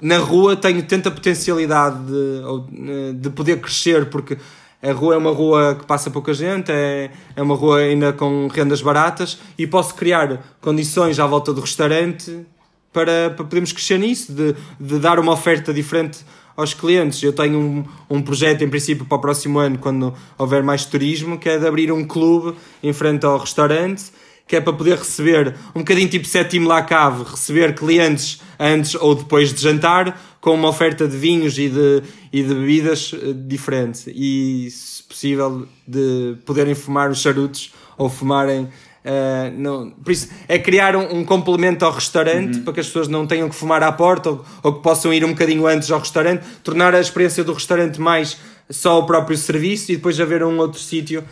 na 0.00 0.18
rua 0.18 0.56
tenho 0.56 0.82
tanta 0.82 1.10
potencialidade 1.10 1.98
de, 2.06 3.12
de 3.14 3.30
poder 3.30 3.60
crescer, 3.60 4.06
porque 4.06 4.38
a 4.82 4.92
rua 4.92 5.14
é 5.14 5.16
uma 5.16 5.30
rua 5.30 5.76
que 5.78 5.86
passa 5.86 6.10
pouca 6.10 6.34
gente, 6.34 6.70
é, 6.70 7.10
é 7.34 7.42
uma 7.42 7.54
rua 7.54 7.78
ainda 7.78 8.12
com 8.12 8.48
rendas 8.48 8.82
baratas 8.82 9.38
e 9.56 9.66
posso 9.66 9.94
criar 9.94 10.44
condições 10.60 11.18
à 11.18 11.26
volta 11.26 11.54
do 11.54 11.62
restaurante 11.62 12.46
para, 12.92 13.30
para 13.30 13.44
podermos 13.44 13.72
crescer 13.72 13.98
nisso, 13.98 14.32
de, 14.32 14.54
de 14.78 14.98
dar 14.98 15.18
uma 15.18 15.32
oferta 15.32 15.72
diferente 15.72 16.24
aos 16.56 16.74
clientes. 16.74 17.22
Eu 17.22 17.32
tenho 17.32 17.58
um, 17.58 17.84
um 18.08 18.22
projeto, 18.22 18.62
em 18.62 18.68
princípio, 18.68 19.04
para 19.04 19.16
o 19.16 19.20
próximo 19.20 19.58
ano, 19.58 19.78
quando 19.78 20.14
houver 20.38 20.62
mais 20.62 20.84
turismo, 20.84 21.38
que 21.38 21.48
é 21.48 21.58
de 21.58 21.66
abrir 21.66 21.90
um 21.92 22.04
clube 22.06 22.56
em 22.82 22.92
frente 22.92 23.24
ao 23.24 23.38
restaurante 23.38 24.12
que 24.46 24.56
é 24.56 24.60
para 24.60 24.72
poder 24.72 24.98
receber 24.98 25.54
um 25.74 25.80
bocadinho 25.80 26.08
tipo 26.08 26.26
sétimo 26.26 26.68
lá 26.68 26.82
cave, 26.82 27.24
receber 27.24 27.74
clientes 27.74 28.40
antes 28.58 28.94
ou 28.94 29.14
depois 29.14 29.52
de 29.52 29.60
jantar 29.60 30.20
com 30.40 30.54
uma 30.54 30.68
oferta 30.68 31.08
de 31.08 31.16
vinhos 31.16 31.58
e 31.58 31.68
de, 31.68 32.02
e 32.32 32.42
de 32.42 32.54
bebidas 32.54 33.14
eh, 33.14 33.32
diferente 33.32 34.12
e, 34.14 34.70
se 34.70 35.02
possível, 35.02 35.66
de 35.88 36.36
poderem 36.44 36.74
fumar 36.74 37.10
os 37.10 37.20
charutos 37.20 37.72
ou 37.96 38.10
fumarem 38.10 38.68
Uh, 39.04 39.52
não, 39.58 39.90
por 39.90 40.10
isso, 40.12 40.30
é 40.48 40.58
criar 40.58 40.96
um, 40.96 41.18
um 41.18 41.24
complemento 41.24 41.84
ao 41.84 41.92
restaurante 41.92 42.56
uhum. 42.56 42.64
para 42.64 42.72
que 42.72 42.80
as 42.80 42.86
pessoas 42.86 43.06
não 43.06 43.26
tenham 43.26 43.50
que 43.50 43.54
fumar 43.54 43.82
à 43.82 43.92
porta 43.92 44.30
ou, 44.30 44.44
ou, 44.62 44.72
que 44.72 44.82
possam 44.82 45.12
ir 45.12 45.22
um 45.24 45.30
bocadinho 45.30 45.66
antes 45.66 45.90
ao 45.90 45.98
restaurante, 45.98 46.42
tornar 46.62 46.94
a 46.94 47.00
experiência 47.00 47.44
do 47.44 47.52
restaurante 47.52 48.00
mais 48.00 48.38
só 48.70 48.98
o 48.98 49.04
próprio 49.04 49.36
serviço 49.36 49.92
e 49.92 49.96
depois 49.96 50.18
haver 50.18 50.42
um 50.42 50.56
outro 50.58 50.80
sítio. 50.80 51.22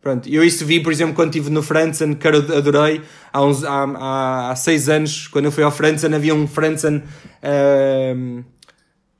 Pronto, 0.00 0.26
eu 0.26 0.42
isso 0.42 0.64
vi, 0.64 0.80
por 0.80 0.90
exemplo, 0.90 1.14
quando 1.14 1.28
estive 1.28 1.50
no 1.50 1.62
Franzen, 1.62 2.14
que 2.14 2.26
eu 2.26 2.56
adorei, 2.56 3.02
há, 3.30 3.44
uns, 3.44 3.62
há, 3.62 3.84
há, 3.84 4.50
há 4.50 4.56
seis 4.56 4.88
anos, 4.88 5.28
quando 5.28 5.46
eu 5.46 5.52
fui 5.52 5.62
ao 5.62 5.70
Franzen, 5.70 6.14
havia 6.14 6.34
um 6.34 6.46
Franzen. 6.46 7.02
Uh, 7.42 8.42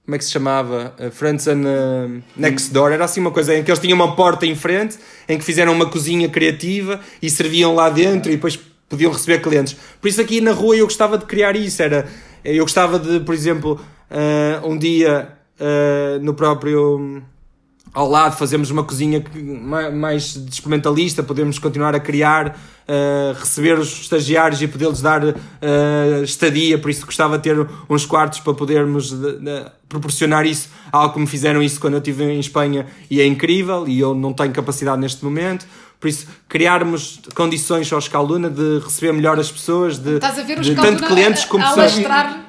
como 0.08 0.14
é 0.14 0.18
que 0.18 0.24
se 0.24 0.30
chamava? 0.30 0.94
Uh, 0.98 1.10
Friends 1.10 1.46
and 1.46 1.64
uh, 1.66 2.22
Next 2.34 2.72
Door, 2.72 2.92
era 2.92 3.04
assim 3.04 3.20
uma 3.20 3.30
coisa 3.30 3.54
em 3.54 3.62
que 3.62 3.70
eles 3.70 3.78
tinham 3.78 3.94
uma 3.94 4.16
porta 4.16 4.46
em 4.46 4.54
frente, 4.54 4.96
em 5.28 5.36
que 5.36 5.44
fizeram 5.44 5.70
uma 5.70 5.84
cozinha 5.84 6.30
criativa 6.30 6.98
e 7.20 7.28
serviam 7.28 7.74
lá 7.74 7.90
dentro 7.90 8.32
e 8.32 8.36
depois 8.36 8.58
podiam 8.88 9.12
receber 9.12 9.42
clientes. 9.42 9.76
Por 10.00 10.08
isso 10.08 10.18
aqui 10.18 10.40
na 10.40 10.52
rua 10.52 10.74
eu 10.74 10.86
gostava 10.86 11.18
de 11.18 11.26
criar 11.26 11.54
isso, 11.56 11.82
era, 11.82 12.08
eu 12.42 12.64
gostava 12.64 12.98
de, 12.98 13.20
por 13.20 13.34
exemplo, 13.34 13.78
uh, 14.10 14.66
um 14.66 14.78
dia 14.78 15.34
no 16.22 16.34
próprio 16.34 17.20
ao 17.92 18.08
lado 18.08 18.36
fazemos 18.36 18.70
uma 18.70 18.84
cozinha 18.84 19.22
mais 19.92 20.36
experimentalista, 20.36 21.22
podemos 21.22 21.58
continuar 21.58 21.94
a 21.94 22.00
criar, 22.00 22.58
uh, 22.88 23.38
receber 23.38 23.78
os 23.78 24.00
estagiários 24.00 24.60
e 24.62 24.68
poder-lhes 24.68 25.00
dar 25.00 25.24
uh, 25.24 25.34
estadia, 26.22 26.78
por 26.78 26.90
isso 26.90 27.04
gostava 27.04 27.36
de 27.36 27.44
ter 27.44 27.68
uns 27.88 28.06
quartos 28.06 28.40
para 28.40 28.54
podermos 28.54 29.10
de, 29.10 29.38
de, 29.38 29.66
proporcionar 29.88 30.46
isso, 30.46 30.68
algo 30.92 31.14
como 31.14 31.26
fizeram 31.26 31.62
isso 31.62 31.80
quando 31.80 31.94
eu 31.94 31.98
estive 31.98 32.24
em 32.24 32.38
Espanha 32.38 32.86
e 33.10 33.20
é 33.20 33.26
incrível 33.26 33.88
e 33.88 33.98
eu 33.98 34.14
não 34.14 34.32
tenho 34.32 34.52
capacidade 34.52 35.00
neste 35.00 35.24
momento. 35.24 35.66
Por 36.00 36.08
isso, 36.08 36.28
criarmos 36.48 37.20
condições 37.34 37.92
ao 37.92 37.98
Escaluna 37.98 38.48
de 38.48 38.78
receber 38.78 39.12
melhor 39.12 39.38
as 39.38 39.50
pessoas, 39.50 39.98
de, 39.98 40.20
de 40.60 40.74
tanto 40.76 41.04
clientes 41.04 41.44
como 41.44 41.64
pessoas 41.64 41.94
alastrar 41.94 42.48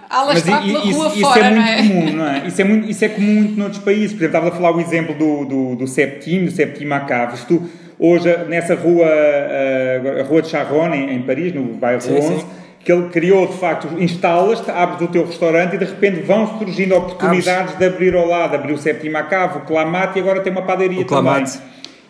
pela 0.64 0.80
isso, 0.80 0.98
rua 0.98 1.08
isso 1.08 1.20
fora, 1.20 1.46
é 1.46 1.52
muito 1.52 1.62
não 1.62 1.68
é? 1.68 1.78
comum, 1.78 2.12
não 2.14 2.28
é? 2.28 2.48
Isso 2.48 2.62
é, 2.62 2.64
muito, 2.64 2.90
isso 2.90 3.06
é 3.06 3.10
comum 3.10 3.34
muito 3.34 3.60
noutros 3.60 3.84
países. 3.84 4.12
Por 4.12 4.24
exemplo, 4.24 4.38
estava 4.38 4.48
a 4.50 4.52
falar 4.52 4.76
o 4.76 4.82
exemplo 4.82 5.16
do, 5.16 5.46
do, 5.46 5.76
do 5.78 5.88
Septim, 5.88 6.46
do 6.46 6.52
Septim 6.52 6.92
Acaves. 6.92 7.44
Tu, 7.46 7.62
hoje, 7.98 8.36
nessa 8.48 8.76
rua, 8.76 9.08
a, 9.08 10.22
a 10.22 10.24
Rua 10.24 10.42
de 10.44 10.50
Charron, 10.50 10.94
em, 10.94 11.16
em 11.16 11.22
Paris, 11.24 11.54
no 11.54 11.74
bairro 11.74 12.02
sim, 12.02 12.18
11, 12.18 12.28
sim. 12.28 12.46
que 12.84 12.92
ele 12.92 13.10
criou, 13.10 13.48
de 13.48 13.58
facto, 13.58 13.88
instalas-te, 14.00 14.70
abres 14.70 15.02
o 15.02 15.12
teu 15.12 15.26
restaurante 15.26 15.76
e 15.76 15.78
de 15.80 15.86
repente 15.86 16.22
vão 16.22 16.60
surgindo 16.60 16.96
oportunidades 16.96 17.74
abres. 17.74 17.78
de 17.78 17.86
abrir 17.86 18.16
ao 18.16 18.28
lado. 18.28 18.54
Abriu 18.54 18.76
o 18.76 18.78
Septim 18.80 19.14
Acave, 19.16 19.58
o 19.58 19.62
Clamat 19.62 20.16
e 20.16 20.20
agora 20.20 20.40
tem 20.42 20.52
uma 20.52 20.64
padaria 20.64 21.04
também. 21.04 21.46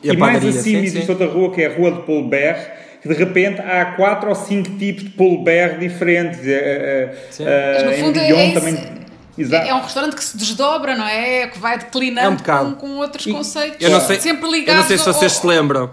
E, 0.03 0.09
e 0.09 0.17
mais 0.17 0.45
acima 0.45 0.79
existe 0.79 1.09
outra 1.09 1.27
rua 1.27 1.51
que 1.53 1.61
é 1.61 1.67
a 1.67 1.75
Rua 1.75 1.91
de 1.91 2.01
Polbert 2.03 2.79
que 3.01 3.07
de 3.07 3.13
repente 3.13 3.61
há 3.61 3.93
quatro 3.93 4.29
ou 4.29 4.35
cinco 4.35 4.77
tipos 4.77 5.03
de 5.03 5.09
pulber 5.11 5.79
diferentes. 5.79 6.39
Uh, 6.39 7.43
uh, 7.43 7.85
no 7.85 7.93
fundo, 7.93 8.19
é, 8.19 8.51
também. 8.51 8.99
Exato. 9.37 9.69
É 9.69 9.73
um 9.73 9.81
restaurante 9.81 10.15
que 10.15 10.23
se 10.23 10.35
desdobra, 10.35 10.97
não 10.97 11.05
é? 11.05 11.47
Que 11.47 11.57
vai 11.59 11.77
declinando 11.77 12.43
é 12.45 12.53
um 12.53 12.73
com, 12.73 12.75
com, 12.75 12.97
outros 12.97 13.25
e, 13.25 13.31
conceitos. 13.31 13.77
Eu 13.79 13.89
não 13.89 14.01
sei, 14.01 14.19
sempre 14.19 14.51
ligados. 14.51 14.73
Eu 14.73 14.75
não 14.81 14.87
sei 14.87 14.97
se 14.97 15.05
vocês 15.05 15.33
ao... 15.35 15.41
se 15.41 15.47
lembram, 15.47 15.89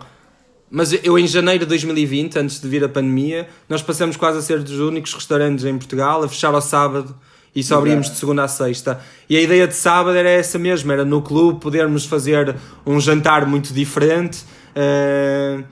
mas 0.69 0.93
eu 1.05 1.17
em 1.17 1.29
janeiro 1.29 1.61
de 1.61 1.69
2020, 1.69 2.39
antes 2.41 2.61
de 2.61 2.69
vir 2.69 2.83
a 2.83 2.89
pandemia, 2.89 3.47
nós 3.69 3.83
passamos 3.83 4.17
quase 4.17 4.39
a 4.39 4.43
ser 4.43 4.61
dos 4.61 4.81
únicos 4.81 5.15
restaurantes 5.15 5.65
em 5.65 5.79
Portugal 5.79 6.25
a 6.25 6.29
fechar 6.29 6.53
ao 6.53 6.61
sábado 6.61 7.17
e 7.57 7.63
só 7.63 7.79
abrimos 7.79 8.11
de 8.11 8.19
segunda 8.19 8.45
a 8.45 8.49
sexta. 8.49 9.01
E 9.31 9.37
a 9.37 9.41
ideia 9.41 9.67
de 9.67 9.75
sábado 9.75 10.15
era 10.15 10.29
essa 10.29 10.59
mesma, 10.59 10.93
era 10.93 11.07
no 11.07 11.23
clube 11.23 11.59
podermos 11.59 12.05
fazer 12.05 12.55
um 12.87 13.01
jantar 13.01 13.47
muito 13.47 13.73
diferente. 13.73 14.45
Uh, 14.77 15.65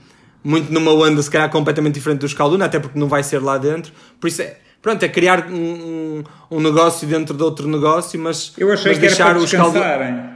muito 0.43 0.73
numa 0.73 0.93
onda 0.93 1.23
se 1.23 1.31
calhar 1.31 1.51
completamente 1.51 1.95
diferente 1.95 2.21
do 2.21 2.27
Escaluna, 2.27 2.65
até 2.65 2.79
porque 2.79 2.99
não 2.99 3.07
vai 3.07 3.23
ser 3.23 3.43
lá 3.43 3.59
dentro. 3.59 3.93
Por 4.19 4.29
isso 4.29 4.41
é, 4.41 4.57
pronto, 4.81 5.03
é 5.03 5.09
criar 5.09 5.47
um, 5.51 6.25
um, 6.51 6.61
negócio 6.61 7.07
dentro 7.07 7.37
de 7.37 7.43
outro 7.43 7.69
negócio, 7.69 8.19
mas 8.19 8.55
eu 8.57 8.73
achei 8.73 8.93
mas 8.93 8.99
que 8.99 9.07
era 9.07 9.17
para 9.17 9.39
descansarem. 9.39 10.35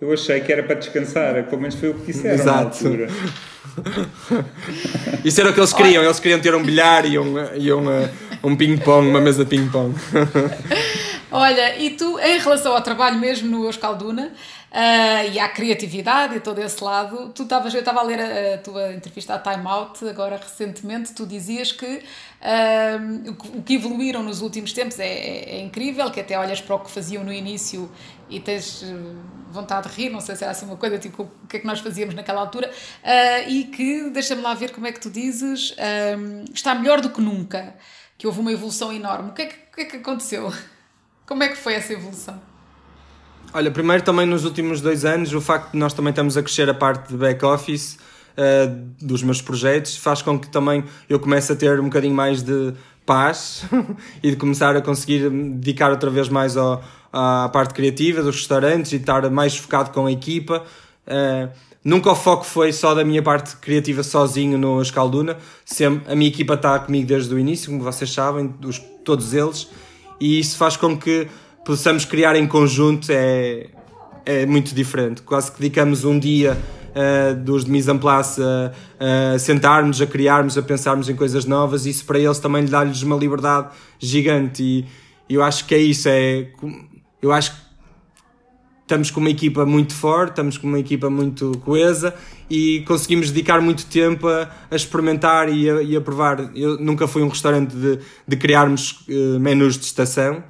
Eu 0.00 0.12
achei 0.12 0.40
que 0.40 0.52
era 0.52 0.62
para 0.62 0.76
descansar, 0.76 1.44
pelo 1.44 1.60
menos 1.60 1.76
foi 1.76 1.90
o 1.90 1.94
que 1.94 2.12
disseram 2.12 2.34
Exato. 2.34 2.84
na 2.84 2.90
altura. 2.90 3.08
Isso 5.24 5.40
era 5.40 5.50
o 5.50 5.54
que 5.54 5.60
eles 5.60 5.72
queriam, 5.72 6.02
eles 6.02 6.20
queriam 6.20 6.40
ter 6.40 6.54
um 6.54 6.62
bilhar 6.62 7.04
e 7.06 7.18
um, 7.18 7.34
e 7.54 7.72
um, 7.72 7.84
um 8.42 8.56
ping-pong, 8.56 9.08
uma 9.08 9.20
mesa 9.20 9.44
de 9.44 9.50
ping-pong. 9.50 9.94
Olha, 11.30 11.78
e 11.78 11.90
tu, 11.90 12.18
em 12.18 12.38
relação 12.38 12.74
ao 12.74 12.80
trabalho 12.80 13.18
mesmo 13.18 13.50
no 13.50 13.68
Escalduna, 13.68 14.32
uh, 14.72 15.32
e 15.32 15.38
à 15.38 15.48
criatividade 15.48 16.36
e 16.36 16.40
todo 16.40 16.60
esse 16.60 16.82
lado. 16.82 17.30
Tu 17.34 17.42
estavas, 17.42 17.72
eu 17.74 17.80
estava 17.80 18.00
a 18.00 18.02
ler 18.02 18.20
a, 18.20 18.54
a, 18.54 18.58
tua 18.58 18.92
entrevista 18.92 19.34
à 19.34 19.38
Time 19.38 19.66
Out 19.66 20.06
agora 20.08 20.36
recentemente, 20.36 21.12
tu 21.12 21.26
dizias 21.26 21.72
que 21.72 21.86
uh, 21.86 23.36
o 23.56 23.62
que 23.62 23.74
evoluíram 23.74 24.22
nos 24.22 24.40
últimos 24.40 24.72
tempos 24.72 24.98
é, 24.98 25.06
é, 25.06 25.56
é, 25.56 25.60
incrível, 25.60 26.10
que 26.10 26.20
até 26.20 26.38
olhas 26.38 26.60
para 26.60 26.76
o 26.76 26.80
que 26.80 26.90
faziam 26.90 27.24
no 27.24 27.32
início 27.32 27.90
e 28.28 28.40
tens 28.40 28.84
vontade 29.50 29.88
de 29.88 29.94
rir, 29.94 30.10
não 30.10 30.20
sei 30.20 30.36
se 30.36 30.44
era 30.44 30.50
assim 30.50 30.66
uma 30.66 30.76
coisa 30.76 30.98
tipo 30.98 31.22
o 31.22 31.46
que 31.48 31.56
é 31.56 31.60
que 31.60 31.66
nós 31.66 31.80
fazíamos 31.80 32.14
naquela 32.14 32.40
altura, 32.40 32.68
uh, 32.70 33.48
e 33.48 33.64
que, 33.64 34.10
deixa-me 34.10 34.42
lá 34.42 34.54
ver 34.54 34.72
como 34.72 34.86
é 34.86 34.92
que 34.92 35.00
tu 35.00 35.10
dizes, 35.10 35.74
está 36.52 36.74
melhor 36.74 37.00
do 37.00 37.10
que 37.10 37.20
nunca, 37.20 37.74
que 38.18 38.26
houve 38.26 38.40
uma 38.40 38.52
evolução 38.52 38.92
enorme. 38.92 39.30
O 39.30 39.32
que 39.32 39.42
é 39.42 39.46
que, 39.46 39.54
o 39.54 39.74
que, 39.74 39.80
é 39.80 39.84
que 39.84 39.96
aconteceu? 39.96 40.52
Como 41.24 41.42
é 41.42 41.48
que 41.48 41.56
foi 41.56 41.74
essa 41.74 41.92
evolução? 41.92 42.40
Olha, 43.52 43.70
primeiro 43.70 44.02
também 44.02 44.26
nos 44.26 44.44
últimos 44.44 44.80
dois 44.80 45.04
anos, 45.04 45.32
o 45.32 45.40
facto 45.40 45.72
de 45.72 45.78
nós 45.78 45.94
também 45.94 46.10
estamos 46.10 46.36
a 46.36 46.42
crescer 46.42 46.68
a 46.68 46.74
parte 46.74 47.08
de 47.08 47.16
back-office 47.16 47.96
uh, 48.36 49.04
dos 49.04 49.22
meus 49.22 49.40
projetos 49.40 49.96
faz 49.96 50.20
com 50.20 50.38
que 50.38 50.48
também 50.48 50.84
eu 51.08 51.18
comece 51.18 51.52
a 51.52 51.56
ter 51.56 51.80
um 51.80 51.84
bocadinho 51.84 52.14
mais 52.14 52.42
de 52.42 52.74
paz 53.06 53.64
e 54.22 54.30
de 54.30 54.36
começar 54.36 54.76
a 54.76 54.82
conseguir 54.82 55.30
dedicar 55.30 55.90
outra 55.90 56.10
vez 56.10 56.28
mais 56.28 56.56
ao, 56.58 56.84
à 57.12 57.48
parte 57.52 57.74
criativa 57.74 58.22
dos 58.22 58.36
restaurantes 58.36 58.92
e 58.92 58.96
estar 58.96 59.28
mais 59.30 59.56
focado 59.56 59.90
com 59.90 60.06
a 60.06 60.12
equipa. 60.12 60.64
Uh, 61.06 61.48
nunca 61.84 62.10
o 62.10 62.14
foco 62.14 62.44
foi 62.44 62.72
só 62.72 62.94
da 62.94 63.04
minha 63.04 63.22
parte 63.22 63.56
criativa 63.56 64.02
sozinho 64.02 64.58
no 64.58 64.80
Escalduna. 64.80 65.36
Sempre, 65.64 66.12
a 66.12 66.14
minha 66.14 66.28
equipa 66.28 66.54
está 66.54 66.78
comigo 66.78 67.06
desde 67.06 67.34
o 67.34 67.38
início, 67.38 67.70
como 67.70 67.82
vocês 67.82 68.12
sabem, 68.12 68.54
os, 68.64 68.78
todos 69.04 69.32
eles, 69.32 69.68
e 70.20 70.38
isso 70.38 70.56
faz 70.56 70.76
com 70.76 70.96
que 70.98 71.28
possamos 71.64 72.04
criar 72.04 72.36
em 72.36 72.46
conjunto 72.46 73.08
é, 73.10 73.68
é 74.24 74.46
muito 74.46 74.74
diferente. 74.74 75.22
Quase 75.22 75.52
que 75.52 75.60
dedicamos 75.60 76.04
um 76.04 76.18
dia 76.18 76.58
uh, 76.94 77.34
dos 77.36 77.64
de 77.64 77.70
mise 77.70 77.90
en 77.90 77.98
place 77.98 78.40
a, 78.42 79.38
sentarmos, 79.38 80.00
a 80.00 80.06
criarmos, 80.06 80.58
a 80.58 80.62
pensarmos 80.62 81.08
em 81.08 81.16
coisas 81.16 81.44
novas. 81.44 81.86
Isso 81.86 82.04
para 82.04 82.18
eles 82.18 82.38
também 82.38 82.62
lhe 82.62 82.70
dá-lhes 82.70 83.02
uma 83.02 83.16
liberdade 83.16 83.68
gigante. 83.98 84.62
E 85.28 85.34
eu 85.34 85.42
acho 85.42 85.66
que 85.66 85.74
é 85.74 85.78
isso. 85.78 86.08
É, 86.08 86.48
eu 87.20 87.32
acho 87.32 87.52
que 87.52 87.68
estamos 88.82 89.10
com 89.10 89.20
uma 89.20 89.30
equipa 89.30 89.66
muito 89.66 89.94
forte, 89.94 90.30
estamos 90.30 90.56
com 90.56 90.66
uma 90.66 90.78
equipa 90.78 91.10
muito 91.10 91.52
coesa 91.64 92.14
e 92.48 92.82
conseguimos 92.86 93.30
dedicar 93.30 93.60
muito 93.60 93.84
tempo 93.86 94.26
a, 94.26 94.50
a 94.70 94.74
experimentar 94.74 95.48
e 95.50 95.68
a, 95.68 95.82
e 95.82 95.96
a, 95.96 96.00
provar. 96.00 96.50
Eu 96.56 96.78
nunca 96.78 97.06
fui 97.06 97.22
um 97.22 97.28
restaurante 97.28 97.76
de, 97.76 97.98
de 98.26 98.36
criarmos 98.36 99.04
uh, 99.08 99.38
menus 99.38 99.76
de 99.76 99.84
estação. 99.84 100.42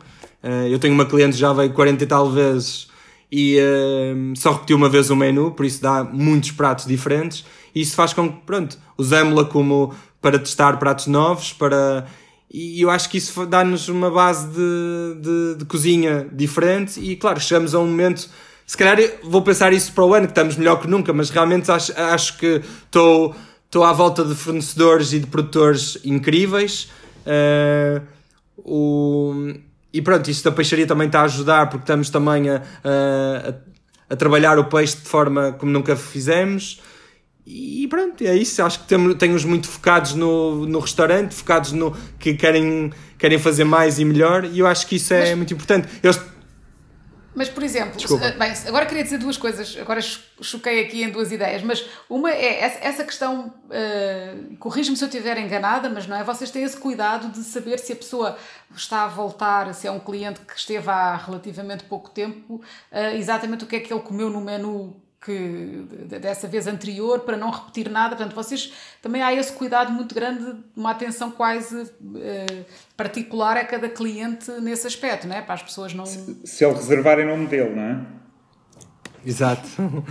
Uh, 0.43 0.69
eu 0.71 0.79
tenho 0.79 0.95
uma 0.95 1.05
cliente 1.05 1.33
que 1.33 1.41
já 1.41 1.53
veio 1.53 1.73
40 1.73 2.05
e 2.05 2.07
tal 2.07 2.31
vezes 2.31 2.89
e 3.31 3.59
uh, 3.59 4.37
só 4.37 4.53
repetiu 4.53 4.77
uma 4.77 4.89
vez 4.89 5.11
o 5.11 5.17
menu, 5.17 5.51
por 5.51 5.67
isso 5.67 5.83
dá 5.83 6.05
muitos 6.05 6.53
pratos 6.53 6.87
diferentes. 6.87 7.45
E 7.75 7.81
isso 7.81 7.95
faz 7.95 8.13
com 8.13 8.31
que, 8.31 8.41
pronto, 8.47 8.79
usamos-la 8.97 9.45
como 9.45 9.95
para 10.21 10.39
testar 10.39 10.79
pratos 10.79 11.07
novos, 11.07 11.53
para. 11.53 12.07
E 12.51 12.81
eu 12.81 12.89
acho 12.89 13.11
que 13.11 13.19
isso 13.19 13.45
dá-nos 13.45 13.89
uma 13.89 14.11
base 14.11 14.49
de, 14.49 15.21
de, 15.21 15.55
de, 15.59 15.65
cozinha 15.67 16.27
diferente 16.33 16.99
e, 16.99 17.15
claro, 17.15 17.39
chegamos 17.39 17.75
a 17.75 17.79
um 17.79 17.87
momento. 17.87 18.29
Se 18.67 18.77
calhar 18.77 18.99
vou 19.23 19.43
pensar 19.43 19.73
isso 19.73 19.93
para 19.93 20.05
o 20.05 20.15
ano, 20.15 20.27
que 20.27 20.33
estamos 20.33 20.57
melhor 20.57 20.81
que 20.81 20.89
nunca, 20.89 21.13
mas 21.13 21.29
realmente 21.29 21.71
acho, 21.71 21.93
acho 22.01 22.39
que 22.39 22.63
estou, 22.85 23.35
estou 23.67 23.85
à 23.85 23.93
volta 23.93 24.25
de 24.25 24.35
fornecedores 24.35 25.13
e 25.13 25.21
de 25.21 25.27
produtores 25.27 25.99
incríveis. 26.05 26.91
Uh, 27.27 28.03
o, 28.57 29.55
e 29.93 30.01
pronto, 30.01 30.31
isso 30.31 30.43
da 30.43 30.51
peixaria 30.51 30.87
também 30.87 31.07
está 31.07 31.21
a 31.21 31.25
ajudar 31.25 31.69
porque 31.69 31.83
estamos 31.83 32.09
também 32.09 32.49
a, 32.49 32.63
a, 32.85 33.55
a 34.09 34.17
trabalhar 34.17 34.59
o 34.59 34.65
peixe 34.65 34.97
de 34.97 35.03
forma 35.03 35.53
como 35.53 35.71
nunca 35.71 35.97
fizemos. 35.97 36.81
E 37.51 37.89
pronto, 37.89 38.23
é 38.23 38.35
isso. 38.37 38.63
Acho 38.63 38.81
que 38.81 38.87
temos, 38.87 39.15
temos 39.15 39.43
muito 39.43 39.67
focados 39.69 40.13
no, 40.13 40.67
no 40.67 40.81
restaurante, 40.81 41.35
focados 41.35 41.73
no 41.73 41.97
que 42.19 42.35
querem, 42.35 42.93
querem 43.19 43.39
fazer 43.39 43.65
mais 43.65 43.99
e 43.99 44.05
melhor, 44.05 44.45
e 44.45 44.59
eu 44.59 44.67
acho 44.67 44.87
que 44.87 44.97
isso 44.97 45.15
é 45.15 45.31
mas, 45.31 45.37
muito 45.37 45.55
importante. 45.55 45.89
Eles... 46.03 46.21
Mas, 47.35 47.49
por 47.49 47.63
exemplo, 47.63 47.97
Desculpa. 47.97 48.33
bem, 48.33 48.53
agora 48.67 48.85
queria 48.85 49.03
dizer 49.03 49.17
duas 49.17 49.39
coisas, 49.39 49.79
agora 49.81 50.01
choquei 50.43 50.81
aqui 50.81 51.03
em 51.03 51.09
duas 51.09 51.33
ideias, 51.33 51.63
mas 51.63 51.87
uma 52.11 52.31
é 52.31 52.79
essa 52.83 53.03
questão, 53.03 53.55
uh, 53.71 54.57
corrige-me 54.59 54.97
se 54.97 55.05
eu 55.05 55.09
estiver 55.09 55.39
enganada, 55.39 55.89
mas 55.89 56.07
não 56.07 56.17
é? 56.17 56.25
Vocês 56.25 56.51
têm 56.51 56.65
esse 56.65 56.77
cuidado 56.77 57.31
de 57.31 57.39
saber 57.45 57.79
se 57.79 57.93
a 57.93 57.97
pessoa 57.97 58.37
está 58.77 59.05
a 59.05 59.09
voltar, 59.09 59.73
se 59.73 59.87
é 59.87 59.91
um 59.91 60.01
cliente 60.01 60.41
que 60.41 60.55
esteve 60.55 60.91
há 60.91 61.17
relativamente 61.17 61.85
pouco 61.85 62.11
tempo, 62.11 62.57
uh, 62.57 63.17
exatamente 63.17 63.65
o 63.65 63.67
que 63.67 63.77
é 63.77 63.81
que 63.81 63.91
ele 63.91 64.03
comeu 64.03 64.29
no 64.29 64.41
menu 64.43 65.01
que 65.25 65.85
dessa 66.21 66.47
vez 66.47 66.67
anterior 66.67 67.21
para 67.21 67.37
não 67.37 67.51
repetir 67.51 67.91
nada. 67.91 68.15
Portanto, 68.15 68.35
vocês 68.35 68.73
também 69.03 69.23
há 69.23 69.35
esse 69.35 69.53
cuidado 69.53 69.93
muito 69.93 70.15
grande, 70.15 70.55
uma 70.77 70.93
atenção 70.93 71.31
quase 71.31 71.91
eh, 72.17 72.65
particular 72.97 73.57
a 73.57 73.65
cada 73.65 73.89
cliente 73.89 74.51
nesse 74.61 74.87
aspecto, 74.87 75.27
não 75.27 75.35
é? 75.35 75.43
Para 75.43 75.55
as 75.55 75.63
pessoas 75.63 75.93
não. 75.93 76.07
Se, 76.07 76.37
se 76.45 76.65
ele 76.65 76.75
reservar 76.75 77.19
em 77.19 77.27
nome 77.27 77.47
dele, 77.47 77.75
não 77.75 77.83
é? 77.83 78.01
Exato. 79.27 79.69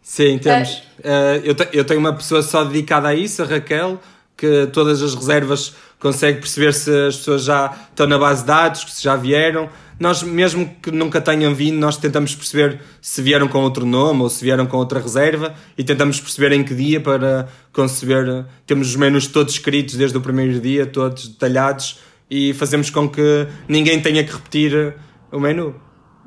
Sim, 0.00 0.38
temos. 0.38 0.82
Uh, 0.98 1.40
eu, 1.44 1.54
te, 1.54 1.68
eu 1.72 1.84
tenho 1.84 2.00
uma 2.00 2.14
pessoa 2.14 2.42
só 2.42 2.64
dedicada 2.64 3.08
a 3.08 3.14
isso, 3.14 3.42
a 3.42 3.46
Raquel, 3.46 4.00
que 4.36 4.66
todas 4.66 5.02
as 5.02 5.14
reservas 5.14 5.74
consegue 5.98 6.40
perceber 6.40 6.74
se 6.74 6.90
as 7.06 7.16
pessoas 7.16 7.44
já 7.44 7.74
estão 7.90 8.06
na 8.06 8.18
base 8.18 8.42
de 8.42 8.48
dados, 8.48 8.84
se 8.92 9.02
já 9.02 9.16
vieram 9.16 9.70
nós, 9.98 10.22
mesmo 10.22 10.68
que 10.82 10.90
nunca 10.90 11.20
tenham 11.20 11.54
vindo, 11.54 11.78
nós 11.78 11.96
tentamos 11.96 12.34
perceber 12.34 12.80
se 13.00 13.22
vieram 13.22 13.46
com 13.46 13.58
outro 13.58 13.86
nome 13.86 14.22
ou 14.22 14.28
se 14.28 14.44
vieram 14.44 14.66
com 14.66 14.76
outra 14.76 15.00
reserva 15.00 15.54
e 15.78 15.84
tentamos 15.84 16.20
perceber 16.20 16.52
em 16.52 16.64
que 16.64 16.74
dia 16.74 17.00
para 17.00 17.48
conceber. 17.72 18.44
Temos 18.66 18.88
os 18.88 18.96
menus 18.96 19.26
todos 19.26 19.54
escritos 19.54 19.96
desde 19.96 20.16
o 20.16 20.20
primeiro 20.20 20.60
dia, 20.60 20.86
todos 20.86 21.28
detalhados 21.28 21.98
e 22.30 22.52
fazemos 22.54 22.90
com 22.90 23.08
que 23.08 23.46
ninguém 23.68 24.00
tenha 24.00 24.24
que 24.24 24.32
repetir 24.32 24.94
o 25.30 25.38
menu. 25.38 25.83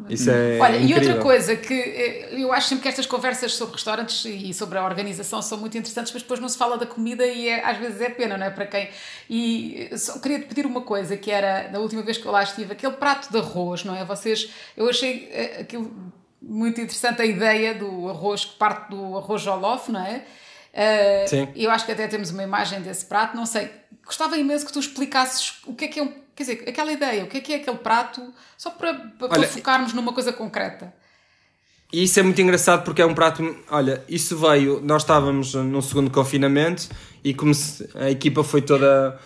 Isso 0.09 0.29
é 0.29 0.59
Olha, 0.59 0.77
incrível. 0.77 1.03
e 1.03 1.07
outra 1.07 1.23
coisa 1.23 1.55
que 1.55 1.73
eh, 1.73 2.29
eu 2.41 2.53
acho 2.53 2.69
sempre 2.69 2.83
que 2.83 2.87
estas 2.87 3.05
conversas 3.05 3.53
sobre 3.53 3.73
restaurantes 3.73 4.25
e 4.25 4.53
sobre 4.53 4.77
a 4.77 4.85
organização 4.85 5.41
são 5.41 5.57
muito 5.57 5.77
interessantes, 5.77 6.13
mas 6.13 6.21
depois 6.21 6.39
não 6.39 6.47
se 6.47 6.57
fala 6.57 6.77
da 6.77 6.85
comida 6.85 7.25
e 7.25 7.47
é, 7.49 7.65
às 7.65 7.77
vezes 7.77 7.99
é 8.01 8.09
pena, 8.09 8.37
não 8.37 8.45
é? 8.45 8.49
Para 8.49 8.67
quem. 8.67 8.89
E 9.29 9.89
só 9.97 10.19
queria 10.19 10.39
te 10.39 10.45
pedir 10.45 10.65
uma 10.65 10.81
coisa 10.81 11.17
que 11.17 11.31
era, 11.31 11.67
da 11.67 11.79
última 11.79 12.03
vez 12.03 12.17
que 12.17 12.25
eu 12.25 12.31
lá 12.31 12.43
estive, 12.43 12.73
aquele 12.73 12.93
prato 12.93 13.31
de 13.31 13.37
arroz, 13.37 13.83
não 13.83 13.95
é? 13.95 14.05
Vocês. 14.05 14.51
Eu 14.75 14.87
achei 14.87 15.29
eh, 15.31 15.57
aquilo 15.61 15.91
muito 16.41 16.79
interessante 16.79 17.21
a 17.21 17.25
ideia 17.25 17.73
do 17.73 18.09
arroz 18.09 18.45
que 18.45 18.55
parte 18.55 18.91
do 18.91 19.17
arroz 19.17 19.41
jolof, 19.41 19.91
não 19.91 20.05
é? 20.05 20.23
Uh, 20.73 21.27
Sim. 21.27 21.47
Eu 21.55 21.71
acho 21.71 21.85
que 21.85 21.91
até 21.91 22.07
temos 22.07 22.29
uma 22.29 22.43
imagem 22.43 22.81
desse 22.81 23.05
prato, 23.05 23.35
não 23.35 23.47
sei. 23.47 23.71
Gostava 24.05 24.37
imenso 24.37 24.65
que 24.65 24.71
tu 24.71 24.79
explicasses 24.79 25.55
o 25.65 25.73
que 25.73 25.85
é 25.85 25.87
que 25.87 25.99
é 25.99 26.03
um 26.03 26.26
Quer 26.37 26.43
dizer, 26.43 26.69
aquela 26.69 26.91
ideia, 26.91 27.23
o 27.23 27.27
que 27.27 27.37
é 27.37 27.41
que 27.41 27.51
é 27.51 27.55
aquele 27.55 27.77
prato, 27.77 28.21
só 28.55 28.69
para, 28.69 28.93
para, 28.93 29.39
olha, 29.39 29.47
focarmos 29.47 29.91
numa 29.91 30.13
coisa 30.13 30.31
concreta. 30.31 30.93
E 31.91 32.03
isso 32.03 32.19
é 32.19 32.23
muito 32.23 32.39
engraçado 32.39 32.83
porque 32.83 33.01
é 33.01 33.05
um 33.07 33.15
prato. 33.15 33.57
Olha, 33.71 34.03
isso 34.07 34.37
veio. 34.37 34.79
Nós 34.83 35.01
estávamos 35.01 35.55
no 35.55 35.81
segundo 35.81 36.11
confinamento 36.11 36.89
e 37.23 37.35
a 37.95 38.11
equipa 38.11 38.43
foi 38.43 38.61
toda 38.61 39.19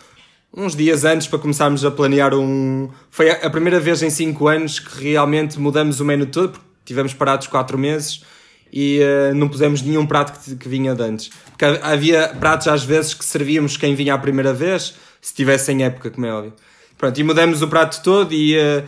uns 0.55 0.73
dias 0.73 1.03
antes 1.03 1.27
para 1.27 1.39
começarmos 1.39 1.83
a 1.83 1.91
planear 1.91 2.33
um. 2.33 2.89
Foi 3.09 3.29
a 3.29 3.49
primeira 3.49 3.81
vez 3.81 4.01
em 4.01 4.09
5 4.09 4.47
anos 4.47 4.79
que 4.79 5.03
realmente 5.03 5.59
mudamos 5.59 5.99
o 5.99 6.05
menu 6.05 6.27
todo, 6.27 6.53
porque 6.53 6.65
tivemos 6.85 7.13
parados 7.13 7.45
4 7.47 7.77
meses 7.77 8.23
e 8.71 9.01
uh, 9.01 9.35
não 9.35 9.49
pusemos 9.49 9.81
nenhum 9.81 10.07
prato 10.07 10.39
que, 10.39 10.55
que 10.55 10.69
vinha 10.69 10.95
de 10.95 11.03
antes. 11.03 11.29
Porque 11.49 11.65
havia 11.65 12.29
pratos 12.29 12.69
às 12.69 12.85
vezes 12.85 13.13
que 13.13 13.25
servíamos 13.25 13.75
quem 13.75 13.95
vinha 13.95 14.13
a 14.13 14.17
primeira 14.17 14.53
vez, 14.53 14.93
se 15.19 15.33
tivesse 15.33 15.73
em 15.73 15.83
época, 15.83 16.09
como 16.09 16.25
é 16.25 16.33
óbvio. 16.33 16.53
Pronto, 17.01 17.19
e 17.19 17.23
mudamos 17.23 17.63
o 17.63 17.67
prato 17.67 17.99
todo 18.03 18.31
e, 18.31 18.55
uh, 18.55 18.83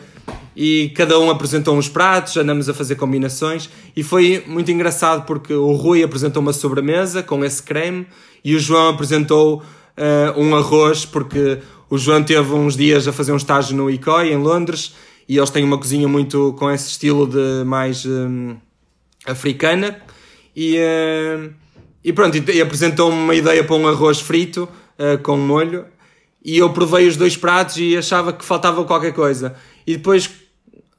e 0.56 0.94
cada 0.96 1.18
um 1.18 1.32
apresentou 1.32 1.76
uns 1.76 1.90
pratos, 1.90 2.38
andamos 2.38 2.70
a 2.70 2.74
fazer 2.74 2.94
combinações. 2.94 3.68
E 3.96 4.04
foi 4.04 4.44
muito 4.46 4.72
engraçado 4.72 5.26
porque 5.26 5.52
o 5.52 5.74
Rui 5.74 6.04
apresentou 6.04 6.40
uma 6.40 6.54
sobremesa 6.54 7.24
com 7.24 7.44
esse 7.44 7.64
creme 7.64 8.06
e 8.46 8.56
o 8.56 8.60
João 8.60 8.90
apresentou 8.90 9.64
uh, 9.98 10.40
um 10.40 10.56
arroz 10.56 11.06
porque 11.06 11.58
o 11.90 11.98
João 11.98 12.24
teve 12.24 12.54
uns 12.54 12.78
dias 12.78 13.08
a 13.08 13.12
fazer 13.12 13.32
um 13.32 13.38
estágio 13.38 13.76
no 13.76 13.90
ICOI 13.90 14.32
em 14.32 14.38
Londres 14.38 14.94
e 15.28 15.36
eles 15.36 15.50
têm 15.50 15.64
uma 15.64 15.80
cozinha 15.80 16.08
muito 16.08 16.54
com 16.60 16.70
esse 16.70 16.90
estilo 16.90 17.26
de 17.26 17.66
mais 17.66 18.06
um, 18.06 18.56
africana. 19.26 20.00
E, 20.56 20.78
uh, 20.78 21.52
e 22.04 22.14
pronto, 22.14 22.38
e, 22.38 22.58
e 22.58 22.62
apresentou-me 22.62 23.18
uma 23.18 23.34
ideia 23.34 23.64
para 23.64 23.76
um 23.76 23.88
arroz 23.88 24.20
frito 24.20 24.70
uh, 25.00 25.18
com 25.24 25.36
molho 25.36 25.92
e 26.44 26.58
eu 26.58 26.70
provei 26.72 27.08
os 27.08 27.16
dois 27.16 27.38
pratos 27.38 27.78
e 27.78 27.96
achava 27.96 28.34
que 28.34 28.44
faltava 28.44 28.84
qualquer 28.84 29.14
coisa. 29.14 29.56
E 29.88 29.96
depois 29.96 30.30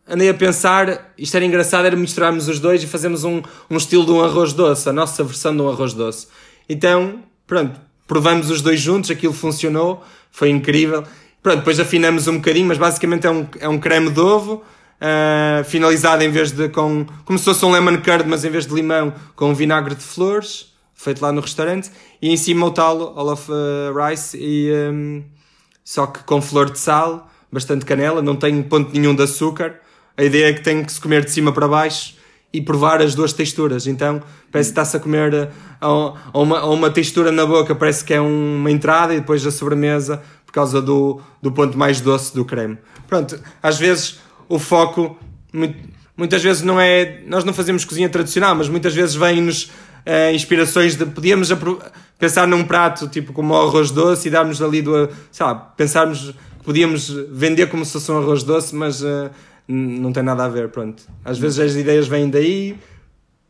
andei 0.08 0.28
a 0.28 0.34
pensar, 0.34 1.12
isto 1.18 1.34
era 1.34 1.44
engraçado, 1.44 1.86
era 1.86 1.96
misturarmos 1.96 2.48
os 2.48 2.58
dois 2.58 2.82
e 2.82 2.86
fazermos 2.86 3.24
um, 3.24 3.42
um 3.70 3.76
estilo 3.76 4.04
de 4.04 4.10
um 4.10 4.22
arroz 4.22 4.52
doce, 4.52 4.88
a 4.88 4.92
nossa 4.92 5.22
versão 5.22 5.54
de 5.54 5.62
um 5.62 5.68
arroz 5.68 5.92
doce. 5.92 6.28
Então, 6.68 7.20
pronto, 7.46 7.78
provamos 8.06 8.50
os 8.50 8.62
dois 8.62 8.80
juntos, 8.80 9.10
aquilo 9.10 9.32
funcionou, 9.32 10.02
foi 10.30 10.50
incrível. 10.50 11.04
Pronto, 11.42 11.58
depois 11.58 11.78
afinamos 11.78 12.26
um 12.26 12.36
bocadinho, 12.36 12.66
mas 12.66 12.78
basicamente 12.78 13.26
é 13.26 13.30
um, 13.30 13.46
é 13.60 13.68
um 13.68 13.78
creme 13.78 14.10
de 14.10 14.20
ovo, 14.20 14.62
uh, 15.00 15.64
finalizado 15.64 16.22
em 16.22 16.30
vez 16.30 16.52
de 16.52 16.68
com, 16.70 17.06
como 17.24 17.38
se 17.38 17.44
fosse 17.44 17.64
um 17.64 17.70
lemon 17.70 17.98
curd, 17.98 18.24
mas 18.26 18.44
em 18.44 18.50
vez 18.50 18.66
de 18.66 18.74
limão, 18.74 19.12
com 19.36 19.54
vinagre 19.54 19.94
de 19.94 20.02
flores, 20.02 20.73
feito 20.94 21.20
lá 21.20 21.32
no 21.32 21.40
restaurante, 21.40 21.90
e 22.22 22.30
em 22.30 22.36
cima 22.36 22.66
o 22.66 22.70
tal 22.70 23.16
Olaf 23.16 23.48
uh, 23.48 24.08
Rice 24.08 24.38
e, 24.40 24.72
um, 24.72 25.24
só 25.84 26.06
que 26.06 26.22
com 26.24 26.40
flor 26.40 26.70
de 26.70 26.78
sal, 26.78 27.30
bastante 27.52 27.84
canela, 27.84 28.22
não 28.22 28.36
tem 28.36 28.62
ponto 28.62 28.92
nenhum 28.92 29.14
de 29.14 29.22
açúcar. 29.22 29.80
A 30.16 30.24
ideia 30.24 30.50
é 30.50 30.52
que 30.52 30.62
tem 30.62 30.84
que 30.84 30.92
se 30.92 31.00
comer 31.00 31.24
de 31.24 31.30
cima 31.30 31.52
para 31.52 31.68
baixo 31.68 32.14
e 32.52 32.60
provar 32.60 33.02
as 33.02 33.14
duas 33.14 33.32
texturas. 33.32 33.86
Então 33.86 34.22
parece 34.50 34.70
que 34.70 34.72
está-se 34.72 34.96
a 34.96 35.00
comer 35.00 35.34
eh, 35.34 35.50
a, 35.80 36.38
uma, 36.38 36.60
a 36.60 36.70
uma 36.70 36.90
textura 36.90 37.32
na 37.32 37.44
boca, 37.44 37.74
parece 37.74 38.04
que 38.04 38.14
é 38.14 38.20
uma 38.20 38.70
entrada 38.70 39.12
e 39.12 39.20
depois 39.20 39.44
a 39.44 39.50
sobremesa 39.50 40.22
por 40.46 40.52
causa 40.52 40.80
do, 40.80 41.20
do 41.42 41.50
ponto 41.50 41.76
mais 41.76 42.00
doce 42.00 42.32
do 42.32 42.44
creme. 42.44 42.78
Pronto, 43.08 43.38
às 43.60 43.78
vezes 43.78 44.20
o 44.48 44.58
foco, 44.58 45.18
muitas 46.16 46.42
vezes 46.42 46.62
não 46.62 46.80
é. 46.80 47.22
Nós 47.26 47.44
não 47.44 47.52
fazemos 47.52 47.84
cozinha 47.84 48.08
tradicional, 48.08 48.54
mas 48.54 48.68
muitas 48.68 48.94
vezes 48.94 49.16
vem-nos 49.16 49.70
uh, 50.06 50.34
inspirações 50.34 50.96
de. 50.96 51.06
Podíamos 51.06 51.50
pensar 52.18 52.46
num 52.46 52.64
prato 52.64 53.08
tipo 53.08 53.32
como 53.32 53.54
o 53.54 53.56
arroz 53.56 53.90
doce 53.90 54.28
e 54.28 54.30
darmos 54.30 54.62
ali 54.62 54.82
do. 54.82 55.08
sei 55.30 55.46
lá, 55.46 55.54
pensarmos 55.54 56.34
que 56.58 56.64
podíamos 56.64 57.08
vender 57.30 57.66
como 57.68 57.84
se 57.84 57.92
fosse 57.92 58.10
um 58.12 58.18
arroz 58.18 58.42
doce, 58.42 58.74
mas 58.74 59.02
uh, 59.02 59.30
não 59.66 60.12
tem 60.12 60.22
nada 60.22 60.44
a 60.44 60.48
ver, 60.48 60.68
pronto. 60.68 61.02
Às 61.24 61.38
vezes 61.38 61.58
as 61.58 61.74
ideias 61.74 62.06
vêm 62.06 62.28
daí, 62.28 62.76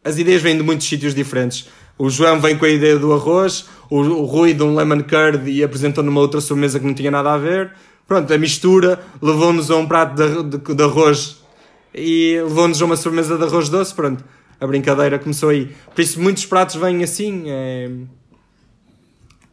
as 0.03 0.19
ideias 0.19 0.43
vêm 0.43 0.57
de 0.57 0.63
muitos 0.63 0.87
sítios 0.87 1.15
diferentes. 1.15 1.69
O 1.97 2.11
João 2.11 2.41
vem 2.41 2.59
com 2.59 2.65
a 2.65 2.69
ideia 2.69 2.99
do 2.99 3.13
arroz, 3.13 3.67
o, 3.89 4.01
o 4.01 4.25
Rui 4.25 4.53
de 4.53 4.65
um 4.65 4.75
lemon 4.75 5.03
curd 5.03 5.49
e 5.49 5.63
apresentou 5.63 6.03
numa 6.03 6.21
outra 6.21 6.41
sobremesa 6.41 6.81
que 6.81 6.87
não 6.87 6.95
tinha 6.95 7.11
nada 7.11 7.33
a 7.33 7.39
ver. 7.39 7.71
Pronto, 8.07 8.33
a 8.35 8.37
mistura 8.37 9.01
levou-nos 9.23 9.71
a 9.71 9.77
um 9.77 9.87
prato 9.87 10.15
de, 10.15 10.59
de, 10.59 10.75
de 10.75 10.83
arroz 10.83 11.39
e 11.95 12.39
levou-nos 12.43 12.83
a 12.83 12.85
uma 12.85 12.97
sobremesa 12.97 13.39
de 13.39 13.45
arroz 13.45 13.69
doce, 13.69 13.95
pronto 13.95 14.25
a 14.65 14.67
brincadeira 14.67 15.19
começou 15.19 15.51
aí. 15.51 15.71
Por 15.95 16.01
isso, 16.01 16.21
muitos 16.21 16.47
pratos 16.47 16.77
vêm 16.77 17.03
assim. 17.05 17.45
É... 17.47 17.91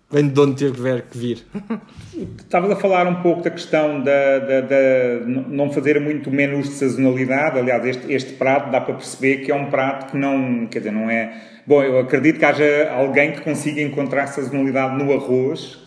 Vem 0.09 0.27
de 0.27 0.39
onde 0.41 0.55
tiver 0.55 1.03
que 1.03 1.17
vir. 1.17 1.45
Estavas 2.37 2.71
a 2.71 2.75
falar 2.75 3.07
um 3.07 3.21
pouco 3.21 3.41
da 3.41 3.49
questão 3.49 4.03
da, 4.03 4.39
da, 4.39 4.61
da, 4.61 5.25
não 5.25 5.71
fazer 5.71 6.01
muito 6.01 6.29
menos 6.29 6.67
de 6.67 6.75
sazonalidade. 6.75 7.57
Aliás, 7.57 7.85
este, 7.85 8.11
este 8.11 8.33
prato 8.33 8.69
dá 8.69 8.81
para 8.81 8.95
perceber 8.95 9.37
que 9.37 9.51
é 9.51 9.55
um 9.55 9.69
prato 9.69 10.11
que 10.11 10.17
não, 10.17 10.67
quer 10.67 10.79
dizer, 10.79 10.91
não 10.91 11.09
é. 11.09 11.33
Bom, 11.65 11.81
eu 11.81 11.99
acredito 11.99 12.39
que 12.39 12.43
haja 12.43 12.91
alguém 12.91 13.31
que 13.31 13.41
consiga 13.41 13.81
encontrar 13.81 14.27
sazonalidade 14.27 15.01
no 15.01 15.13
arroz, 15.13 15.77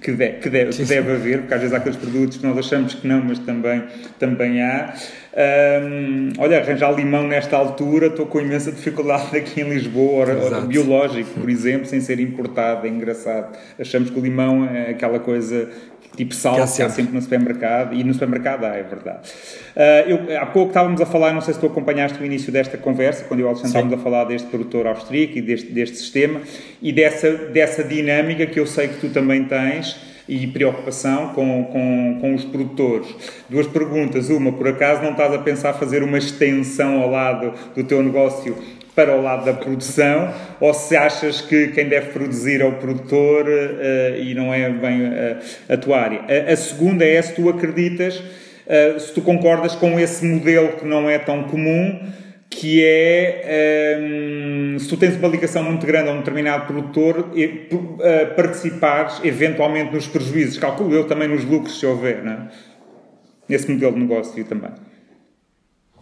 que, 0.00 0.12
deve, 0.12 0.38
que, 0.38 0.48
deve, 0.48 0.76
que 0.76 0.84
deve 0.84 1.12
haver, 1.12 1.38
porque 1.40 1.54
às 1.54 1.60
vezes 1.60 1.74
há 1.74 1.78
aqueles 1.78 1.96
produtos 1.96 2.36
que 2.36 2.46
nós 2.46 2.58
achamos 2.58 2.94
que 2.94 3.08
não, 3.08 3.24
mas 3.24 3.38
também, 3.40 3.82
também 4.18 4.62
há. 4.62 4.94
Um, 5.34 6.32
olha, 6.36 6.58
arranjar 6.58 6.92
limão 6.94 7.26
nesta 7.26 7.56
altura, 7.56 8.08
estou 8.08 8.26
com 8.26 8.38
imensa 8.38 8.70
dificuldade 8.70 9.34
aqui 9.36 9.62
em 9.62 9.68
Lisboa, 9.70 10.30
Exato. 10.30 10.66
biológico, 10.66 11.40
por 11.40 11.48
exemplo, 11.48 11.86
sem 11.86 12.00
ser 12.00 12.20
importado, 12.20 12.86
é 12.86 12.90
engraçado. 12.90 13.56
Achamos 13.78 14.10
que 14.10 14.18
o 14.18 14.22
limão 14.22 14.66
é 14.66 14.90
aquela 14.90 15.18
coisa 15.18 15.70
tipo 16.14 16.34
sal 16.34 16.56
que 16.56 16.60
há 16.60 16.66
sempre. 16.66 16.92
sempre 16.92 17.14
no 17.14 17.22
supermercado 17.22 17.94
e 17.94 18.04
no 18.04 18.12
supermercado 18.12 18.64
há, 18.64 18.76
é 18.76 18.82
verdade. 18.82 19.30
Uh, 19.74 20.28
eu, 20.28 20.38
há 20.38 20.44
pouco 20.44 20.68
estávamos 20.68 21.00
a 21.00 21.06
falar, 21.06 21.32
não 21.32 21.40
sei 21.40 21.54
se 21.54 21.60
tu 21.60 21.66
acompanhaste 21.66 22.20
o 22.22 22.26
início 22.26 22.52
desta 22.52 22.76
conversa, 22.76 23.24
quando 23.24 23.40
eu 23.40 23.44
e 23.44 23.46
o 23.46 23.48
Alexandre 23.48 23.68
estávamos 23.68 23.98
a 23.98 24.02
falar 24.02 24.24
deste 24.24 24.48
produtor 24.48 24.86
austríaco 24.86 25.38
e 25.38 25.40
deste, 25.40 25.72
deste 25.72 25.96
sistema 25.96 26.42
e 26.82 26.92
dessa, 26.92 27.30
dessa 27.30 27.82
dinâmica 27.82 28.44
que 28.44 28.60
eu 28.60 28.66
sei 28.66 28.88
que 28.88 29.00
tu 29.00 29.08
também 29.08 29.44
tens 29.44 30.11
e 30.32 30.46
preocupação 30.46 31.28
com, 31.34 31.64
com, 31.64 32.18
com 32.20 32.34
os 32.34 32.44
produtores. 32.44 33.08
Duas 33.48 33.66
perguntas. 33.66 34.30
Uma, 34.30 34.52
por 34.52 34.68
acaso 34.68 35.02
não 35.02 35.10
estás 35.10 35.34
a 35.34 35.38
pensar 35.38 35.74
fazer 35.74 36.02
uma 36.02 36.16
extensão 36.18 37.02
ao 37.02 37.10
lado 37.10 37.52
do 37.74 37.84
teu 37.84 38.02
negócio 38.02 38.56
para 38.94 39.16
o 39.16 39.22
lado 39.22 39.44
da 39.44 39.54
produção 39.54 40.32
ou 40.60 40.72
se 40.74 40.96
achas 40.96 41.40
que 41.40 41.68
quem 41.68 41.88
deve 41.88 42.10
produzir 42.10 42.60
é 42.60 42.64
o 42.64 42.72
produtor 42.72 43.46
uh, 43.46 44.20
e 44.20 44.34
não 44.34 44.52
é 44.52 44.68
bem 44.68 45.02
uh, 45.02 45.38
a 45.68 45.76
tua 45.76 45.98
área. 45.98 46.20
A, 46.28 46.52
a, 46.52 46.56
segunda 46.56 47.04
é 47.04 47.20
se 47.20 47.34
tu 47.34 47.48
acreditas 47.48 48.16
uh, 48.18 49.00
se 49.00 49.12
tu 49.12 49.22
concordas 49.22 49.74
com 49.74 49.98
esse 49.98 50.24
modelo 50.24 50.72
que 50.72 50.84
não 50.84 51.08
é 51.08 51.18
tão 51.18 51.44
comum, 51.44 52.00
que 52.54 52.82
é 52.84 53.98
um, 54.00 54.78
se 54.78 54.88
tu 54.88 54.96
tens 54.96 55.16
uma 55.16 55.28
ligação 55.28 55.62
muito 55.62 55.86
grande 55.86 56.10
a 56.10 56.12
um 56.12 56.18
determinado 56.18 56.66
produtor, 56.66 57.30
uh, 57.30 58.34
participares 58.36 59.20
eventualmente 59.24 59.92
nos 59.92 60.06
prejuízos, 60.06 60.58
calculo 60.58 60.94
eu 60.94 61.06
também 61.06 61.28
nos 61.28 61.44
lucros, 61.44 61.78
se 61.78 61.86
houver, 61.86 62.22
não 62.22 62.32
é? 62.32 62.48
Nesse 63.48 63.70
modelo 63.70 63.94
de 63.94 64.00
negócio 64.00 64.44
também. 64.44 64.70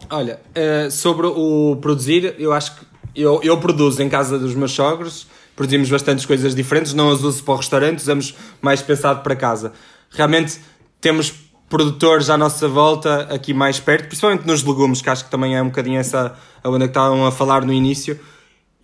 Olha, 0.09 0.39
uh, 0.55 0.91
sobre 0.91 1.27
o 1.27 1.77
produzir, 1.81 2.35
eu 2.37 2.53
acho 2.53 2.75
que 2.75 2.85
eu, 3.15 3.41
eu 3.43 3.59
produzo 3.59 4.01
em 4.01 4.09
casa 4.09 4.37
dos 4.37 4.55
meus 4.55 4.71
sogros, 4.71 5.27
produzimos 5.55 5.89
bastantes 5.89 6.25
coisas 6.25 6.55
diferentes, 6.55 6.93
não 6.93 7.11
as 7.11 7.21
uso 7.21 7.43
para 7.43 7.53
o 7.53 7.57
restaurante, 7.57 7.99
usamos 7.99 8.35
mais 8.61 8.81
pensado 8.81 9.21
para 9.21 9.35
casa. 9.35 9.73
Realmente 10.09 10.59
temos 10.99 11.50
produtores 11.71 12.29
à 12.29 12.37
nossa 12.37 12.67
volta 12.67 13.21
aqui 13.33 13.53
mais 13.53 13.79
perto, 13.79 14.07
principalmente 14.07 14.45
nos 14.45 14.61
legumes, 14.61 15.01
que 15.01 15.09
acho 15.09 15.23
que 15.23 15.31
também 15.31 15.55
é 15.55 15.61
um 15.61 15.67
bocadinho 15.67 15.97
essa 15.97 16.35
a 16.61 16.69
onde 16.69 16.83
estavam 16.83 17.25
a 17.25 17.31
falar 17.31 17.65
no 17.65 17.71
início. 17.71 18.19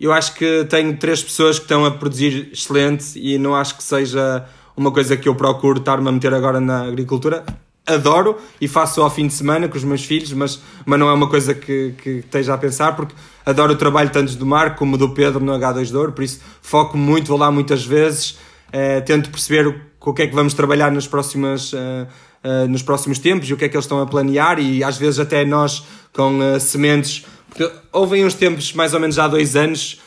Eu 0.00 0.10
acho 0.10 0.34
que 0.34 0.64
tenho 0.70 0.96
três 0.96 1.22
pessoas 1.22 1.58
que 1.58 1.66
estão 1.66 1.84
a 1.84 1.90
produzir 1.90 2.48
excelente 2.50 3.18
e 3.18 3.36
não 3.36 3.54
acho 3.54 3.76
que 3.76 3.82
seja 3.82 4.46
uma 4.74 4.90
coisa 4.90 5.16
que 5.18 5.28
eu 5.28 5.34
procuro 5.34 5.78
estar-me 5.78 6.08
a 6.08 6.12
meter 6.12 6.32
agora 6.32 6.60
na 6.60 6.84
agricultura. 6.84 7.44
Adoro 7.86 8.38
e 8.58 8.66
faço 8.66 9.02
ao 9.02 9.10
fim 9.10 9.26
de 9.26 9.34
semana 9.34 9.68
com 9.68 9.76
os 9.76 9.84
meus 9.84 10.04
filhos, 10.04 10.32
mas, 10.32 10.60
mas 10.86 10.98
não 10.98 11.08
é 11.08 11.12
uma 11.12 11.28
coisa 11.28 11.54
que, 11.54 11.94
que 12.02 12.10
esteja 12.20 12.54
a 12.54 12.58
pensar, 12.58 12.96
porque 12.96 13.14
adoro 13.44 13.74
o 13.74 13.76
trabalho 13.76 14.08
tanto 14.08 14.34
do 14.34 14.46
Marco 14.46 14.78
como 14.78 14.96
do 14.96 15.10
Pedro 15.10 15.40
no 15.44 15.52
H2 15.52 15.90
Douro, 15.90 16.12
por 16.12 16.24
isso 16.24 16.40
foco 16.62 16.96
muito, 16.96 17.28
vou 17.28 17.38
lá 17.38 17.50
muitas 17.50 17.84
vezes, 17.84 18.38
eh, 18.72 19.00
tento 19.00 19.30
perceber 19.30 19.88
com 19.98 20.10
o 20.10 20.14
que 20.14 20.22
é 20.22 20.26
que 20.26 20.34
vamos 20.34 20.54
trabalhar 20.54 20.90
nas 20.92 21.06
próximas, 21.06 21.72
uh, 21.72 22.06
uh, 22.44 22.68
nos 22.68 22.82
próximos 22.82 23.18
tempos 23.18 23.48
e 23.48 23.54
o 23.54 23.56
que 23.56 23.64
é 23.64 23.68
que 23.68 23.76
eles 23.76 23.84
estão 23.84 24.00
a 24.00 24.06
planear 24.06 24.58
e 24.58 24.82
às 24.82 24.96
vezes 24.96 25.18
até 25.18 25.44
nós 25.44 25.84
com 26.12 26.38
uh, 26.38 26.60
sementes. 26.60 27.24
Porque 27.48 27.70
houve 27.92 28.24
uns 28.24 28.34
tempos, 28.34 28.72
mais 28.72 28.94
ou 28.94 29.00
menos 29.00 29.18
há 29.18 29.26
dois 29.26 29.56
anos, 29.56 30.00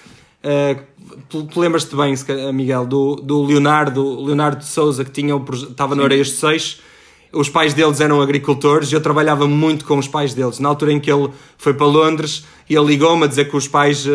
tu, 1.28 1.44
tu 1.46 1.60
lembras-te 1.60 1.96
bem, 1.96 2.14
Miguel, 2.54 2.86
do, 2.86 3.16
do 3.16 3.44
Leonardo, 3.44 4.22
Leonardo 4.24 4.60
de 4.60 4.68
Souza, 4.68 5.04
que 5.04 5.10
tinha, 5.10 5.36
estava 5.52 5.96
no 5.96 6.04
Areias 6.04 6.28
de 6.28 6.34
Seixo 6.34 6.78
os 7.34 7.48
pais 7.48 7.74
deles 7.74 8.00
eram 8.02 8.22
agricultores 8.22 8.92
e 8.92 8.96
eu 8.96 9.02
trabalhava 9.02 9.48
muito 9.48 9.86
com 9.86 9.98
os 9.98 10.08
pais 10.08 10.34
deles. 10.34 10.60
Na 10.60 10.70
altura 10.70 10.92
em 10.92 11.00
que 11.00 11.12
ele 11.12 11.30
foi 11.58 11.74
para 11.74 11.86
Londres, 11.86 12.46
ele 12.70 12.86
ligou-me 12.86 13.24
a 13.24 13.28
dizer 13.28 13.50
que 13.50 13.56
os 13.56 13.68
pais, 13.68 14.06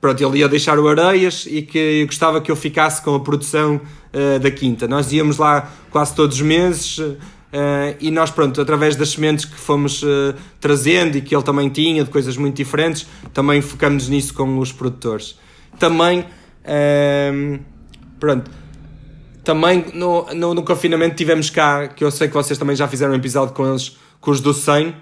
pronto, 0.00 0.24
ele 0.24 0.38
ia 0.38 0.48
deixar 0.48 0.78
o 0.78 0.88
Areias 0.88 1.46
e 1.46 1.62
que 1.62 2.04
gostava 2.06 2.40
que 2.40 2.50
eu 2.50 2.56
ficasse 2.56 3.02
com 3.02 3.14
a 3.14 3.20
produção 3.20 3.80
uh, 4.14 4.38
da 4.38 4.50
quinta. 4.50 4.86
Nós 4.86 5.12
íamos 5.12 5.38
lá 5.38 5.70
quase 5.90 6.14
todos 6.14 6.36
os 6.36 6.42
meses 6.42 6.98
uh, 7.52 7.96
e 8.00 8.10
nós, 8.10 8.30
pronto, 8.30 8.60
através 8.60 8.96
das 8.96 9.10
sementes 9.10 9.44
que 9.44 9.56
fomos 9.56 10.02
uh, 10.02 10.34
trazendo 10.60 11.16
e 11.16 11.20
que 11.20 11.34
ele 11.34 11.42
também 11.42 11.68
tinha, 11.68 12.04
de 12.04 12.10
coisas 12.10 12.36
muito 12.36 12.56
diferentes, 12.56 13.06
também 13.32 13.60
focamos 13.60 14.08
nisso 14.08 14.34
com 14.34 14.58
os 14.58 14.72
produtores. 14.72 15.38
Também, 15.78 16.24
pronto 18.20 18.50
também 19.44 19.86
no, 19.94 20.26
no, 20.34 20.54
no, 20.54 20.62
confinamento 20.62 21.16
tivemos 21.16 21.50
cá, 21.50 21.88
que 21.88 22.04
eu 22.04 22.10
sei 22.10 22.28
que 22.28 22.34
vocês 22.34 22.58
também 22.58 22.76
já 22.76 22.86
fizeram 22.86 23.12
um 23.12 23.16
episódio 23.16 23.54
com 23.54 23.66
eles, 23.68 23.96
com 24.20 24.30
os 24.30 24.40
do 24.40 24.54
100, 24.54 24.88
uh, 24.88 24.94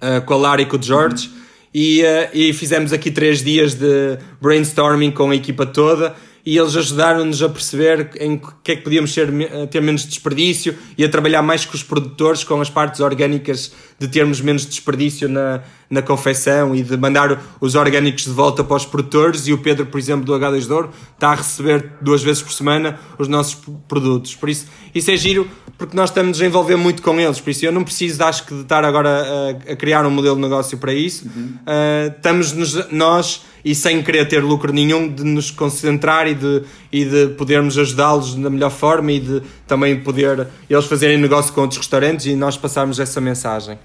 eh, 0.00 0.20
com 0.20 0.34
a 0.34 0.36
Lara 0.36 0.62
e 0.62 0.66
com 0.66 0.76
o 0.76 0.82
George, 0.82 1.28
uhum. 1.28 1.34
e, 1.72 2.02
uh, 2.02 2.28
e 2.34 2.52
fizemos 2.52 2.92
aqui 2.92 3.10
três 3.10 3.42
dias 3.42 3.74
de 3.74 4.18
brainstorming 4.40 5.10
com 5.10 5.30
a 5.30 5.34
equipa 5.34 5.64
toda 5.64 6.14
e 6.46 6.58
eles 6.58 6.76
ajudaram-nos 6.76 7.42
a 7.42 7.48
perceber 7.48 8.10
em 8.20 8.40
que 8.62 8.72
é 8.72 8.76
que 8.76 8.82
podíamos 8.82 9.14
ser, 9.14 9.32
eh, 9.32 9.66
ter 9.66 9.80
menos 9.80 10.06
desperdício 10.06 10.76
e 10.96 11.04
a 11.04 11.08
trabalhar 11.08 11.40
mais 11.40 11.64
com 11.64 11.74
os 11.74 11.82
produtores, 11.82 12.44
com 12.44 12.60
as 12.60 12.68
partes 12.68 13.00
orgânicas, 13.00 13.72
de 13.98 14.08
termos 14.08 14.40
menos 14.40 14.66
desperdício 14.66 15.28
na, 15.28 15.62
na 15.88 16.02
confecção 16.02 16.74
e 16.74 16.82
de 16.82 16.96
mandar 16.96 17.42
os 17.60 17.74
orgânicos 17.74 18.24
de 18.24 18.30
volta 18.30 18.62
para 18.62 18.76
os 18.76 18.84
produtores. 18.84 19.46
E 19.46 19.52
o 19.54 19.58
Pedro, 19.58 19.86
por 19.86 19.98
exemplo, 19.98 20.24
do 20.24 20.32
H2 20.34 20.66
Douro, 20.66 20.90
está 21.14 21.30
a 21.30 21.34
receber 21.36 21.92
duas 22.02 22.22
vezes 22.22 22.42
por 22.42 22.52
semana 22.52 23.00
os 23.18 23.26
nossos 23.26 23.56
produtos. 23.88 24.34
Por 24.34 24.50
isso, 24.50 24.66
isso 24.94 25.10
é 25.10 25.16
giro 25.16 25.48
porque 25.76 25.96
nós 25.96 26.10
estamos 26.10 26.40
a 26.40 26.46
envolver 26.46 26.76
muito 26.76 27.02
com 27.02 27.18
eles. 27.18 27.40
Por 27.40 27.50
isso, 27.50 27.66
eu 27.66 27.72
não 27.72 27.82
preciso, 27.82 28.22
acho 28.22 28.44
que, 28.46 28.54
de 28.54 28.62
estar 28.62 28.84
agora 28.84 29.10
a, 29.10 29.72
a 29.72 29.76
criar 29.76 30.06
um 30.06 30.10
modelo 30.10 30.36
de 30.36 30.42
negócio 30.42 30.78
para 30.78 30.92
isso. 30.92 31.26
Uhum. 31.26 31.58
Uh, 31.66 32.14
estamos 32.16 32.52
nos, 32.52 32.90
nós 32.90 33.42
e 33.64 33.74
sem 33.74 34.02
querer 34.02 34.28
ter 34.28 34.40
lucro 34.40 34.72
nenhum, 34.72 35.12
de 35.12 35.24
nos 35.24 35.50
concentrar 35.50 36.28
e 36.28 36.34
de, 36.34 36.62
e 36.92 37.04
de 37.04 37.28
podermos 37.34 37.76
ajudá-los 37.78 38.34
da 38.34 38.50
melhor 38.50 38.70
forma 38.70 39.10
e 39.10 39.20
de 39.20 39.42
também 39.66 39.98
poder 40.00 40.48
eles 40.68 40.84
fazerem 40.84 41.16
negócio 41.16 41.52
com 41.52 41.62
outros 41.62 41.78
restaurantes 41.78 42.26
e 42.26 42.36
nós 42.36 42.56
passarmos 42.56 43.00
essa 43.00 43.20
mensagem. 43.20 43.78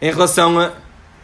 Em 0.00 0.10
relação 0.10 0.58
a, 0.58 0.72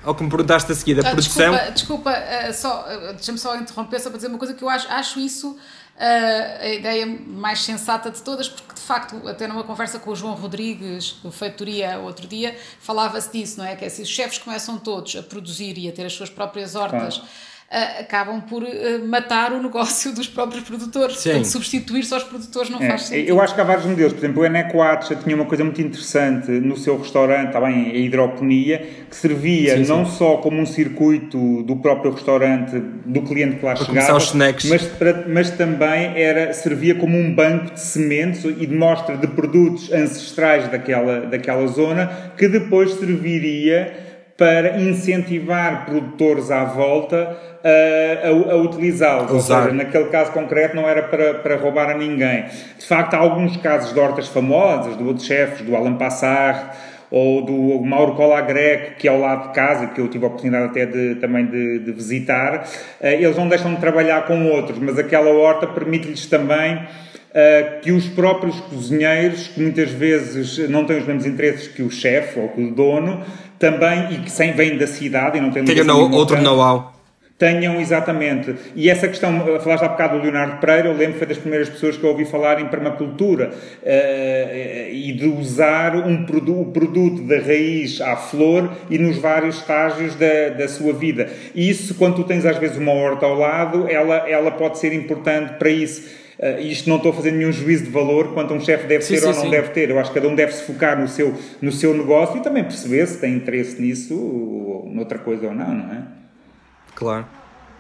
ao 0.05 0.15
que 0.15 0.23
me 0.23 0.29
perguntaste 0.29 0.71
a 0.71 0.75
seguir, 0.75 0.99
a 0.99 1.09
ah, 1.09 1.13
produção. 1.13 1.53
Desculpa, 1.53 1.73
desculpa 1.73 2.11
uh, 2.11 2.53
só, 2.53 2.85
uh, 2.85 3.15
deixa-me 3.15 3.39
só 3.39 3.57
interromper 3.57 4.01
só 4.01 4.11
para 4.11 4.19
dizer 4.19 4.29
uma 4.29 4.39
coisa 4.39 4.53
que 4.53 4.63
eu 4.63 4.69
acho, 4.69 4.87
acho 4.91 5.21
isso 5.21 5.57
uh, 5.97 6.63
a 6.63 6.69
ideia 6.69 7.07
mais 7.07 7.63
sensata 7.63 8.11
de 8.11 8.23
todas, 8.23 8.49
porque 8.49 8.75
de 8.75 8.81
facto, 8.81 9.29
até 9.29 9.47
numa 9.47 9.65
conversa 9.65 9.99
com 9.99 10.11
o 10.11 10.17
João 10.17 10.35
Rodrigues, 10.35 11.13
do 11.23 11.33
Feitoria, 11.33 11.99
outro 11.99 12.27
dia, 12.27 12.57
falava-se 12.81 13.33
disso, 13.33 13.59
não 13.59 13.67
é? 13.67 13.75
Que 13.75 13.85
é 13.85 13.89
assim, 13.89 14.03
os 14.03 14.09
chefes 14.09 14.39
começam 14.39 14.79
todos 14.79 15.17
a 15.17 15.23
produzir 15.23 15.77
e 15.79 15.89
a 15.89 15.93
ter 15.93 16.07
as 16.07 16.13
suas 16.13 16.31
próprias 16.31 16.75
hortas. 16.75 17.17
Claro 17.19 17.56
uh, 17.71 18.01
acabam 18.01 18.41
por 18.41 18.63
uh, 18.63 18.69
matar 19.07 19.53
o 19.53 19.63
negócio 19.63 20.13
dos 20.15 20.29
próprios 20.29 20.65
produtores. 20.65 21.19
Sim. 21.19 21.31
Portanto, 21.31 21.49
substituir-se 21.49 22.15
aos 22.15 22.25
produtores 22.25 22.71
não 22.71 22.81
é, 22.81 22.89
faz 22.89 23.03
sentido. 23.03 23.29
Eu 23.29 23.41
acho 23.41 23.55
que 23.55 23.61
há 23.61 23.65
vários 23.65 23.87
modelos. 23.87 24.13
Por 24.13 24.21
exemplo, 24.21 24.43
o 24.43 24.47
Eneco 24.47 24.81
Atcha 24.81 25.15
tinha 25.17 25.35
uma 25.35 25.45
coisa 25.45 25.65
muito 25.65 25.81
interessante 25.81 26.51
no 26.51 26.77
seu 26.77 26.99
restaurante, 26.99 27.53
bem, 27.53 27.91
a 27.91 27.97
hidroponia, 27.97 28.87
que 29.09 29.17
servia 29.17 29.77
sim, 29.77 29.91
não 29.91 30.07
só 30.07 30.37
como 30.37 30.61
um 30.61 30.67
circuito 30.67 31.63
do 31.63 31.77
próprio 31.77 32.13
restaurante, 32.13 32.79
do 32.79 33.23
cliente 33.23 33.57
que 33.57 33.65
lá 33.65 33.75
para 33.75 33.85
chegava, 33.85 34.17
os 34.17 34.25
snacks. 34.25 34.69
Mas, 34.69 34.83
para, 34.83 35.25
mas 35.29 35.51
também 35.51 36.21
era, 36.21 36.53
servia 36.53 36.95
como 36.95 37.17
um 37.17 37.35
banco 37.35 37.75
de 37.75 37.81
sementes 37.81 38.45
e 38.45 38.67
de 38.67 38.75
mostra 38.75 39.17
de 39.17 39.27
produtos 39.27 39.93
ancestrais 39.93 40.69
daquela, 40.69 41.21
daquela 41.21 41.67
zona, 41.67 42.33
que 42.37 42.49
depois 42.49 42.93
serviria 42.95 44.06
para 44.37 44.79
incentivar 44.79 45.87
produtores 45.87 46.51
à 46.51 46.65
volta 46.65 47.37
a, 47.65 48.29
a, 48.29 48.53
a 48.53 48.57
utilizá-los. 48.57 49.33
Ou 49.33 49.41
seja, 49.41 49.73
naquele 49.73 50.07
caso 50.07 50.31
concreto 50.33 50.77
não 50.77 50.89
era 50.89 51.05
para, 51.05 51.35
para 51.35 51.57
roubar 51.57 51.91
a 51.91 51.95
ninguém. 51.97 52.45
De 52.79 52.87
facto, 52.87 53.15
há 53.15 53.19
alguns 53.19 53.57
casos 53.57 53.95
de 53.95 53.99
hortas 53.99 54.29
famosas, 54.29 54.97
do 54.97 55.07
outro 55.07 55.25
chefes, 55.25 55.63
do 55.63 55.75
Alan 55.75 55.95
Passar 55.95 56.77
ou 57.11 57.43
do 57.43 57.81
Mauro 57.85 58.15
Cola 58.15 58.41
Greco, 58.41 58.97
que 58.99 59.07
é 59.07 59.11
ao 59.11 59.21
lado 59.21 59.49
de 59.49 59.55
casa, 59.55 59.87
que 59.87 60.01
eu 60.01 60.09
tive 60.09 60.25
a 60.25 60.29
oportunidade 60.29 60.67
até 60.67 60.87
de, 60.87 61.15
também 61.17 61.47
de, 61.47 61.79
de 61.79 61.93
visitar, 61.93 62.67
eh, 63.01 63.15
eles 63.15 63.37
não 63.37 63.49
deixam 63.49 63.73
de 63.75 63.81
trabalhar 63.81 64.27
com 64.27 64.49
outros, 64.49 64.79
mas 64.79 64.99
aquela 64.99 65.31
horta 65.31 65.67
permite-lhes 65.67 66.27
também 66.27 66.85
Uh, 67.37 67.81
que 67.83 67.93
os 67.93 68.09
próprios 68.09 68.59
cozinheiros, 68.61 69.49
que 69.49 69.61
muitas 69.61 69.91
vezes 69.91 70.71
não 70.71 70.87
têm 70.87 70.97
os 70.97 71.07
mesmos 71.07 71.27
interesses 71.27 71.69
que 71.69 71.83
o 71.83 71.91
chefe 71.91 72.41
ou 72.41 72.49
que 72.49 72.63
o 72.63 72.71
dono, 72.71 73.23
também, 73.59 74.13
e 74.13 74.19
que 74.19 74.31
sem 74.31 74.53
vêm 74.53 74.77
da 74.77 74.87
cidade 74.87 75.39
e 75.39 75.41
não 75.41 75.51
têm 75.51 75.65
Tenham 75.65 76.11
outro 76.13 76.41
know-how. 76.41 76.97
Tenham, 77.39 77.79
exatamente. 77.79 78.55
E 78.75 78.89
essa 78.89 79.07
questão, 79.07 79.61
falaste 79.61 79.85
há 79.85 79.89
bocado 79.89 80.17
do 80.17 80.23
Leonardo 80.23 80.57
Pereira, 80.57 80.89
eu 80.89 80.97
lembro 80.97 81.13
que 81.13 81.19
foi 81.19 81.27
das 81.27 81.37
primeiras 81.37 81.69
pessoas 81.69 81.95
que 81.95 82.03
eu 82.03 82.09
ouvi 82.09 82.25
falar 82.25 82.59
em 82.63 82.69
permacultura 82.69 83.51
uh, 83.51 84.91
e 84.91 85.13
de 85.13 85.29
usar 85.29 85.97
um 85.97 86.25
produ 86.25 86.63
o 86.63 86.73
produto 86.73 87.23
da 87.25 87.37
raiz 87.39 88.01
à 88.01 88.17
flor 88.17 88.73
e 88.89 88.97
nos 88.97 89.19
vários 89.19 89.59
estágios 89.59 90.15
da, 90.15 90.49
da 90.57 90.67
sua 90.67 90.95
vida. 90.95 91.29
E 91.55 91.69
isso, 91.69 91.95
quando 91.97 92.17
tu 92.17 92.25
tens 92.25 92.47
às 92.47 92.57
vezes 92.57 92.79
uma 92.79 92.93
horta 92.93 93.27
ao 93.27 93.35
lado, 93.35 93.87
ela, 93.87 94.27
ela 94.27 94.51
pode 94.53 94.79
ser 94.79 94.95
importante 94.95 95.59
para 95.59 95.69
isso 95.69 96.26
Uh, 96.39 96.61
isto 96.61 96.89
não 96.89 96.97
estou 96.97 97.13
a 97.13 97.15
fazer 97.15 97.31
nenhum 97.31 97.51
juízo 97.51 97.85
de 97.85 97.91
valor 97.91 98.35
quanto 98.35 98.53
um 98.53 98.61
chefe 98.61 98.87
deve 98.87 99.03
sim, 99.03 99.15
ter 99.15 99.21
sim, 99.21 99.27
ou 99.29 99.35
não 99.35 99.43
sim. 99.43 99.51
deve 99.51 99.71
ter. 99.71 99.91
Eu 99.91 99.99
acho 99.99 100.11
que 100.11 100.21
cada 100.21 100.31
um 100.31 100.35
deve 100.35 100.53
se 100.53 100.65
focar 100.65 101.01
no 101.01 101.09
seu, 101.09 101.35
no 101.63 101.73
seu 101.73 101.95
negócio 101.95 102.37
e 102.37 102.43
também 102.43 102.63
perceber 102.63 103.07
se 103.07 103.19
tem 103.19 103.35
interesse 103.35 103.81
nisso 103.81 104.15
ou 104.15 104.91
noutra 104.93 105.19
coisa 105.19 105.47
ou 105.47 105.55
não, 105.55 105.75
não 105.75 105.93
é? 105.93 106.03
Claro. 106.95 107.27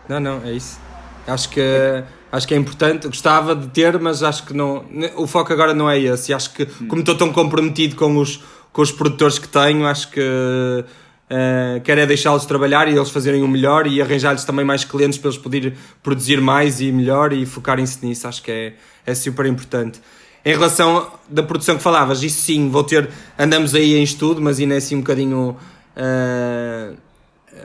Não, 0.08 0.20
não, 0.20 0.42
é 0.44 0.52
isso. 0.52 0.80
Acho 1.26 1.50
que, 1.50 1.60
acho 2.30 2.48
que 2.48 2.54
é 2.54 2.56
importante. 2.56 3.06
Gostava 3.08 3.54
de 3.54 3.68
ter, 3.68 3.98
mas 3.98 4.22
acho 4.22 4.46
que 4.46 4.54
não. 4.54 4.84
O 5.16 5.26
foco 5.26 5.52
agora 5.52 5.74
não 5.74 5.90
é 5.90 5.98
esse. 5.98 6.32
Acho 6.32 6.52
que, 6.54 6.64
como 6.86 7.00
estou 7.00 7.16
tão 7.16 7.32
comprometido 7.32 7.96
com 7.96 8.16
os, 8.16 8.42
com 8.72 8.80
os 8.80 8.92
produtores 8.92 9.38
que 9.38 9.48
tenho, 9.48 9.84
acho 9.86 10.10
que 10.10 10.84
Uh, 11.28 11.80
quer 11.80 11.98
é 11.98 12.06
deixá-los 12.06 12.46
trabalhar 12.46 12.86
e 12.86 12.96
eles 12.96 13.10
fazerem 13.10 13.42
o 13.42 13.48
melhor 13.48 13.86
e 13.88 14.00
arranjar-lhes 14.00 14.44
também 14.44 14.64
mais 14.64 14.84
clientes 14.84 15.18
para 15.18 15.30
eles 15.30 15.38
poderem 15.38 15.74
produzir 16.00 16.40
mais 16.40 16.80
e 16.80 16.92
melhor 16.92 17.32
e 17.32 17.44
focarem-se 17.44 18.04
nisso. 18.06 18.28
Acho 18.28 18.42
que 18.42 18.50
é, 18.52 18.74
é 19.04 19.14
super 19.14 19.44
importante. 19.46 20.00
Em 20.44 20.52
relação 20.52 21.10
da 21.28 21.42
produção 21.42 21.76
que 21.76 21.82
falavas, 21.82 22.22
isso 22.22 22.40
sim, 22.42 22.70
vou 22.70 22.84
ter. 22.84 23.10
Andamos 23.36 23.74
aí 23.74 23.96
em 23.96 24.04
estudo, 24.04 24.40
mas 24.40 24.60
ainda 24.60 24.74
é 24.74 24.76
assim 24.76 24.94
um 24.94 25.00
bocadinho. 25.00 25.56
Uh, 25.96 26.96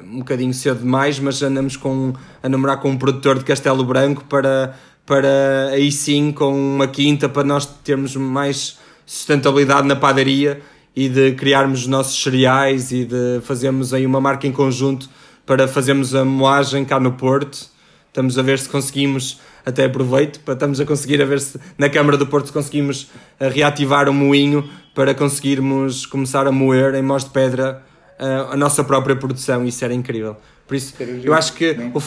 um 0.03 0.20
bocadinho 0.20 0.53
cedo 0.53 0.80
demais, 0.80 1.20
mas 1.20 1.43
andamos 1.43 1.76
com, 1.76 2.14
a 2.41 2.49
namorar 2.49 2.80
com 2.80 2.89
um 2.89 2.97
produtor 2.97 3.38
de 3.38 3.43
Castelo 3.43 3.84
Branco 3.84 4.24
para, 4.24 4.76
para 5.05 5.68
aí 5.72 5.91
sim, 5.91 6.32
com 6.32 6.51
uma 6.53 6.88
quinta, 6.88 7.28
para 7.28 7.43
nós 7.43 7.66
termos 7.66 8.16
mais 8.16 8.80
sustentabilidade 9.05 9.88
na 9.88 9.95
padaria 9.95 10.62
e 10.96 11.08
de 11.08 11.34
criarmos 11.34 11.82
os 11.82 11.88
nossos 11.88 12.22
cereais 12.22 12.92
e 12.92 13.06
de 13.06 13.39
fazermos 13.44 13.94
aí 13.94 14.06
uma 14.06 14.20
marca 14.20 14.46
em 14.48 14.52
conjunto 14.52 15.10
para 15.46 15.68
fazermos 15.68 16.14
a 16.14 16.24
moagem 16.24 16.86
cá 16.86 17.00
no 17.00 17.14
Porto. 17.14 17.70
Estamos 18.08 18.38
a 18.38 18.42
ver 18.42 18.60
se 18.60 18.68
conseguimos, 18.68 19.39
até 19.66 19.86
aproveito, 19.86 20.42
para 20.42 20.54
estamos 20.54 20.82
a 20.82 20.86
conseguir 20.86 21.22
a 21.22 21.26
ver 21.26 21.39
se 21.39 21.60
na 21.78 21.89
Câmara 21.89 22.18
do 22.18 22.28
Porto 22.28 22.52
conseguimos 22.52 23.10
eh, 23.39 23.48
reativar 23.48 24.10
o 24.10 24.14
moinho 24.14 24.70
para 24.94 25.16
conseguirmos 25.16 26.06
começar 26.06 26.46
a 26.46 26.52
moer 26.52 26.94
em 26.96 27.02
mós 27.02 27.24
de 27.24 27.30
pedra 27.30 27.82
a, 28.20 28.26
eh, 28.26 28.48
a 28.52 28.58
nossa 28.58 28.84
própria 28.84 29.16
produção. 29.16 29.66
Isso 29.66 29.84
era 29.86 29.94
incrível. 29.94 30.36
Por 30.68 30.76
isso, 30.76 30.94
eu 31.24 31.34
acho 31.34 31.54
que 31.54 31.72
o, 31.94 32.02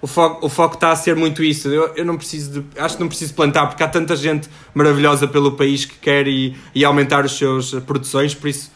o 0.00 0.06
foco, 0.06 0.46
o 0.46 0.48
foco 0.48 0.74
está 0.74 0.92
a 0.92 0.96
ser 0.96 1.16
muito 1.16 1.42
isso. 1.42 1.68
Eu, 1.68 1.94
eu 1.96 2.04
não 2.04 2.16
preciso 2.16 2.60
de, 2.60 2.80
acho 2.80 2.96
que 2.96 3.00
não 3.00 3.08
preciso 3.08 3.34
plantar 3.34 3.66
porque 3.66 3.82
há 3.82 3.88
tanta 3.88 4.14
gente 4.14 4.48
maravilhosa 4.74 5.26
pelo 5.26 5.52
país 5.52 5.84
que 5.84 5.96
quer 5.98 6.28
e, 6.28 6.56
e 6.74 6.84
aumentar 6.84 7.24
as 7.24 7.32
suas 7.32 7.70
produções, 7.84 8.34
por 8.34 8.48
isso 8.48 8.70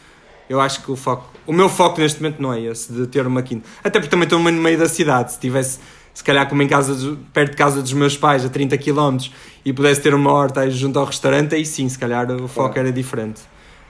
eu 0.49 0.59
acho 0.59 0.83
que 0.83 0.91
o 0.91 0.95
foco, 0.95 1.31
o 1.47 1.53
meu 1.53 1.69
foco 1.69 1.99
neste 1.99 2.21
momento 2.21 2.41
não 2.41 2.53
é 2.53 2.61
esse 2.61 2.91
de 2.91 3.07
ter 3.07 3.25
uma 3.25 3.41
quinta. 3.41 3.67
Até 3.83 3.99
porque 3.99 4.09
também 4.09 4.25
estou 4.25 4.39
no 4.39 4.51
meio 4.51 4.77
da 4.77 4.87
cidade. 4.87 5.31
Se 5.33 5.39
tivesse, 5.39 5.79
se 6.13 6.23
calhar, 6.23 6.47
como 6.47 6.61
em 6.61 6.67
casa, 6.67 7.17
perto 7.31 7.51
de 7.51 7.57
casa 7.57 7.81
dos 7.81 7.93
meus 7.93 8.17
pais, 8.17 8.45
a 8.45 8.49
30 8.49 8.77
km, 8.77 9.17
e 9.63 9.71
pudesse 9.71 10.01
ter 10.01 10.13
uma 10.13 10.31
horta 10.31 10.61
aí 10.61 10.71
junto 10.71 10.99
ao 10.99 11.05
restaurante, 11.05 11.55
aí 11.55 11.65
sim, 11.65 11.87
se 11.87 11.97
calhar 11.97 12.29
o 12.31 12.47
foco 12.47 12.77
era 12.77 12.91
diferente. 12.91 13.41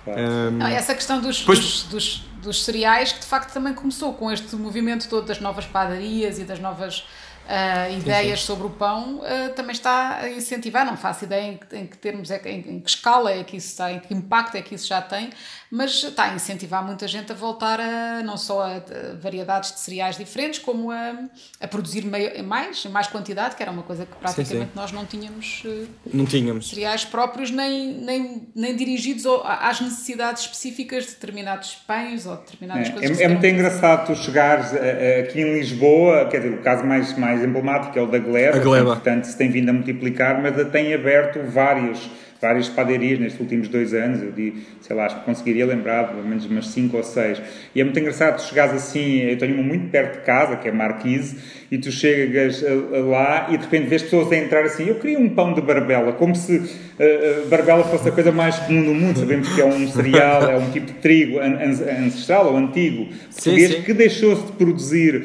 Claro. 0.04 0.22
Um, 0.22 0.52
não, 0.52 0.68
essa 0.68 0.94
questão 0.94 1.20
dos, 1.22 1.40
depois, 1.40 1.60
dos, 1.60 1.84
dos, 1.84 2.26
dos 2.42 2.64
cereais, 2.64 3.12
que 3.12 3.20
de 3.22 3.26
facto 3.26 3.54
também 3.54 3.74
começou 3.74 4.14
com 4.14 4.32
este 4.32 4.56
movimento 4.56 5.08
todo 5.10 5.26
das 5.26 5.40
novas 5.40 5.66
padarias 5.66 6.40
e 6.40 6.44
das 6.44 6.60
novas 6.60 7.06
uh, 7.46 7.98
ideias 7.98 8.40
sim, 8.40 8.46
sim. 8.46 8.54
sobre 8.54 8.68
o 8.68 8.70
pão, 8.70 9.20
uh, 9.20 9.54
também 9.56 9.74
está 9.74 10.18
a 10.18 10.30
incentivar. 10.30 10.86
Não 10.86 10.98
faço 10.98 11.26
ideia 11.26 11.44
em, 11.44 11.60
em 11.78 11.88
que 11.88 11.98
termos, 11.98 12.32
é, 12.32 12.42
em, 12.46 12.60
em, 12.60 12.80
que 12.80 12.90
escala 12.90 13.32
é 13.32 13.44
que 13.44 13.58
isso 13.58 13.70
está, 13.70 13.92
em 13.92 14.00
que 14.00 14.14
impacto 14.14 14.56
é 14.56 14.62
que 14.62 14.76
isso 14.76 14.88
já 14.88 15.02
tem, 15.02 15.30
mas 15.76 16.04
está 16.04 16.32
a 16.32 16.36
incentivar 16.36 16.86
muita 16.86 17.08
gente 17.08 17.32
a 17.32 17.36
voltar 17.36 17.80
a 17.80 18.24
não 18.24 18.38
só 18.38 18.64
a, 18.64 18.82
variedades 19.20 19.74
de 19.74 19.80
cereais 19.80 20.18
diferentes, 20.18 20.60
como 20.60 20.90
a, 20.90 21.16
a 21.60 21.68
produzir 21.68 22.06
meio, 22.06 22.44
mais, 22.44 22.86
em 22.86 22.90
mais 22.90 23.08
quantidade, 23.08 23.56
que 23.56 23.62
era 23.62 23.72
uma 23.72 23.84
coisa 23.84 24.06
que 24.06 24.16
praticamente 24.16 24.72
sim, 24.72 24.76
nós 24.76 24.92
não 24.92 25.06
tínhamos, 25.06 25.64
uh, 25.66 25.88
não 26.14 26.26
tínhamos 26.26 26.70
cereais 26.70 27.04
próprios, 27.04 27.52
nem, 27.52 27.94
nem, 27.94 28.48
nem 28.56 28.76
dirigidos 28.76 29.26
às 29.44 29.82
necessidades 29.82 30.44
específicas 30.44 31.06
de 31.06 31.12
determinados 31.12 31.76
pães 31.86 32.26
ou 32.26 32.38
determinadas 32.38 32.88
é, 32.88 32.92
coisas. 32.92 33.20
É, 33.20 33.24
é 33.24 33.28
muito 33.28 33.46
engraçado 33.46 34.08
tu 34.08 34.16
chegares 34.16 34.72
aqui 35.20 35.42
em 35.42 35.60
Lisboa, 35.60 36.28
quer 36.30 36.38
dizer, 36.38 36.54
o 36.54 36.62
caso 36.62 36.86
mais, 36.86 37.18
mais 37.18 37.34
mais 37.34 37.44
emblemático 37.44 37.98
é 37.98 38.02
o 38.02 38.08
da 38.08 38.20
Gleba, 38.20 38.58
a 38.58 38.60
Gleba. 38.60 38.96
Que, 38.96 39.02
portanto 39.02 39.26
se 39.26 39.38
tem 39.38 39.50
vindo 39.50 39.70
a 39.70 39.74
multiplicar, 39.74 40.42
mas 40.42 40.56
tem 40.72 40.94
aberto 40.94 41.40
vários 41.50 42.10
várias 42.44 42.68
padarias 42.68 43.18
nestes 43.20 43.40
últimos 43.40 43.70
dois 43.70 43.94
anos, 43.94 44.22
eu 44.22 44.34
digo, 44.34 44.58
sei 44.82 44.94
lá, 44.94 45.06
acho 45.06 45.20
que 45.20 45.26
conseguiria 45.26 45.66
lembrar 45.66 46.10
pelo 46.10 46.28
menos 46.28 46.46
umas 46.46 46.68
cinco 46.68 46.98
ou 46.98 47.04
seis. 47.04 47.42
E 47.74 47.80
é 47.80 47.84
muito 47.86 47.98
engraçado, 47.98 48.36
tu 48.36 48.44
chegares 48.44 48.74
assim, 48.74 49.22
eu 49.22 49.38
tenho 49.38 49.54
uma 49.54 49.64
muito 49.64 49.90
perto 49.90 50.20
de 50.20 50.26
casa, 50.26 50.58
que 50.58 50.68
é 50.68 50.72
Marquise, 50.72 51.38
e 51.72 51.78
tu 51.78 51.90
chegas 51.90 52.62
lá 53.08 53.48
e 53.50 53.58
de 53.58 53.64
repente 53.64 53.88
vês 53.88 54.04
pessoas 54.04 54.30
a 54.30 54.36
entrar 54.36 54.66
assim, 54.66 54.88
eu 54.88 54.96
queria 54.96 55.18
um 55.18 55.30
pão 55.30 55.54
de 55.54 55.62
barbela, 55.62 56.12
como 56.12 56.36
se 56.36 56.58
uh, 56.58 57.48
barbela 57.50 57.86
fosse 57.86 58.10
a 58.10 58.12
coisa 58.12 58.32
mais 58.32 58.60
comum 58.60 58.84
do 58.84 58.94
mundo, 58.94 59.20
sabemos 59.20 59.48
que 59.56 59.62
é 59.62 59.66
um 59.66 59.88
cereal, 59.88 60.50
é 60.50 60.58
um 60.58 60.70
tipo 60.70 60.88
de 60.88 60.94
trigo 60.94 61.40
ancestral 61.40 62.52
ou 62.52 62.58
antigo 62.58 63.08
português 63.32 63.76
que 63.86 63.94
deixou-se 63.94 64.46
de 64.48 64.52
produzir 64.52 65.24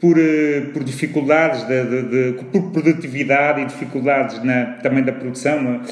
por, 0.00 0.18
eh, 0.18 0.62
por 0.72 0.82
dificuldades 0.82 1.62
de, 1.66 1.84
de, 1.84 2.02
de, 2.32 2.44
por 2.44 2.70
produtividade 2.72 3.60
e 3.60 3.66
dificuldades 3.66 4.42
na, 4.42 4.78
também 4.82 5.04
da 5.04 5.12
produção 5.12 5.82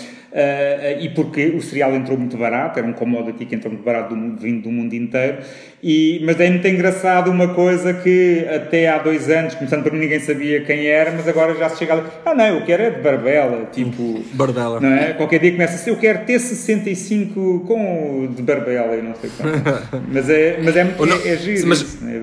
e 1.01 1.09
porque 1.11 1.47
o 1.49 1.61
cereal 1.63 1.95
entrou 1.95 2.19
muito 2.19 2.37
barato, 2.37 2.79
era 2.79 2.89
um 2.89 2.93
commodity 2.93 3.45
que 3.45 3.55
entrou 3.55 3.73
muito 3.73 3.85
barato 3.85 4.11
do 4.11 4.17
mundo, 4.17 4.41
vindo 4.41 4.63
do 4.63 4.71
mundo 4.71 4.95
inteiro. 4.95 5.39
E, 5.83 6.21
mas 6.25 6.41
é 6.41 6.51
muito 6.51 6.67
engraçado 6.67 7.31
uma 7.31 7.49
coisa 7.49 7.95
que 7.95 8.45
até 8.53 8.89
há 8.89 8.99
dois 8.99 9.31
anos, 9.31 9.55
começando 9.55 9.85
por 9.85 9.93
mim, 9.93 10.01
ninguém 10.01 10.19
sabia 10.19 10.61
quem 10.63 10.87
era, 10.87 11.13
mas 11.13 11.29
agora 11.29 11.55
já 11.55 11.69
se 11.69 11.79
chega 11.79 11.93
ali, 11.93 12.03
ah 12.27 12.35
não, 12.35 12.47
eu 12.47 12.65
quero 12.65 12.83
é 12.83 12.91
de 12.91 13.01
Barbela, 13.01 13.69
tipo... 13.73 14.25
Barbela. 14.33 14.81
Não 14.81 14.93
é? 14.93 15.13
Qualquer 15.13 15.39
dia 15.39 15.53
começa 15.53 15.77
assim, 15.77 15.91
eu 15.91 15.97
quero 15.97 16.27
T65 16.27 17.65
com 17.65 18.29
de 18.35 18.43
Barbela 18.43 18.97
e 18.97 19.03
não 19.03 19.15
sei 19.15 19.31
como. 19.37 19.51
mas 20.13 20.29
é, 20.29 20.59
mas 20.61 20.77
é, 20.77 20.85
não, 20.85 21.17
é, 21.17 21.29
é 21.29 21.37
giro 21.37 21.69
mas 21.69 21.81
isso, 21.81 22.05
né? 22.05 22.23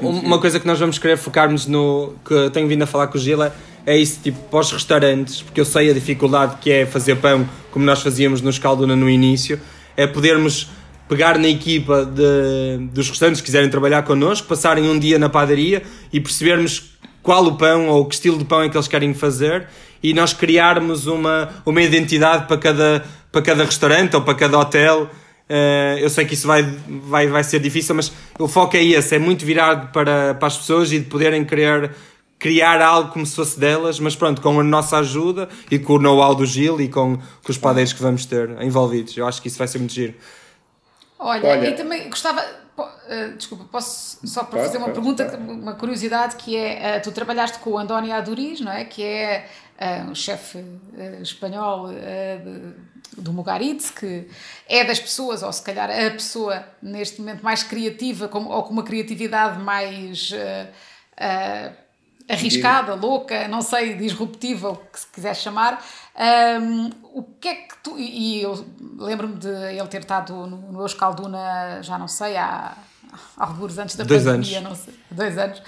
Uma 0.00 0.20
giro. 0.22 0.40
coisa 0.40 0.58
que 0.58 0.66
nós 0.66 0.80
vamos 0.80 0.98
querer 0.98 1.16
focar-nos 1.16 1.68
no, 1.68 2.14
que 2.24 2.50
tenho 2.50 2.66
vindo 2.66 2.82
a 2.82 2.86
falar 2.86 3.06
com 3.06 3.18
o 3.18 3.20
Gila, 3.20 3.54
é 3.86 3.96
isso, 3.96 4.18
tipo, 4.20 4.38
para 4.50 4.58
os 4.58 4.72
restaurantes, 4.72 5.42
porque 5.42 5.60
eu 5.60 5.64
sei 5.64 5.90
a 5.90 5.94
dificuldade 5.94 6.56
que 6.60 6.72
é 6.72 6.84
fazer 6.84 7.14
pão, 7.16 7.48
como 7.70 7.84
nós 7.84 8.02
fazíamos 8.02 8.42
no 8.42 8.50
Escalduna 8.50 8.96
no 8.96 9.08
início, 9.08 9.60
é 9.96 10.08
podermos 10.08 10.68
pegar 11.08 11.38
na 11.38 11.48
equipa 11.48 12.04
de, 12.04 12.88
dos 12.92 13.08
restaurantes 13.08 13.40
que 13.40 13.46
quiserem 13.46 13.70
trabalhar 13.70 14.02
connosco, 14.02 14.46
passarem 14.48 14.88
um 14.88 14.98
dia 14.98 15.18
na 15.18 15.28
padaria 15.28 15.82
e 16.12 16.20
percebermos 16.20 16.96
qual 17.22 17.44
o 17.44 17.56
pão 17.56 17.88
ou 17.88 18.04
que 18.06 18.14
estilo 18.14 18.38
de 18.38 18.44
pão 18.44 18.62
é 18.62 18.68
que 18.68 18.76
eles 18.76 18.88
querem 18.88 19.12
fazer 19.14 19.66
e 20.02 20.14
nós 20.14 20.32
criarmos 20.32 21.06
uma, 21.06 21.48
uma 21.64 21.82
identidade 21.82 22.46
para 22.46 22.56
cada, 22.56 23.04
para 23.32 23.42
cada 23.42 23.64
restaurante 23.64 24.14
ou 24.14 24.22
para 24.22 24.34
cada 24.34 24.58
hotel. 24.58 25.10
Uh, 25.48 25.98
eu 25.98 26.10
sei 26.10 26.24
que 26.24 26.34
isso 26.34 26.46
vai, 26.46 26.62
vai, 26.62 27.26
vai 27.28 27.44
ser 27.44 27.60
difícil, 27.60 27.94
mas 27.94 28.12
o 28.38 28.48
foco 28.48 28.76
é 28.76 28.84
esse, 28.84 29.14
é 29.14 29.18
muito 29.18 29.44
virado 29.44 29.92
para, 29.92 30.34
para 30.34 30.48
as 30.48 30.56
pessoas 30.56 30.92
e 30.92 30.98
de 30.98 31.06
poderem 31.06 31.44
querer 31.44 31.92
criar 32.38 32.82
algo 32.82 33.10
como 33.12 33.24
se 33.24 33.34
fosse 33.34 33.58
delas, 33.58 33.98
mas 33.98 34.14
pronto, 34.14 34.42
com 34.42 34.60
a 34.60 34.62
nossa 34.62 34.98
ajuda 34.98 35.48
e 35.70 35.78
com 35.78 35.94
o 35.94 35.98
know-how 35.98 36.34
do 36.34 36.44
Gil 36.44 36.80
e 36.80 36.88
com, 36.88 37.16
com 37.16 37.50
os 37.50 37.58
padeiros 37.58 37.92
que 37.92 38.02
vamos 38.02 38.26
ter 38.26 38.50
envolvidos. 38.62 39.16
Eu 39.16 39.26
acho 39.26 39.40
que 39.40 39.48
isso 39.48 39.58
vai 39.58 39.66
ser 39.66 39.78
muito 39.78 39.94
giro. 39.94 40.14
Olha, 41.18 41.48
Olha. 41.48 41.68
e 41.68 41.74
também 41.74 42.08
gostava. 42.08 42.44
Uh, 42.76 43.36
desculpa, 43.36 43.64
posso 43.64 44.26
só 44.26 44.44
para 44.44 44.62
fazer 44.62 44.76
uma 44.76 44.90
pergunta, 44.90 45.34
uma 45.38 45.74
curiosidade 45.74 46.36
que 46.36 46.56
é: 46.56 46.98
uh, 46.98 47.02
tu 47.02 47.10
trabalhaste 47.10 47.58
com 47.58 47.70
o 47.70 47.78
Andónio 47.78 48.12
Aduriz, 48.12 48.60
não 48.60 48.70
é? 48.70 48.84
Que 48.84 49.02
é 49.02 49.48
uh, 49.80 50.10
um 50.10 50.14
chefe 50.14 50.62
espanhol 51.22 51.88
de, 51.88 53.22
do 53.22 53.32
Mugaritz, 53.32 53.90
que 53.90 54.28
é 54.68 54.84
das 54.84 55.00
pessoas, 55.00 55.42
ou 55.42 55.52
se 55.52 55.62
calhar 55.62 55.88
a 55.90 56.10
pessoa 56.10 56.64
neste 56.82 57.20
momento 57.20 57.42
mais 57.42 57.62
criativa, 57.62 58.28
com, 58.28 58.44
ou 58.44 58.62
com 58.64 58.72
uma 58.74 58.82
criatividade 58.82 59.58
mais 59.62 60.32
arriscada, 62.28 62.94
louca, 62.94 63.46
não 63.48 63.62
sei, 63.62 63.94
disruptiva, 63.94 64.70
o 64.70 64.76
que 64.76 65.00
se 65.00 65.06
quiser 65.08 65.34
chamar. 65.34 65.84
Um, 66.60 66.90
o 67.14 67.22
que 67.22 67.48
é 67.48 67.54
que 67.54 67.76
tu. 67.82 67.98
E 67.98 68.42
eu 68.42 68.66
lembro-me 68.98 69.36
de 69.36 69.48
ele 69.48 69.88
ter 69.88 70.00
estado 70.00 70.32
no, 70.34 70.72
no 70.72 70.80
Euskalduna, 70.80 71.82
já 71.82 71.98
não 71.98 72.08
sei, 72.08 72.36
há, 72.36 72.76
há 73.36 73.46
alguns 73.46 73.78
antes 73.78 73.96
da 73.96 74.04
dois 74.04 74.24
pandemia, 74.24 74.58
anos. 74.58 74.70
não 74.70 74.76
sei, 74.76 74.94
dois 75.10 75.38
anos. 75.38 75.62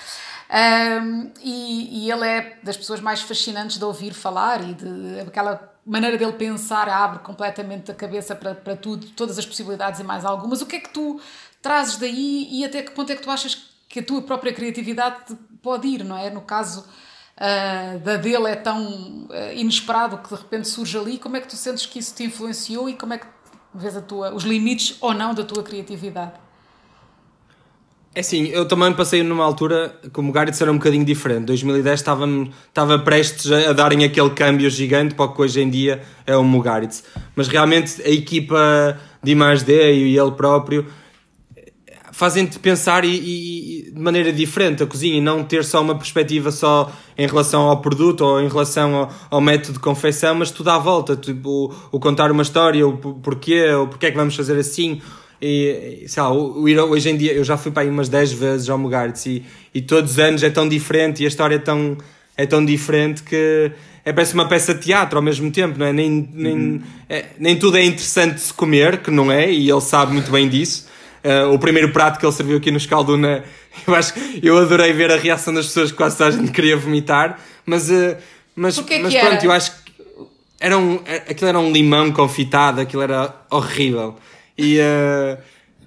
Um, 0.51 1.31
e, 1.43 2.07
e, 2.07 2.11
ele 2.11 2.27
é 2.27 2.57
das 2.63 2.77
pessoas 2.77 3.01
mais 3.01 3.21
fascinantes 3.21 3.77
de 3.77 3.85
ouvir 3.85 4.15
falar 4.15 4.67
e 4.67 4.73
de 4.73 5.21
aquela 5.21 5.75
maneira 5.85 6.17
dele 6.17 6.33
pensar 6.33 6.89
abre 6.89 7.19
completamente 7.19 7.91
a 7.91 7.95
cabeça 7.95 8.35
para, 8.35 8.55
para 8.55 8.75
tudo, 8.75 9.07
todas 9.11 9.39
as 9.39 9.45
possibilidades 9.45 10.01
e 10.01 10.05
mais 10.05 10.25
algumas. 10.25 10.63
O 10.63 10.67
que 10.67 10.77
é 10.77 10.81
que 10.81 10.89
tu 10.89 11.21
trazes 11.61 11.99
daí 11.99 12.49
e 12.51 12.65
até 12.65 12.83
que 12.83 12.93
ponto 12.93 13.13
é 13.13 13.17
que 13.17 13.23
tu 13.23 13.31
achas 13.31 13.69
que 13.89 14.01
a 14.01 14.03
tua 14.03 14.23
própria 14.23 14.53
criatividade 14.53 15.37
pode 15.63 15.87
ir, 15.89 16.05
não 16.05 16.17
é? 16.17 16.31
No 16.31 16.41
caso 16.41 16.85
uh, 17.37 17.99
da 18.01 18.17
dele 18.17 18.49
é 18.49 18.57
tão 18.57 18.87
uh, 18.87 19.53
inesperado 19.55 20.19
que 20.19 20.29
de 20.29 20.35
repente 20.35 20.69
surge 20.69 20.99
ali, 20.99 21.19
como 21.19 21.37
é 21.37 21.41
que 21.41 21.49
tu 21.49 21.57
sentes 21.57 21.87
que 21.87 21.99
isso 21.99 22.15
te 22.15 22.25
influenciou 22.25 22.89
e 22.89 22.95
como 22.95 23.15
é 23.15 23.19
que 23.19 23.27
vês 23.75 23.97
a 23.97 24.01
tua, 24.01 24.35
os 24.35 24.45
limites 24.45 24.97
ou 25.01 25.15
não 25.15 25.35
da 25.35 25.45
tua 25.45 25.63
criatividade? 25.63 26.33
É 28.15 28.21
assim, 28.21 28.47
eu 28.47 28.67
também 28.67 28.93
passei 28.95 29.23
numa 29.23 29.45
altura 29.45 29.95
que 30.13 30.19
o 30.19 30.23
Mugaritz 30.23 30.61
era 30.61 30.73
um 30.73 30.79
bocadinho 30.79 31.05
diferente. 31.05 31.45
2010 31.45 32.01
estava, 32.01 32.27
estava 32.67 32.99
prestes 32.99 33.53
a, 33.53 33.73
darem 33.73 34.03
aquele 34.03 34.31
câmbio 34.31 34.69
gigante 34.71 35.15
para 35.15 35.27
o 35.27 35.33
que 35.33 35.43
hoje 35.43 35.61
em 35.61 35.71
dia 35.71 36.03
é 36.27 36.37
o 36.37 36.43
Mugaritz. 36.43 37.05
Mas 37.37 37.47
realmente 37.47 38.03
a 38.03 38.09
equipa 38.09 38.99
de 39.23 39.33
I+D 39.33 39.93
e 39.93 40.19
ele 40.19 40.33
próprio 40.33 40.87
fazem-te 42.19 42.59
pensar 42.59 43.05
e, 43.05 43.15
e, 43.15 43.91
de 43.93 44.01
maneira 44.01 44.33
diferente 44.33 44.83
a 44.83 44.87
cozinha 44.87 45.19
e 45.19 45.21
não 45.21 45.45
ter 45.45 45.65
só 45.65 45.81
uma 45.81 45.95
perspectiva 45.95 46.51
só 46.51 46.91
em 47.17 47.29
relação 47.29 47.69
ao 47.69 47.81
produto 47.81 48.23
ou 48.23 48.41
em 48.41 48.49
relação 48.49 48.93
ao, 48.93 49.13
ao 49.31 49.41
método 49.41 49.75
de 49.75 49.79
confecção, 49.79 50.35
mas 50.35 50.51
tudo 50.51 50.69
à 50.69 50.79
volta, 50.79 51.15
tipo, 51.15 51.49
o, 51.49 51.97
o 51.97 52.01
contar 52.01 52.33
uma 52.33 52.43
história, 52.43 52.85
o 52.85 52.97
porquê, 52.97 53.71
o 53.73 53.87
porquê 53.87 54.07
é 54.07 54.11
que 54.11 54.17
vamos 54.17 54.35
fazer 54.35 54.59
assim. 54.59 55.01
E, 55.41 56.07
sei 56.09 56.21
lá, 56.21 56.33
hoje 56.33 57.09
em 57.09 57.17
dia 57.17 57.33
eu 57.35 57.45
já 57.45 57.57
fui 57.57 57.71
para 57.71 57.85
aí 57.85 57.89
umas 57.89 58.09
10 58.09 58.33
vezes 58.33 58.69
ao 58.69 58.77
Mugarts 58.77 59.25
e, 59.27 59.45
e 59.73 59.81
todos 59.81 60.11
os 60.11 60.19
anos 60.19 60.43
é 60.43 60.51
tão 60.51 60.69
diferente 60.69 61.23
e 61.23 61.25
a 61.25 61.29
história 61.29 61.55
é 61.55 61.61
tão, 61.61 61.97
é 62.37 62.45
tão 62.47 62.65
diferente 62.65 63.23
que 63.23 63.71
é 64.05 64.13
parece 64.13 64.35
uma 64.35 64.49
peça 64.49 64.75
de 64.75 64.81
teatro 64.81 65.19
ao 65.19 65.23
mesmo 65.23 65.53
tempo, 65.53 65.79
não 65.79 65.87
é? 65.87 65.93
Nem, 65.93 66.29
nem, 66.33 66.53
uhum. 66.53 66.81
é, 67.09 67.27
nem 67.39 67.57
tudo 67.57 67.77
é 67.77 67.85
interessante 67.85 68.35
de 68.35 68.41
se 68.41 68.53
comer, 68.53 68.99
que 69.03 69.11
não 69.13 69.31
é, 69.31 69.49
e 69.49 69.71
ele 69.71 69.81
sabe 69.81 70.13
muito 70.13 70.33
bem 70.33 70.49
disso. 70.49 70.89
Uh, 71.25 71.53
o 71.53 71.59
primeiro 71.59 71.93
prato 71.93 72.19
que 72.19 72.25
ele 72.25 72.33
serviu 72.33 72.59
aqui 72.59 72.71
no 72.71 72.77
Escalduna, 72.77 73.45
eu 73.87 73.95
acho 73.95 74.15
eu 74.43 74.57
adorei 74.59 74.93
ver 74.93 75.11
a 75.11 75.17
reação 75.17 75.53
das 75.53 75.67
pessoas, 75.67 75.91
quase 75.91 76.17
toda 76.17 76.31
a 76.31 76.33
gente 76.33 76.53
queria 76.53 76.77
vomitar, 76.77 77.41
mas, 77.67 77.91
uh, 77.91 78.17
mas, 78.55 78.79
que 78.79 78.99
mas 79.01 79.13
que 79.13 79.19
pronto, 79.19 79.35
era? 79.35 79.45
eu 79.45 79.53
acho 79.53 79.73
que 79.73 79.93
era 80.61 80.79
um, 80.79 81.01
aquilo 81.29 81.49
era 81.49 81.59
um 81.59 81.71
limão 81.73 82.13
confitado, 82.13 82.81
aquilo 82.81 83.03
era 83.03 83.35
horrível. 83.51 84.17
E, 84.57 84.79
uh, 84.79 85.39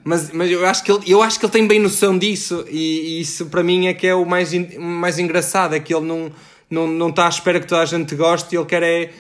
Mas, 0.04 0.32
mas 0.32 0.50
eu, 0.50 0.66
acho 0.66 0.84
que 0.84 0.92
ele, 0.92 1.04
eu 1.08 1.22
acho 1.22 1.40
que 1.40 1.46
ele 1.46 1.54
tem 1.54 1.68
bem 1.68 1.80
noção 1.80 2.18
disso 2.18 2.66
e, 2.70 3.18
e 3.18 3.22
isso 3.22 3.46
para 3.48 3.62
mim 3.62 3.88
é 3.88 3.94
que 3.94 4.08
é 4.08 4.16
o 4.16 4.26
mais, 4.26 4.52
in, 4.52 4.78
mais 4.80 5.20
engraçado, 5.20 5.76
é 5.76 5.80
que 5.80 5.94
ele 5.94 6.06
não, 6.06 6.32
não, 6.70 6.88
não 6.88 7.10
está 7.10 7.28
à 7.28 7.30
espera 7.30 7.60
que 7.60 7.68
toda 7.68 7.82
a 7.82 7.86
gente 7.86 8.16
goste 8.16 8.56
e 8.56 8.58
ele 8.58 8.66
quer 8.66 8.82
é... 8.82 9.12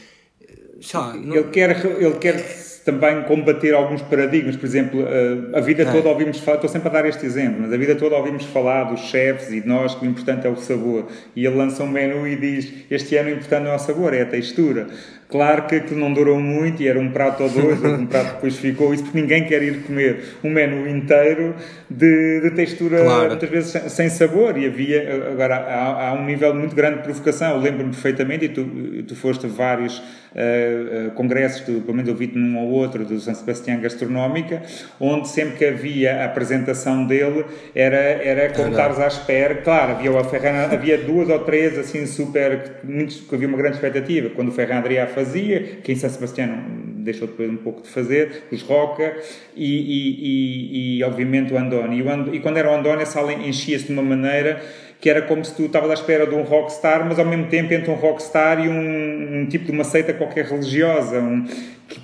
Lá, 0.93 1.13
não... 1.13 1.35
ele, 1.35 1.49
quer, 1.49 1.85
ele 1.85 2.15
quer 2.15 2.70
também 2.83 3.23
combater 3.23 3.73
alguns 3.73 4.01
paradigmas. 4.01 4.55
Por 4.55 4.65
exemplo, 4.65 5.01
eh, 5.07 5.57
a 5.57 5.61
vida 5.61 5.83
é. 5.83 5.91
toda 5.91 6.09
ouvimos 6.09 6.39
falar, 6.39 6.55
estou 6.55 6.69
sempre 6.69 6.89
a 6.89 6.91
dar 6.91 7.05
este 7.05 7.25
exemplo, 7.25 7.61
mas 7.61 7.73
a 7.73 7.77
vida 7.77 7.95
toda 7.95 8.15
ouvimos 8.15 8.45
falar 8.45 8.85
dos 8.85 9.01
chefes 9.01 9.51
e 9.51 9.61
de 9.61 9.67
nós 9.67 9.95
que 9.95 10.05
o 10.05 10.09
importante 10.09 10.47
é 10.47 10.49
o 10.49 10.55
sabor. 10.55 11.07
E 11.35 11.45
ele 11.45 11.55
lança 11.55 11.83
um 11.83 11.87
menu 11.87 12.27
e 12.27 12.35
diz: 12.35 12.71
Este 12.89 13.15
ano 13.17 13.29
o 13.29 13.33
importante 13.33 13.63
não 13.63 13.71
é 13.71 13.75
o 13.75 13.79
sabor, 13.79 14.13
é 14.13 14.21
a 14.21 14.25
textura. 14.25 14.87
Claro 15.31 15.65
que 15.65 15.75
aquilo 15.75 16.01
não 16.01 16.13
durou 16.13 16.39
muito 16.41 16.83
e 16.83 16.87
era 16.89 16.99
um 16.99 17.09
prato 17.09 17.43
ou 17.43 17.49
dois, 17.49 17.81
um 17.83 18.05
prato 18.05 18.35
depois 18.35 18.57
ficou 18.57 18.93
isso, 18.93 19.03
porque 19.03 19.19
ninguém 19.19 19.45
quer 19.45 19.63
ir 19.63 19.83
comer 19.83 20.35
um 20.43 20.49
menu 20.49 20.85
inteiro 20.89 21.55
de, 21.89 22.41
de 22.41 22.51
textura, 22.51 23.01
claro. 23.01 23.29
muitas 23.29 23.49
vezes 23.49 23.91
sem 23.93 24.09
sabor. 24.09 24.57
E 24.57 24.65
havia, 24.65 25.29
agora, 25.31 25.55
há, 25.55 26.09
há 26.09 26.13
um 26.13 26.25
nível 26.25 26.53
muito 26.53 26.75
grande 26.75 26.97
de 26.97 27.03
provocação. 27.03 27.51
Eu 27.51 27.61
lembro-me 27.61 27.91
perfeitamente, 27.91 28.45
e 28.45 28.49
tu, 28.49 28.65
tu 29.07 29.15
foste 29.15 29.45
a 29.45 29.49
vários 29.49 29.99
uh, 29.99 31.07
uh, 31.07 31.11
congressos, 31.11 31.61
tu, 31.61 31.81
pelo 31.81 31.93
menos 31.93 32.09
eu 32.09 32.15
vi-te 32.15 32.37
num 32.37 32.57
ou 32.59 32.69
outro, 32.69 33.05
do 33.05 33.19
São 33.19 33.33
Sebastião 33.33 33.79
Gastronómica, 33.79 34.61
onde 34.99 35.29
sempre 35.29 35.57
que 35.57 35.65
havia 35.65 36.21
a 36.21 36.25
apresentação 36.25 37.05
dele 37.05 37.45
era, 37.75 37.95
era 37.95 38.53
como 38.53 38.69
estares 38.69 38.99
à 38.99 39.07
espera. 39.07 39.55
Claro, 39.55 39.93
havia, 39.93 40.11
o 40.11 40.23
Ferran, 40.23 40.67
havia 40.71 40.97
duas 40.97 41.29
ou 41.29 41.39
três 41.39 41.77
assim 41.77 42.05
super, 42.05 42.79
muitos, 42.83 43.21
que 43.21 43.35
havia 43.35 43.47
uma 43.47 43.57
grande 43.57 43.75
expectativa. 43.75 44.29
Quando 44.29 44.49
o 44.49 44.51
Ferran 44.51 44.79
Adrià 44.79 45.07
fazia, 45.21 45.79
que 45.83 45.91
em 45.91 45.95
São 45.95 46.09
Sebastião 46.09 46.49
deixou 46.97 47.27
depois 47.27 47.49
um 47.49 47.57
pouco 47.57 47.81
de 47.81 47.89
fazer, 47.89 48.43
os 48.51 48.61
Roca 48.61 49.15
e, 49.55 49.65
e, 49.65 50.95
e, 50.95 50.97
e 50.97 51.03
obviamente 51.03 51.53
o 51.53 51.57
Andoni. 51.57 52.03
E 52.33 52.39
quando 52.39 52.57
era 52.57 52.71
o 52.71 52.75
Andoni 52.75 53.03
a 53.03 53.05
sala 53.05 53.33
enchia-se 53.33 53.85
de 53.85 53.93
uma 53.93 54.03
maneira 54.03 54.61
que 54.99 55.09
era 55.09 55.23
como 55.23 55.43
se 55.43 55.55
tu 55.55 55.63
estavas 55.63 55.89
à 55.89 55.93
espera 55.95 56.27
de 56.27 56.35
um 56.35 56.43
rockstar, 56.43 57.03
mas 57.07 57.17
ao 57.17 57.25
mesmo 57.25 57.47
tempo 57.47 57.73
entre 57.73 57.89
um 57.89 57.95
rockstar 57.95 58.63
e 58.63 58.69
um, 58.69 59.41
um 59.41 59.45
tipo 59.47 59.65
de 59.65 59.71
uma 59.71 59.83
seita 59.83 60.13
qualquer 60.13 60.45
religiosa. 60.45 61.19
Um, 61.19 61.47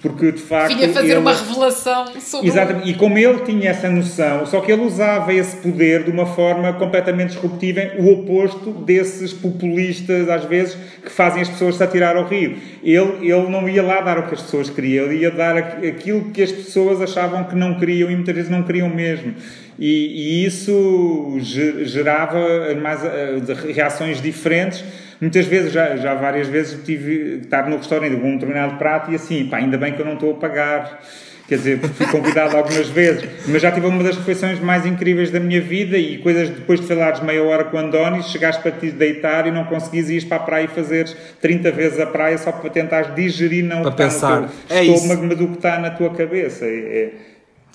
porque 0.02 0.32
de 0.32 0.42
facto. 0.42 0.76
Vinha 0.76 0.90
fazer 0.90 1.12
ele... 1.12 1.20
uma 1.20 1.34
revelação 1.34 2.06
sobre. 2.20 2.48
Exatamente, 2.48 2.90
e 2.90 2.94
como 2.94 3.18
ele 3.18 3.40
tinha 3.40 3.70
essa 3.70 3.90
noção, 3.90 4.46
só 4.46 4.62
que 4.62 4.72
ele 4.72 4.84
usava 4.84 5.34
esse 5.34 5.58
poder 5.58 6.04
de 6.04 6.12
uma 6.12 6.26
forma 6.26 6.74
completamente 6.74 7.34
disruptiva, 7.34 7.82
o 8.00 8.12
oposto 8.12 8.72
desses 8.72 9.34
populistas, 9.34 10.30
às 10.30 10.46
vezes, 10.46 10.78
que 11.04 11.10
fazem 11.10 11.42
as 11.42 11.50
pessoas 11.50 11.76
se 11.76 11.84
atirar 11.84 12.16
ao 12.16 12.26
rio. 12.26 12.58
Ele, 12.84 13.32
ele 13.32 13.50
não 13.50 13.68
ia 13.68 13.84
lá 13.84 14.02
dar 14.02 14.20
o 14.20 14.28
que 14.28 14.36
as 14.36 14.42
pessoas 14.42 14.70
queriam, 14.70 15.06
ele 15.06 15.22
ia 15.22 15.32
dar 15.32 15.58
aquilo 15.58 16.32
que 16.32 16.42
as 16.42 16.52
pessoas 16.52 17.02
achavam 17.02 17.44
que 17.46 17.56
não 17.56 17.80
queriam 17.80 18.10
e 18.12 18.16
muitas 18.16 18.36
vezes 18.36 18.50
não 18.50 18.64
queriam 18.64 18.90
mesmo. 18.90 19.34
E, 19.80 20.42
e 20.42 20.46
isso 20.46 21.38
gerava 21.84 22.40
mais 22.82 23.04
eh, 23.04 23.40
reações 23.74 24.22
diferentes 24.22 24.84
muitas 25.20 25.46
vezes, 25.46 25.72
já, 25.72 25.96
já 25.98 26.14
várias 26.14 26.48
vezes 26.48 26.80
tive 26.84 27.40
estar 27.44 27.70
no 27.70 27.78
restaurante 27.78 28.16
com 28.16 28.30
um 28.30 28.34
determinado 28.34 28.78
prato 28.78 29.12
e 29.12 29.16
assim, 29.16 29.46
pá, 29.48 29.58
ainda 29.58 29.78
bem 29.78 29.94
que 29.94 30.02
eu 30.02 30.06
não 30.06 30.14
estou 30.14 30.32
a 30.32 30.36
pagar. 30.36 31.02
Quer 31.48 31.56
dizer, 31.56 31.80
fui 31.80 32.06
convidado 32.08 32.58
algumas 32.58 32.90
vezes, 32.90 33.24
mas 33.48 33.62
já 33.62 33.72
tive 33.72 33.88
uma 33.88 34.04
das 34.04 34.18
refeições 34.18 34.60
mais 34.60 34.86
incríveis 34.86 35.32
da 35.32 35.40
minha 35.40 35.62
vida 35.62 35.98
e 35.98 36.18
coisas 36.18 36.50
depois 36.50 36.82
de 36.82 36.86
falares 36.86 37.22
meia 37.22 37.42
hora 37.42 37.64
com 37.64 37.78
o 37.78 37.80
Andónio, 37.80 38.22
chegaste 38.22 38.62
para 38.62 38.72
te 38.72 38.92
deitar 38.92 39.48
e 39.48 39.52
não 39.52 39.64
conseguis 39.64 40.10
ir 40.10 40.26
para 40.26 40.38
a 40.38 40.40
praia 40.42 40.66
e 40.66 40.68
fazeres 40.68 41.16
30 41.40 41.72
vezes 41.72 42.00
a 42.02 42.06
praia 42.06 42.38
só 42.38 42.52
para 42.52 42.70
tentares 42.70 43.16
digerir 43.16 43.64
não 43.64 43.82
para 43.82 43.90
o 43.90 43.92
que 43.92 43.98
pensar. 43.98 44.28
está 44.28 44.42
no 44.42 44.48
teu 44.68 44.78
é 44.78 44.86
estômago, 44.86 45.24
mas 45.24 45.40
o 45.40 45.48
que 45.48 45.56
está 45.56 45.80
na 45.80 45.90
tua 45.90 46.10
cabeça. 46.14 46.66
É, 46.66 46.70
é 46.70 47.12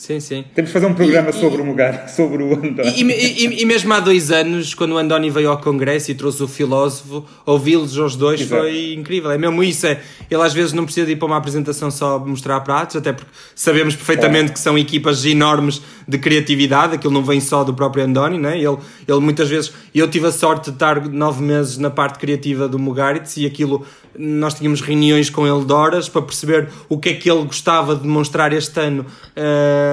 Sim, 0.02 0.18
sim. 0.18 0.44
Temos 0.52 0.70
de 0.70 0.72
fazer 0.72 0.86
um 0.86 0.94
programa 0.94 1.30
e, 1.30 1.32
sobre, 1.32 1.58
e, 1.58 1.60
o 1.60 1.64
lugar, 1.64 2.08
sobre 2.10 2.42
o 2.42 2.54
Andoni. 2.54 2.92
E, 2.92 3.62
e, 3.62 3.64
mesmo 3.64 3.94
há 3.94 4.00
dois 4.00 4.32
anos, 4.32 4.74
quando 4.74 4.96
o 4.96 4.98
Andoni 4.98 5.30
veio 5.30 5.48
ao 5.48 5.58
Congresso 5.58 6.10
e 6.10 6.14
trouxe 6.16 6.42
o 6.42 6.48
filósofo, 6.48 7.24
ouvi-los 7.46 7.96
os 7.96 8.16
dois 8.16 8.40
Exato. 8.40 8.62
foi 8.62 8.94
incrível. 8.94 9.30
É 9.30 9.38
mesmo 9.38 9.62
isso. 9.62 9.86
É, 9.86 10.00
ele 10.28 10.42
às 10.42 10.52
vezes 10.52 10.72
não 10.72 10.84
precisa 10.84 11.06
de 11.06 11.12
ir 11.12 11.16
para 11.16 11.26
uma 11.26 11.36
apresentação 11.36 11.88
só 11.88 12.18
mostrar 12.18 12.58
pratos, 12.62 12.96
até 12.96 13.12
porque 13.12 13.30
sabemos 13.54 13.94
perfeitamente 13.94 14.50
é. 14.50 14.52
que 14.54 14.58
são 14.58 14.76
equipas 14.76 15.24
enormes 15.24 15.80
de 16.08 16.18
criatividade, 16.18 16.96
aquilo 16.96 17.12
não 17.12 17.22
vem 17.22 17.40
só 17.40 17.62
do 17.62 17.72
próprio 17.72 18.04
Andoni, 18.04 18.38
né? 18.38 18.56
ele, 18.58 18.78
ele 19.06 19.20
muitas 19.20 19.48
vezes. 19.48 19.72
Eu 19.94 20.08
tive 20.08 20.26
a 20.26 20.32
sorte 20.32 20.64
de 20.64 20.70
estar 20.70 21.08
nove 21.08 21.40
meses 21.44 21.78
na 21.78 21.90
parte 21.90 22.18
criativa 22.18 22.66
do 22.66 22.76
Mugaritz 22.76 23.36
e 23.36 23.46
aquilo 23.46 23.86
nós 24.18 24.54
tínhamos 24.54 24.80
reuniões 24.80 25.30
com 25.30 25.46
ele 25.46 25.64
de 25.64 25.72
horas 25.72 26.08
para 26.08 26.22
perceber 26.22 26.68
o 26.88 26.98
que 26.98 27.10
é 27.10 27.14
que 27.14 27.30
ele 27.30 27.44
gostava 27.44 27.94
de 27.94 28.02
demonstrar 28.02 28.52
este 28.52 28.78
ano 28.80 29.02
uh, 29.02 29.91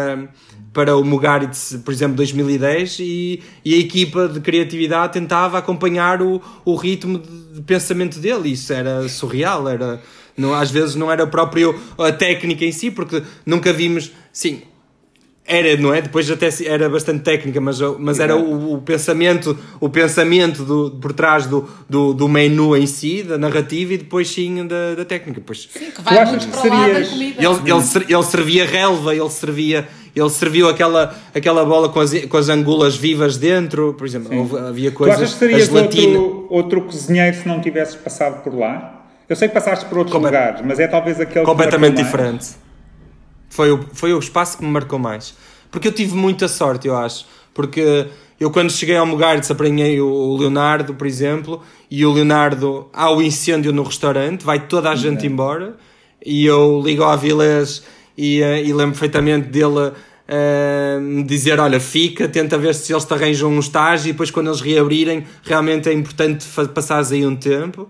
para 0.74 0.95
o 0.95 1.04
Mugaritz, 1.04 1.80
por 1.84 1.93
exemplo, 1.93 2.16
2010 2.18 3.00
e, 3.00 3.43
e, 3.66 3.74
a 3.74 3.78
equipa 3.78 4.28
de 4.28 4.39
criatividade 4.39 5.14
tentava 5.14 5.58
acompanhar 5.58 6.22
o, 6.22 6.41
o 6.64 6.76
ritmo 6.76 7.20
de, 7.20 7.62
pensamento 7.62 8.20
dele, 8.20 8.50
isso 8.50 8.72
era 8.72 9.08
surreal, 9.10 9.68
era... 9.68 10.02
Não, 10.38 10.54
às 10.54 10.72
vezes 10.72 10.95
não 10.95 11.12
era 11.12 11.28
próprio 11.28 11.78
a 11.97 12.14
técnica 12.14 12.64
em 12.64 12.72
si, 12.72 12.89
porque 12.89 13.22
nunca 13.45 13.74
vimos, 13.74 14.12
sim, 14.32 14.62
era, 15.50 15.76
não 15.76 15.91
é? 15.91 16.02
Depois 16.02 16.30
até 16.30 16.47
era 16.64 16.88
bastante 16.88 17.24
técnica, 17.24 17.60
mas, 17.60 17.80
mas 17.97 18.20
era 18.20 18.36
o, 18.36 18.76
o, 18.76 18.82
pensamento, 18.82 19.58
o 19.80 19.89
pensamento 19.89 20.64
do, 20.64 20.91
por 21.02 21.12
trás 21.12 21.47
do, 21.47 21.68
do, 21.89 22.14
do, 22.14 22.30
menu 22.30 22.78
em 22.78 22.86
si, 22.86 23.24
da 23.24 23.38
narrativa 23.38 23.95
e 23.95 23.97
depois 23.97 24.30
sim 24.30 24.68
da, 24.68 24.93
da 24.95 25.04
técnica. 25.04 25.41
Pois, 25.43 25.68
sim, 25.74 25.89
que 25.89 26.02
vai 26.04 26.24
muito 26.26 26.47
para 26.47 26.70
lá 26.70 26.88
da 26.88 27.06
comida. 27.06 27.39
Ele, 27.39 27.72
ele, 27.72 28.14
ele 28.14 28.24
servia 28.24 28.66
relva, 28.66 29.16
ele 29.16 29.30
servia 29.30 29.88
ele 30.16 30.30
serviu 30.30 30.68
aquela, 30.68 31.16
aquela 31.34 31.64
bola 31.64 31.89
com 31.89 32.00
as, 32.00 32.14
com 32.26 32.38
as 32.38 32.50
angulas 32.50 32.95
vivas 32.95 33.38
dentro, 33.38 33.93
por 33.93 34.06
exemplo, 34.06 34.36
houve, 34.38 34.58
havia 34.58 34.91
coisas. 34.91 35.18
Tu 35.18 35.24
achas 35.24 35.34
que 35.34 35.39
serias 35.39 35.70
outro, 35.70 36.47
outro 36.50 36.82
cozinheiro 36.82 37.38
se 37.38 37.47
não 37.47 37.62
tivesses 37.62 37.95
passado 37.95 38.43
por 38.43 38.54
lá? 38.54 39.06
Eu 39.30 39.36
sei 39.36 39.47
que 39.47 39.54
passaste 39.54 39.86
por 39.86 40.00
outros 40.00 40.22
lugares, 40.22 40.62
mas 40.66 40.80
é 40.80 40.88
talvez 40.88 41.20
aquele 41.22 41.45
completamente 41.45 41.97
diferente. 41.97 42.50
Foi 43.50 43.72
o, 43.72 43.84
foi 43.93 44.14
o 44.14 44.20
espaço 44.20 44.58
que 44.58 44.64
me 44.64 44.72
marcou 44.72 45.00
mais. 45.00 45.34
Porque 45.72 45.88
eu 45.88 45.91
tive 45.91 46.16
muita 46.16 46.47
sorte, 46.47 46.88
eu 46.88 46.95
acho. 46.95 47.26
Porque 47.54 48.08
eu, 48.39 48.50
quando 48.50 48.72
cheguei 48.72 48.95
ao 48.95 49.06
Mugaritz, 49.06 49.52
apanhei 49.52 50.00
o 50.00 50.38
Leonardo, 50.38 50.93
por 50.93 51.06
exemplo, 51.06 51.62
e 51.91 52.06
o 52.06 52.14
Leonardo, 52.14 52.88
há 52.93 53.12
o 53.12 53.22
incêndio 53.22 53.74
no 53.74 53.84
restaurante, 53.84 54.45
vai 54.45 54.66
toda 54.66 54.89
a 54.89 54.95
gente 54.95 55.28
embora, 55.28 55.76
e 56.26 56.45
eu 56.45 56.82
ligo 56.84 57.04
ao 57.04 57.12
Avilés 57.12 57.84
e, 58.18 58.41
uh, 58.41 58.58
e 58.58 58.72
lembro 58.72 58.91
perfeitamente 58.91 59.50
dele 59.50 59.89
uh, 59.89 61.24
dizer: 61.26 61.60
Olha, 61.60 61.80
fica, 61.80 62.30
tenta 62.30 62.58
ver 62.58 62.74
se 62.76 62.93
eles 62.93 63.04
te 63.04 63.14
arranjam 63.14 63.52
um 63.52 63.60
estágio, 63.60 64.10
e 64.10 64.12
depois, 64.14 64.32
quando 64.32 64.47
eles 64.47 64.62
reabrirem, 64.62 65.26
realmente 65.43 65.89
é 65.89 65.93
importante 65.93 66.45
passares 66.74 67.12
aí 67.12 67.26
um 67.26 67.36
tempo 67.36 67.89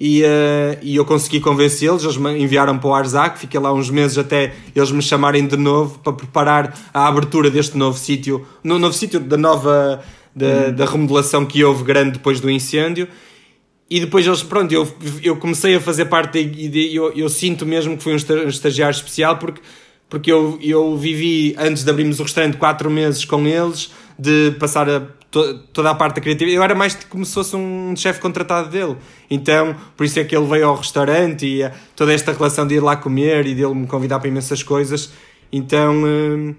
e, 0.00 0.22
uh, 0.22 0.78
e 0.80 0.94
eu 0.94 1.04
consegui 1.04 1.40
convencê-los, 1.40 2.04
eles 2.04 2.16
me 2.16 2.38
enviaram 2.38 2.78
para 2.78 2.88
o 2.88 2.94
Arzac, 2.94 3.38
fiquei 3.38 3.58
lá 3.58 3.72
uns 3.72 3.90
meses 3.90 4.16
até 4.16 4.54
eles 4.74 4.92
me 4.92 5.02
chamarem 5.02 5.46
de 5.46 5.56
novo 5.56 5.98
para 5.98 6.12
preparar 6.12 6.78
a 6.94 7.08
abertura 7.08 7.50
deste 7.50 7.76
novo 7.76 7.98
sítio, 7.98 8.46
no 8.62 8.78
novo 8.78 8.94
sítio 8.94 9.18
da 9.18 9.36
nova 9.36 10.02
da, 10.34 10.46
hum. 10.46 10.72
da 10.74 10.84
remodelação 10.84 11.44
que 11.44 11.64
houve 11.64 11.82
grande 11.82 12.12
depois 12.12 12.40
do 12.40 12.48
incêndio. 12.48 13.08
E 13.90 14.00
depois 14.00 14.26
eles, 14.26 14.42
pronto, 14.42 14.70
eu, 14.72 14.86
eu 15.22 15.36
comecei 15.36 15.74
a 15.74 15.80
fazer 15.80 16.04
parte 16.04 16.38
e 16.38 16.94
eu, 16.94 17.10
eu 17.12 17.28
sinto 17.28 17.64
mesmo 17.64 17.96
que 17.96 18.02
fui 18.02 18.12
um 18.12 18.48
estagiário 18.48 18.94
especial 18.94 19.38
porque, 19.38 19.62
porque 20.10 20.30
eu, 20.30 20.58
eu 20.62 20.94
vivi, 20.96 21.56
antes 21.58 21.84
de 21.84 21.90
abrirmos 21.90 22.20
o 22.20 22.22
restaurante, 22.22 22.58
quatro 22.58 22.90
meses 22.90 23.24
com 23.24 23.46
eles, 23.46 23.90
de 24.18 24.50
passar 24.58 24.90
a 24.90 25.00
to, 25.30 25.58
toda 25.72 25.90
a 25.90 25.94
parte 25.94 26.16
da 26.16 26.20
criatividade. 26.20 26.56
Eu 26.56 26.62
era 26.62 26.74
mais 26.74 26.94
como 27.08 27.24
se 27.24 27.34
fosse 27.34 27.56
um 27.56 27.94
chefe 27.96 28.20
contratado 28.20 28.68
dele. 28.68 28.96
Então, 29.30 29.74
por 29.96 30.04
isso 30.04 30.18
é 30.18 30.24
que 30.24 30.36
ele 30.36 30.46
veio 30.46 30.68
ao 30.68 30.76
restaurante 30.76 31.46
e 31.46 31.64
uh, 31.64 31.70
toda 31.94 32.12
esta 32.12 32.32
relação 32.32 32.66
de 32.66 32.76
ir 32.76 32.80
lá 32.80 32.96
comer 32.96 33.46
e 33.46 33.54
dele 33.54 33.74
me 33.74 33.86
convidar 33.86 34.18
para 34.18 34.28
imensas 34.28 34.62
coisas. 34.62 35.12
Então, 35.52 36.02
uh, 36.02 36.56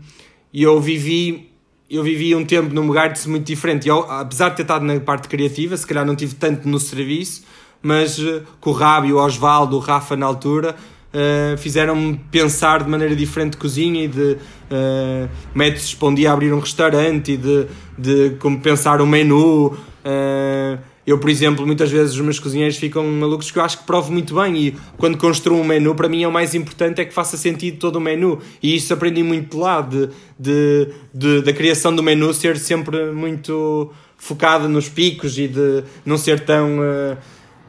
eu 0.53 0.79
vivi 0.79 1.47
eu 1.89 2.03
vivi 2.03 2.35
um 2.35 2.45
tempo 2.45 2.71
no 2.71 2.83
Mugartes 2.83 3.25
muito 3.25 3.47
diferente. 3.47 3.87
Eu, 3.87 4.01
apesar 4.11 4.49
de 4.49 4.57
ter 4.57 4.61
estado 4.61 4.85
na 4.85 4.99
parte 4.99 5.27
criativa, 5.27 5.75
se 5.75 5.87
calhar 5.87 6.05
não 6.05 6.15
tive 6.15 6.35
tanto 6.35 6.67
no 6.67 6.79
serviço, 6.79 7.43
mas 7.81 8.19
uh, 8.19 8.43
com 8.59 8.69
o 8.69 8.73
Rabi, 8.73 9.11
o 9.11 9.17
Osvaldo, 9.17 9.75
o 9.75 9.79
Rafa 9.79 10.15
na 10.15 10.27
altura, 10.27 10.75
uh, 11.13 11.57
fizeram-me 11.57 12.19
pensar 12.31 12.83
de 12.83 12.89
maneira 12.89 13.15
diferente 13.15 13.51
de 13.51 13.57
cozinha 13.57 14.05
e 14.05 14.07
de 14.07 14.33
uh, 14.33 15.29
métodos 15.53 15.93
para 15.93 16.07
um 16.07 16.13
dia 16.13 16.31
abrir 16.31 16.53
um 16.53 16.59
restaurante 16.59 17.33
e 17.33 17.37
de, 17.37 17.67
de 17.97 18.29
como 18.39 18.59
pensar 18.59 19.01
um 19.01 19.05
menu. 19.05 19.67
Uh, 19.67 20.79
eu, 21.05 21.17
por 21.17 21.29
exemplo, 21.29 21.65
muitas 21.65 21.89
vezes 21.89 22.13
os 22.13 22.21
meus 22.21 22.37
cozinheiros 22.37 22.77
ficam 22.77 23.03
malucos 23.03 23.49
que 23.49 23.57
eu 23.57 23.63
acho 23.63 23.79
que 23.79 23.83
provo 23.83 24.11
muito 24.11 24.35
bem 24.35 24.55
e 24.57 24.75
quando 24.95 25.17
construo 25.17 25.59
um 25.59 25.63
menu, 25.63 25.95
para 25.95 26.07
mim 26.07 26.21
é 26.21 26.27
o 26.27 26.31
mais 26.31 26.53
importante 26.53 27.01
é 27.01 27.05
que 27.05 27.11
faça 27.11 27.35
sentido 27.35 27.79
todo 27.79 27.95
o 27.95 27.99
menu. 27.99 28.39
E 28.61 28.75
isso 28.75 28.93
aprendi 28.93 29.23
muito 29.23 29.57
de 29.57 29.63
lá, 29.63 29.81
de, 29.81 30.09
de, 30.37 30.87
de 31.11 31.41
da 31.41 31.51
criação 31.51 31.95
do 31.95 32.03
menu 32.03 32.31
ser 32.31 32.57
sempre 32.57 33.11
muito 33.11 33.91
focada 34.17 34.67
nos 34.67 34.87
picos 34.87 35.37
e 35.39 35.47
de 35.47 35.83
não 36.05 36.17
ser 36.17 36.41
tão... 36.41 36.77
Uh, 36.79 37.17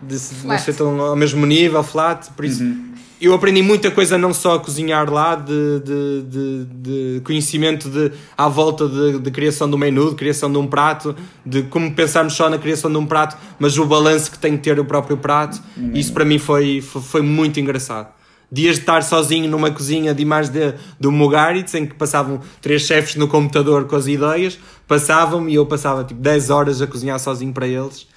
de 0.03 0.17
não 0.45 0.59
ser 0.59 0.75
tão 0.75 0.99
ao 1.01 1.17
mesmo 1.17 1.45
nível, 1.47 1.83
flat, 1.83 2.31
por 2.33 2.45
isso... 2.45 2.63
Uhum 2.63 2.90
eu 3.21 3.35
aprendi 3.35 3.63
muita 3.63 3.91
coisa 3.91 4.17
não 4.17 4.33
só 4.33 4.55
a 4.55 4.61
cozinhar 4.61 5.13
lá, 5.13 5.35
de, 5.35 5.81
de, 5.81 6.23
de, 6.23 6.65
de 6.65 7.21
conhecimento 7.23 7.89
de, 7.91 8.13
à 8.37 8.49
volta 8.49 8.89
de, 8.89 9.19
de, 9.19 9.31
criação 9.31 9.69
do 9.69 9.77
menu, 9.77 10.11
de 10.11 10.17
criação 10.17 10.51
de 10.51 10.57
um 10.57 10.67
prato, 10.67 11.15
de 11.45 11.63
como 11.65 11.93
pensarmos 11.95 12.33
só 12.33 12.49
na 12.49 12.59
criação 12.59 12.91
de 12.91 12.97
um 12.97 13.05
prato, 13.05 13.37
mas 13.59 13.77
o 13.77 13.85
balanço 13.85 14.31
que 14.31 14.39
tem 14.39 14.57
que 14.57 14.63
ter 14.63 14.79
o 14.81 14.85
próprio 14.85 15.19
prato. 15.19 15.61
Uhum. 15.77 15.93
Isso 15.93 16.13
para 16.15 16.25
mim 16.25 16.39
foi, 16.39 16.81
foi, 16.81 17.03
foi, 17.03 17.23
muito 17.23 17.61
engraçado. 17.61 18.09
Dias 18.51 18.77
de 18.77 18.81
estar 18.81 19.03
sozinho 19.03 19.49
numa 19.49 19.71
cozinha 19.71 20.15
de 20.15 20.25
mais 20.25 20.49
de, 20.49 20.75
do 20.99 21.13
Mugaritz, 21.13 21.75
em 21.75 21.87
que 21.87 21.95
passavam 21.95 22.41
três 22.61 22.83
chefes 22.83 23.17
no 23.17 23.29
computador 23.29 23.85
com 23.85 23.97
as 23.97 24.07
ideias, 24.07 24.59
passavam 24.89 25.49
e 25.49 25.55
eu 25.55 25.67
passava 25.67 26.03
tipo 26.05 26.21
10 26.21 26.51
horas 26.51 26.83
a 26.83 26.87
cozinhar 26.87 27.19
sozinho 27.21 27.53
para 27.53 27.69
eles. 27.69 28.09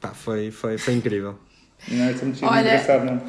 Pá, 0.00 0.12
foi, 0.14 0.50
foi, 0.50 0.78
foi 0.78 0.94
incrível. 0.94 1.34
Não, 1.88 2.04
é 2.04 2.12
muito 2.14 2.46
Olha, 2.46 2.60
engraçado, 2.60 3.04
não? 3.04 3.20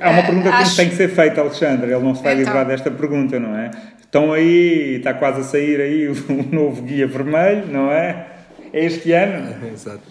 Há 0.00 0.10
uma 0.10 0.22
pergunta 0.22 0.48
que 0.48 0.54
acho... 0.56 0.76
tem 0.76 0.88
que 0.88 0.96
ser 0.96 1.08
feita, 1.08 1.40
Alexandre. 1.40 1.92
Ele 1.92 2.02
não 2.02 2.14
se 2.14 2.22
vai 2.22 2.32
então... 2.32 2.44
livrar 2.44 2.66
desta 2.66 2.90
pergunta, 2.90 3.38
não 3.38 3.56
é? 3.56 3.70
Estão 4.00 4.32
aí, 4.32 4.96
está 4.96 5.12
quase 5.14 5.40
a 5.40 5.44
sair 5.44 5.80
aí 5.80 6.08
o 6.08 6.14
novo 6.54 6.82
guia 6.82 7.06
vermelho, 7.06 7.66
não 7.66 7.90
é? 7.90 8.26
É 8.72 8.84
este 8.84 9.12
ano? 9.12 9.54
Exato. 9.72 10.02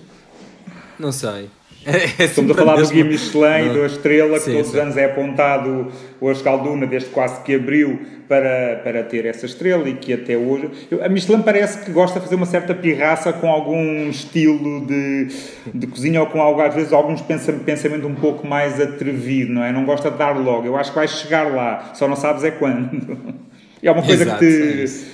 Não 1.00 1.12
sei. 1.12 1.50
É, 1.86 2.24
é 2.24 2.26
Estamos 2.26 2.52
a 2.52 2.54
falar 2.54 2.76
do 2.78 2.88
Guia 2.90 3.04
Michelin 3.04 3.72
e 3.72 3.80
da 3.80 3.86
estrela, 3.86 4.40
que 4.40 4.46
sim, 4.46 4.54
todos 4.54 4.70
os 4.70 4.76
anos 4.76 4.98
é 4.98 5.06
apontado 5.06 5.92
o 6.22 6.32
Escalduna, 6.32 6.88
desde 6.88 7.10
quase 7.10 7.42
que 7.42 7.56
abriu, 7.56 8.00
para, 8.28 8.82
para 8.84 9.04
ter 9.04 9.26
essa 9.26 9.46
estrela 9.46 9.88
e 9.88 9.94
que 9.94 10.14
até 10.14 10.38
hoje. 10.38 10.70
Eu, 10.90 11.04
a 11.04 11.10
Michelin 11.10 11.42
parece 11.42 11.84
que 11.84 11.92
gosta 11.92 12.20
de 12.20 12.26
fazer 12.26 12.36
uma 12.36 12.46
certa 12.46 12.74
pirraça 12.74 13.34
com 13.34 13.50
algum 13.50 14.10
estilo 14.10 14.86
de, 14.86 15.28
de 15.74 15.88
cozinha 15.88 16.22
ou 16.22 16.28
com 16.28 16.42
algo, 16.42 16.62
às 16.62 16.74
vezes, 16.74 16.94
alguns 16.94 17.22
pensamento, 17.22 17.64
pensamento 17.64 18.08
um 18.08 18.16
pouco 18.16 18.48
mais 18.48 18.80
atrevido, 18.80 19.54
não 19.54 19.64
é? 19.64 19.72
Não 19.72 19.86
gosta 19.86 20.10
de 20.10 20.18
dar 20.18 20.38
logo. 20.38 20.66
Eu 20.66 20.78
acho 20.78 20.92
que 20.92 20.96
vais 20.96 21.12
chegar 21.12 21.54
lá, 21.54 21.92
só 21.94 22.08
não 22.08 22.16
sabes 22.16 22.44
é 22.44 22.52
quando. 22.52 23.44
É 23.84 23.92
uma 23.92 24.02
coisa 24.02 24.24
Exato, 24.24 24.40
que 24.40 24.86
te. 24.86 25.06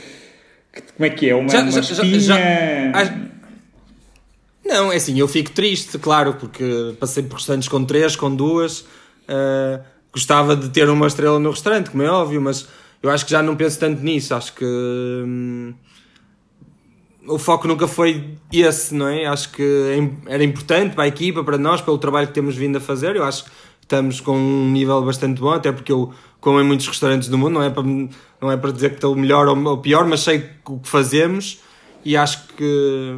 É 0.72 0.80
que, 0.80 0.94
como 0.94 1.06
é 1.08 1.10
que 1.10 1.28
é? 1.28 1.34
Uma, 1.34 1.50
já, 1.50 1.62
uma 1.62 1.80
espinha. 1.80 2.20
Já, 2.20 2.38
já, 3.04 3.16
não, 4.70 4.92
é 4.92 4.98
assim, 4.98 5.20
eu 5.20 5.28
fico 5.28 5.52
triste, 5.52 5.98
claro, 5.98 6.36
porque 6.36 6.96
passei 7.00 7.24
por 7.24 7.36
restaurantes 7.36 7.68
com 7.68 7.84
três, 7.84 8.16
com 8.16 8.34
duas. 8.34 8.82
Uh, 9.28 9.84
gostava 10.14 10.56
de 10.56 10.70
ter 10.70 10.88
uma 10.90 11.08
estrela 11.08 11.40
no 11.40 11.50
restaurante, 11.52 11.90
como 11.90 12.04
é 12.04 12.10
óbvio, 12.10 12.42
mas 12.42 12.68
eu 13.02 13.10
acho 13.10 13.26
que 13.26 13.32
já 13.32 13.42
não 13.42 13.56
penso 13.56 13.80
tanto 13.80 14.02
nisso. 14.02 14.34
Acho 14.36 14.54
que 14.54 14.66
hum, 14.66 15.74
o 17.28 17.38
foco 17.38 17.68
nunca 17.68 17.88
foi 17.88 18.38
esse, 18.54 18.94
não 18.94 19.08
é? 19.08 19.26
Acho 19.26 19.52
que 19.52 19.64
é 19.64 20.34
era 20.34 20.44
importante 20.44 20.96
para 20.96 21.06
a 21.06 21.08
equipa, 21.08 21.44
para 21.44 21.58
nós, 21.58 21.82
pelo 21.82 21.98
trabalho 21.98 22.28
que 22.28 22.34
temos 22.34 22.56
vindo 22.56 22.78
a 22.78 22.82
fazer. 22.82 23.16
Eu 23.16 23.24
acho 23.24 23.46
que 23.46 23.52
estamos 23.82 24.22
com 24.22 24.38
um 24.38 24.72
nível 24.72 25.02
bastante 25.04 25.42
bom, 25.42 25.52
até 25.52 25.72
porque 25.72 25.92
eu 25.92 26.14
como 26.40 26.62
em 26.62 26.64
muitos 26.64 26.88
restaurantes 26.88 27.28
do 27.28 27.38
mundo, 27.38 27.56
não 27.56 27.64
é 27.64 27.70
para, 27.70 27.84
não 27.84 28.52
é 28.52 28.56
para 28.56 28.72
dizer 28.72 28.90
que 28.90 28.96
estou 28.96 29.16
melhor 29.16 29.48
ou 29.48 29.78
pior, 29.80 30.06
mas 30.06 30.22
sei 30.22 30.50
o 30.66 30.80
que 30.80 30.88
fazemos 30.88 31.60
e 32.06 32.16
acho 32.16 32.48
que 32.56 33.18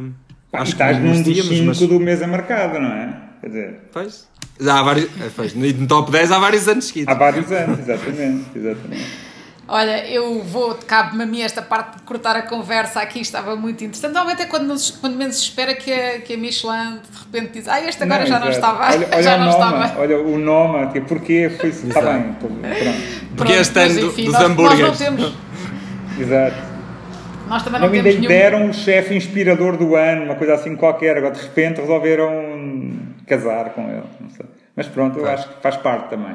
Acho 0.52 0.72
estás 0.72 0.98
que 0.98 1.02
num 1.02 1.22
dos 1.22 1.48
5 1.48 1.64
mas... 1.64 1.78
do 1.78 1.98
mesa 1.98 2.26
marcada, 2.26 2.78
não 2.78 2.92
é? 2.92 3.14
Quer 3.40 3.46
dizer... 3.48 3.80
Pois. 3.92 4.28
Já 4.60 4.80
há 4.80 4.82
vários... 4.82 5.06
É, 5.06 5.30
pois, 5.34 5.54
no 5.54 5.86
top 5.86 6.12
10 6.12 6.30
há 6.30 6.38
vários 6.38 6.68
anos 6.68 6.84
seguidos. 6.84 7.14
Há 7.14 7.18
vários 7.18 7.50
anos, 7.50 7.78
exatamente. 7.78 8.44
exatamente. 8.54 9.32
Olha, 9.68 10.06
eu 10.06 10.42
vou, 10.42 10.74
cabe-me 10.86 11.22
a 11.22 11.26
mim 11.26 11.40
esta 11.40 11.62
parte 11.62 11.96
de 11.96 12.02
cortar 12.02 12.36
a 12.36 12.42
conversa 12.42 13.00
aqui, 13.00 13.20
estava 13.20 13.56
muito 13.56 13.82
interessante. 13.82 14.12
Normalmente 14.12 14.42
é 14.42 14.46
quando, 14.46 14.74
quando 15.00 15.16
menos 15.16 15.36
se 15.36 15.42
espera 15.44 15.74
que 15.74 15.90
a, 15.90 16.20
que 16.20 16.34
a 16.34 16.36
Michelin 16.36 16.98
de 17.10 17.18
repente 17.18 17.52
diz, 17.54 17.68
ah, 17.68 17.80
este 17.80 18.02
agora 18.02 18.20
não, 18.20 18.26
já 18.26 18.36
exato. 18.36 18.44
não 18.44 18.52
estava. 18.52 18.92
Olha, 18.92 19.08
olha 19.10 19.22
já 19.22 19.38
não 19.38 19.46
nome, 19.46 19.84
estava. 19.84 20.00
Olha 20.00 20.20
o 20.20 20.38
nome, 20.38 21.00
porque 21.00 21.50
foi. 21.58 21.70
Está 21.70 22.00
bem, 22.02 22.32
pronto. 22.34 22.56
Porque 23.36 23.52
este 23.52 23.78
ano 23.78 24.12
dos 24.12 24.34
hambúrgueres. 24.34 24.80
Nós 24.80 25.00
não 25.00 25.16
temos. 25.16 25.34
Exato. 26.18 26.71
Nós 27.52 27.62
também 27.62 27.82
não, 27.82 27.88
não 27.88 27.94
temos 27.94 28.14
nenhum... 28.14 28.28
deram 28.28 28.64
um 28.64 28.72
chefe 28.72 29.14
inspirador 29.14 29.76
do 29.76 29.94
ano, 29.94 30.24
uma 30.24 30.36
coisa 30.36 30.54
assim 30.54 30.74
qualquer. 30.74 31.18
Agora 31.18 31.34
de 31.34 31.42
repente 31.42 31.82
resolveram 31.82 32.92
casar 33.26 33.74
com 33.74 33.82
ele. 33.90 34.04
Mas 34.74 34.88
pronto, 34.88 35.18
eu 35.18 35.28
acho 35.28 35.46
que 35.50 35.60
faz 35.60 35.76
parte 35.76 36.08
também. 36.08 36.34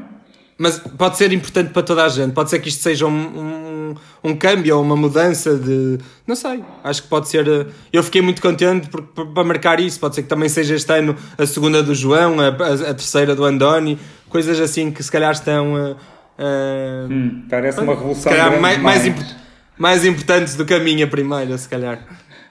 Mas 0.60 0.78
pode 0.78 1.18
ser 1.18 1.34
importante 1.34 1.72
para 1.72 1.82
toda 1.82 2.06
a 2.06 2.10
gente. 2.10 2.34
Pode 2.34 2.52
ser 2.52 2.60
que 2.60 2.70
isto 2.70 2.84
seja 2.84 3.08
um, 3.08 3.10
um, 3.12 3.96
um 4.24 4.36
câmbio 4.36 4.78
ou 4.78 4.84
uma 4.84 4.96
mudança 4.96 5.56
de. 5.56 5.98
Não 6.28 6.36
sei. 6.36 6.64
Acho 6.84 7.02
que 7.02 7.08
pode 7.08 7.30
ser. 7.30 7.48
Eh, 7.48 7.66
eu 7.92 8.04
fiquei 8.04 8.22
muito 8.22 8.40
contente 8.40 8.88
porque, 8.88 9.26
para 9.26 9.44
marcar 9.44 9.80
isso. 9.80 10.00
Pode 10.00 10.14
ser 10.14 10.22
que 10.22 10.30
também 10.30 10.50
seja 10.50 10.76
este 10.76 10.92
ano 10.92 11.16
a 11.36 11.48
segunda 11.48 11.82
do 11.82 11.96
João, 11.96 12.40
a, 12.40 12.48
a, 12.48 12.92
a 12.92 12.94
terceira 12.94 13.36
do 13.36 13.44
Andoni. 13.44 13.98
Coisas 14.30 14.60
assim 14.60 14.92
que 14.92 15.02
se 15.02 15.12
calhar 15.12 15.32
estão. 15.32 15.74
Uh, 15.74 15.92
uh, 15.94 17.12
hum, 17.12 17.44
parece 17.50 17.80
uma 17.80 17.94
revolução. 17.94 18.32
Se 18.32 18.38
calhar 18.38 18.62
mais, 18.62 18.78
mais, 18.80 19.08
mais 19.08 19.47
mais 19.78 20.06
importantes 20.06 20.56
do 20.56 20.66
que 20.66 20.74
a 20.74 20.80
minha 20.80 21.08
primeira, 21.08 21.58
se 21.58 21.68
calhar. 21.68 22.00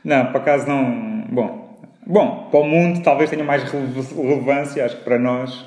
Não, 0.04 0.26
por 0.26 0.36
acaso 0.36 0.66
não. 0.68 1.26
Bom, 1.30 1.80
bom 2.06 2.48
para 2.50 2.60
o 2.60 2.64
mundo 2.64 3.02
talvez 3.02 3.28
tenha 3.30 3.44
mais 3.44 3.62
relevância, 3.64 4.84
acho 4.84 4.96
que 4.96 5.04
para 5.04 5.18
nós. 5.18 5.64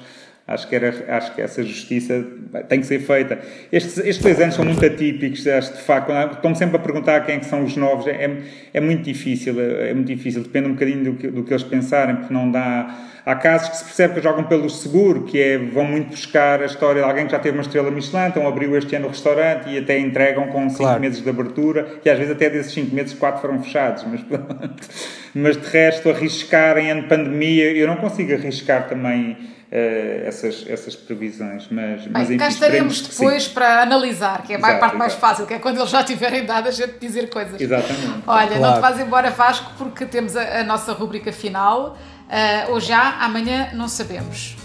Acho 0.50 0.68
que, 0.68 0.76
era, 0.76 1.16
acho 1.16 1.36
que 1.36 1.42
essa 1.44 1.62
justiça 1.62 2.26
tem 2.68 2.80
que 2.80 2.88
ser 2.88 2.98
feita. 3.02 3.38
Estes, 3.72 4.00
estes 4.00 4.18
dois 4.18 4.42
anos 4.42 4.56
são 4.56 4.66
muito 4.66 4.84
atípicos, 4.84 5.46
acho 5.46 5.74
de 5.74 5.82
facto. 5.84 6.12
Estão-me 6.34 6.56
sempre 6.56 6.76
a 6.76 6.80
perguntar 6.80 7.24
quem 7.24 7.36
é 7.36 7.38
que 7.38 7.46
são 7.46 7.64
os 7.64 7.78
novos. 7.78 8.08
É, 8.08 8.36
é 8.74 8.82
muito 8.82 9.04
difícil, 9.04 9.62
é 9.62 9.94
muito 9.94 10.08
difícil. 10.08 10.42
Depende 10.42 10.70
um 10.70 10.74
bocadinho 10.74 11.04
do 11.04 11.14
que, 11.14 11.28
do 11.28 11.44
que 11.44 11.54
eles 11.54 11.62
pensarem, 11.62 12.16
porque 12.16 12.34
não 12.34 12.50
dá 12.50 12.98
Há 13.30 13.36
casos 13.36 13.70
que 13.70 13.78
se 13.78 13.84
percebe 13.84 14.16
que 14.16 14.22
jogam 14.22 14.46
pelo 14.46 14.68
seguro, 14.72 15.22
que 15.22 15.40
é, 15.40 15.56
vão 15.56 15.86
muito 15.86 16.10
buscar 16.10 16.64
a 16.64 16.66
história 16.66 17.00
de 17.00 17.08
alguém 17.08 17.28
que 17.28 17.32
já 17.32 17.38
teve 17.38 17.56
uma 17.56 17.62
estrela 17.62 17.92
Michelin, 17.92 18.26
então 18.26 18.48
abriu 18.48 18.76
este 18.76 18.96
ano 18.96 19.06
o 19.06 19.10
restaurante 19.10 19.70
e 19.70 19.78
até 19.78 20.00
entregam 20.00 20.48
com 20.48 20.68
5 20.68 20.82
claro. 20.82 21.00
meses 21.00 21.22
de 21.22 21.30
abertura, 21.30 22.00
e 22.04 22.10
às 22.10 22.18
vezes 22.18 22.34
até 22.34 22.50
desses 22.50 22.74
5 22.74 22.96
meses 22.96 23.14
4 23.14 23.40
foram 23.40 23.62
fechados, 23.62 24.04
mas 24.10 24.22
Mas 25.36 25.58
de 25.58 25.68
resto, 25.68 26.10
arriscar 26.10 26.80
em 26.80 26.90
ano 26.90 27.04
de 27.04 27.08
pandemia, 27.08 27.72
eu 27.72 27.86
não 27.86 27.98
consigo 27.98 28.34
arriscar 28.34 28.88
também 28.88 29.38
Uh, 29.72 30.26
essas, 30.28 30.66
essas 30.68 30.96
previsões. 30.96 31.68
Mas, 31.70 32.02
Bem, 32.02 32.12
mas 32.12 32.38
cá 32.38 32.48
estaremos 32.48 33.02
depois 33.02 33.44
sim. 33.44 33.54
para 33.54 33.84
analisar, 33.84 34.42
que 34.42 34.54
é 34.54 34.56
a 34.56 34.60
exato, 34.60 34.80
parte 34.80 34.98
mais 34.98 35.14
fácil, 35.14 35.46
que 35.46 35.54
é 35.54 35.60
quando 35.60 35.78
eles 35.78 35.92
já 35.92 36.04
tiverem 36.04 36.44
dado 36.44 36.70
a 36.70 36.72
gente 36.72 36.98
dizer 37.00 37.30
coisas. 37.30 37.62
Exatamente. 37.62 38.24
Olha, 38.26 38.48
claro. 38.48 38.62
não 38.62 38.74
te 38.74 38.80
vais 38.80 39.00
embora, 39.00 39.30
Vasco, 39.30 39.72
porque 39.78 40.08
temos 40.08 40.36
a, 40.36 40.62
a 40.62 40.64
nossa 40.64 40.92
rubrica 40.94 41.32
final. 41.32 41.96
Uh, 42.30 42.72
ou 42.72 42.80
já, 42.80 43.18
amanhã 43.20 43.70
não 43.74 43.88
sabemos. 43.88 44.56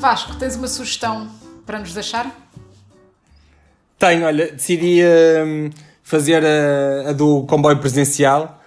Vasco, 0.00 0.36
tens 0.36 0.56
uma 0.56 0.68
sugestão 0.68 1.30
para 1.64 1.78
nos 1.78 1.94
deixar? 1.94 2.26
Tenho, 3.98 4.26
olha, 4.26 4.50
decidi 4.50 5.00
uh, 5.02 5.70
fazer 6.02 6.42
a, 6.44 7.10
a, 7.10 7.12
do 7.12 7.44
comboio 7.44 7.78
presencial 7.78 8.58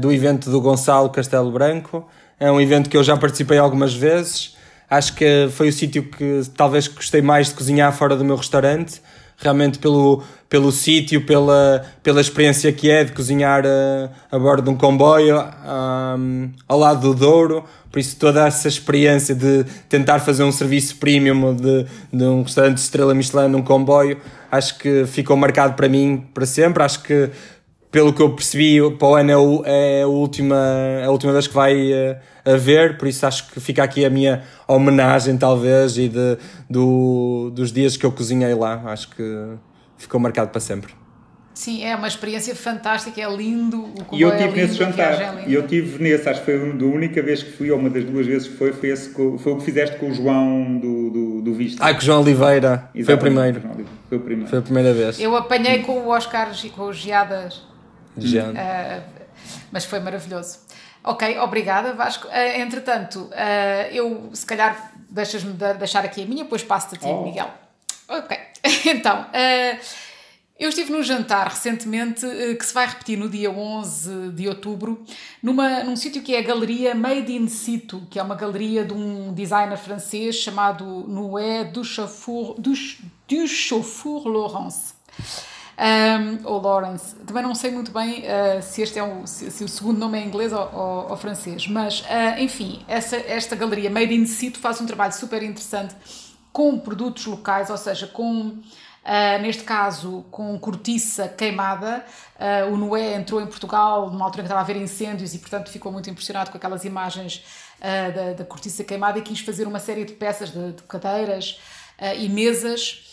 do 0.00 0.12
evento 0.12 0.48
do 0.50 0.60
Gonçalo 0.60 1.10
Castelo 1.10 1.50
Branco. 1.50 2.08
É 2.38 2.50
um 2.50 2.60
evento 2.60 2.88
que 2.88 2.96
eu 2.96 3.02
já 3.02 3.16
participei 3.16 3.58
algumas 3.58 3.92
vezes. 3.92 4.56
Acho 4.88 5.14
que 5.14 5.48
foi 5.50 5.68
o 5.68 5.72
sítio 5.72 6.04
que 6.04 6.42
talvez 6.56 6.86
gostei 6.86 7.20
mais 7.20 7.48
de 7.48 7.54
cozinhar 7.54 7.92
fora 7.92 8.14
do 8.16 8.24
meu 8.24 8.36
restaurante 8.36 9.02
realmente 9.42 9.78
pelo, 9.78 10.22
pelo 10.48 10.70
sítio, 10.70 11.24
pela, 11.26 11.84
pela 12.02 12.20
experiência 12.20 12.72
que 12.72 12.90
é 12.90 13.04
de 13.04 13.12
cozinhar 13.12 13.64
a, 13.64 13.68
eh, 13.68 14.10
a 14.30 14.38
bordo 14.38 14.62
de 14.62 14.70
um 14.70 14.76
comboio 14.76 15.38
um, 15.38 16.50
ao 16.68 16.78
lado 16.78 17.00
do 17.00 17.14
Douro. 17.14 17.64
Por 17.90 17.98
isso, 17.98 18.16
toda 18.16 18.46
essa 18.46 18.68
experiência 18.68 19.34
de 19.34 19.64
tentar 19.88 20.20
fazer 20.20 20.44
um 20.44 20.52
serviço 20.52 20.96
premium 20.96 21.54
de, 21.54 21.86
de 22.12 22.24
um 22.24 22.42
restaurante 22.42 22.76
de 22.76 22.80
estrela 22.80 23.14
Michelin 23.14 23.48
num 23.48 23.62
comboio, 23.62 24.18
acho 24.50 24.78
que 24.78 25.04
ficou 25.06 25.36
marcado 25.36 25.74
para 25.74 25.88
mim 25.88 26.24
para 26.32 26.46
sempre. 26.46 26.82
Acho 26.82 27.02
que 27.02 27.30
pelo 27.92 28.12
que 28.12 28.22
eu 28.22 28.34
percebi, 28.34 28.78
para 28.98 29.06
o 29.06 29.14
ano 29.14 29.62
é, 29.66 30.00
é 30.00 30.02
a 30.02 30.08
última, 30.08 30.56
a 31.04 31.10
última 31.10 31.32
vez 31.32 31.46
que 31.46 31.54
vai 31.54 31.92
haver, 32.44 32.96
por 32.96 33.06
isso 33.06 33.24
acho 33.26 33.50
que 33.50 33.60
fica 33.60 33.84
aqui 33.84 34.04
a 34.04 34.10
minha 34.10 34.42
homenagem, 34.66 35.36
talvez, 35.36 35.98
e 35.98 36.08
de, 36.08 36.38
do, 36.68 37.50
dos 37.54 37.70
dias 37.70 37.96
que 37.96 38.04
eu 38.04 38.10
cozinhei 38.10 38.54
lá. 38.54 38.82
Acho 38.86 39.10
que 39.10 39.22
ficou 39.98 40.18
marcado 40.18 40.50
para 40.50 40.60
sempre. 40.60 40.94
Sim, 41.54 41.84
é 41.84 41.94
uma 41.94 42.08
experiência 42.08 42.56
fantástica, 42.56 43.20
é 43.20 43.28
lindo. 43.28 43.84
O 44.10 44.16
e 44.16 44.22
eu 44.22 44.30
tive 44.38 44.58
é 44.58 44.62
nesse 44.62 44.74
jantar, 44.74 45.20
é 45.20 45.44
e 45.46 45.52
eu 45.52 45.66
tive 45.66 46.02
nesse, 46.02 46.26
acho 46.26 46.40
que 46.40 46.46
foi 46.46 46.54
a 46.58 46.84
única 46.86 47.22
vez 47.22 47.42
que 47.42 47.52
fui, 47.52 47.70
ou 47.70 47.78
uma 47.78 47.90
das 47.90 48.04
duas 48.04 48.26
vezes 48.26 48.48
que 48.48 48.56
foi, 48.56 48.72
foi, 48.72 48.88
esse, 48.88 49.10
foi 49.12 49.52
o 49.52 49.56
que 49.56 49.64
fizeste 49.64 49.96
com 49.98 50.08
o 50.08 50.14
João 50.14 50.78
do, 50.78 51.10
do, 51.10 51.42
do 51.42 51.54
Vista. 51.54 51.84
Ah, 51.84 51.92
com 51.92 52.00
o 52.00 52.02
João 52.02 52.22
Oliveira, 52.22 52.88
Exatamente, 52.94 53.04
foi 53.04 53.14
o 53.14 53.18
primeiro. 53.18 53.60
Foi 54.08 54.18
o 54.18 54.20
primeiro. 54.22 54.50
Foi 54.50 54.58
a 54.60 54.62
primeira 54.62 54.94
vez. 54.94 55.20
Eu 55.20 55.36
apanhei 55.36 55.80
com 55.80 55.92
o 55.92 56.08
Oscar, 56.08 56.50
com 56.74 56.88
os 56.88 56.96
Geadas 56.96 57.71
Uh, 58.16 59.02
mas 59.70 59.84
foi 59.84 60.00
maravilhoso. 60.00 60.60
Ok, 61.04 61.38
obrigada 61.38 61.94
Vasco. 61.94 62.28
Uh, 62.28 62.60
entretanto, 62.60 63.20
uh, 63.24 63.92
eu 63.92 64.30
se 64.32 64.46
calhar 64.46 64.92
deixas-me 65.10 65.52
de 65.52 65.74
deixar 65.74 66.04
aqui 66.04 66.22
a 66.22 66.26
minha, 66.26 66.44
depois 66.44 66.62
passo-te 66.62 66.96
a 66.96 66.98
ti, 66.98 67.06
oh. 67.06 67.22
Miguel. 67.22 67.50
Ok, 68.08 68.38
então 68.86 69.26
Eu 70.62 70.68
estive 70.68 70.92
num 70.92 71.02
jantar 71.02 71.48
recentemente 71.48 72.24
eh, 72.24 72.54
que 72.54 72.64
se 72.64 72.72
vai 72.72 72.86
repetir 72.86 73.18
no 73.18 73.28
dia 73.28 73.50
11 73.50 74.30
de 74.30 74.46
outubro, 74.46 75.04
numa, 75.42 75.82
num 75.82 75.96
sítio 75.96 76.22
que 76.22 76.36
é 76.36 76.38
a 76.38 76.42
Galeria 76.42 76.94
Made 76.94 77.34
in 77.34 77.48
Situ, 77.48 78.06
que 78.08 78.16
é 78.16 78.22
uma 78.22 78.36
galeria 78.36 78.84
de 78.84 78.94
um 78.94 79.34
designer 79.34 79.76
francês 79.76 80.36
chamado 80.36 80.84
Noé 81.08 81.64
Duchafour, 81.64 82.54
Duchafour 83.26 84.28
Laurence. 84.28 84.94
Um, 85.82 86.46
ou 86.46 86.60
Lawrence. 86.60 87.16
Também 87.26 87.42
não 87.42 87.56
sei 87.56 87.72
muito 87.72 87.90
bem 87.90 88.20
uh, 88.20 88.62
se 88.62 88.82
este 88.82 89.00
é 89.00 89.02
o, 89.02 89.26
se, 89.26 89.50
se, 89.50 89.64
o 89.64 89.68
segundo 89.68 89.98
nome 89.98 90.16
é 90.16 90.24
inglês 90.24 90.52
ou, 90.52 90.70
ou, 90.72 91.10
ou 91.10 91.16
francês, 91.16 91.66
mas 91.66 92.02
uh, 92.02 92.38
enfim, 92.38 92.84
essa, 92.86 93.16
esta 93.16 93.56
galeria 93.56 93.90
Made 93.90 94.14
in 94.14 94.24
Situ 94.24 94.60
faz 94.60 94.80
um 94.80 94.86
trabalho 94.86 95.12
super 95.12 95.42
interessante 95.42 95.96
com 96.52 96.78
produtos 96.78 97.26
locais, 97.26 97.68
ou 97.68 97.76
seja, 97.76 98.06
com 98.06 98.58
Uh, 99.02 99.42
neste 99.42 99.64
caso 99.64 100.24
com 100.30 100.56
cortiça 100.60 101.26
queimada. 101.26 102.04
Uh, 102.36 102.72
o 102.72 102.76
Noé 102.76 103.14
entrou 103.14 103.40
em 103.40 103.46
Portugal 103.46 104.08
numa 104.08 104.24
altura 104.24 104.44
que 104.44 104.46
estava 104.46 104.60
a 104.60 104.62
haver 104.62 104.76
incêndios 104.76 105.34
e, 105.34 105.40
portanto, 105.40 105.72
ficou 105.72 105.90
muito 105.90 106.08
impressionado 106.08 106.52
com 106.52 106.56
aquelas 106.56 106.84
imagens 106.84 107.44
uh, 107.80 108.14
da, 108.14 108.32
da, 108.34 108.44
cortiça 108.44 108.84
queimada 108.84 109.18
e 109.18 109.22
quis 109.22 109.40
fazer 109.40 109.66
uma 109.66 109.80
série 109.80 110.04
de 110.04 110.12
peças 110.12 110.50
de, 110.52 110.74
de 110.74 110.82
cadeiras 110.84 111.60
e 112.16 112.28
mesas. 112.28 113.11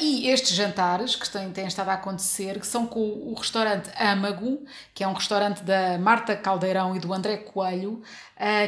E 0.00 0.28
estes 0.28 0.54
jantares 0.54 1.16
que 1.16 1.28
têm, 1.28 1.50
têm, 1.50 1.66
estado 1.66 1.88
a 1.88 1.94
acontecer, 1.94 2.60
que 2.60 2.66
são 2.66 2.86
com 2.86 3.00
o 3.00 3.34
restaurante 3.34 3.90
Âmago, 4.00 4.64
que 4.94 5.02
é 5.02 5.08
um 5.08 5.12
restaurante 5.12 5.62
da 5.62 5.98
Marta 5.98 6.36
Caldeirão 6.36 6.94
e 6.94 7.00
do 7.00 7.12
André 7.12 7.38
Coelho, 7.38 8.00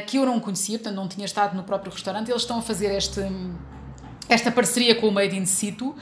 que 0.05 0.17
eu 0.17 0.25
não 0.25 0.39
conhecia, 0.39 0.77
portanto 0.77 0.95
não 0.95 1.07
tinha 1.07 1.25
estado 1.25 1.55
no 1.55 1.63
próprio 1.63 1.93
restaurante. 1.93 2.29
Eles 2.29 2.41
estão 2.41 2.59
a 2.59 2.61
fazer 2.61 2.93
este 2.93 3.21
esta 4.29 4.51
parceria 4.51 4.93
com 4.95 5.07
o 5.07 5.11
Made 5.11 5.35
in 5.35 5.45
Situ 5.45 5.89
uh, 5.89 5.95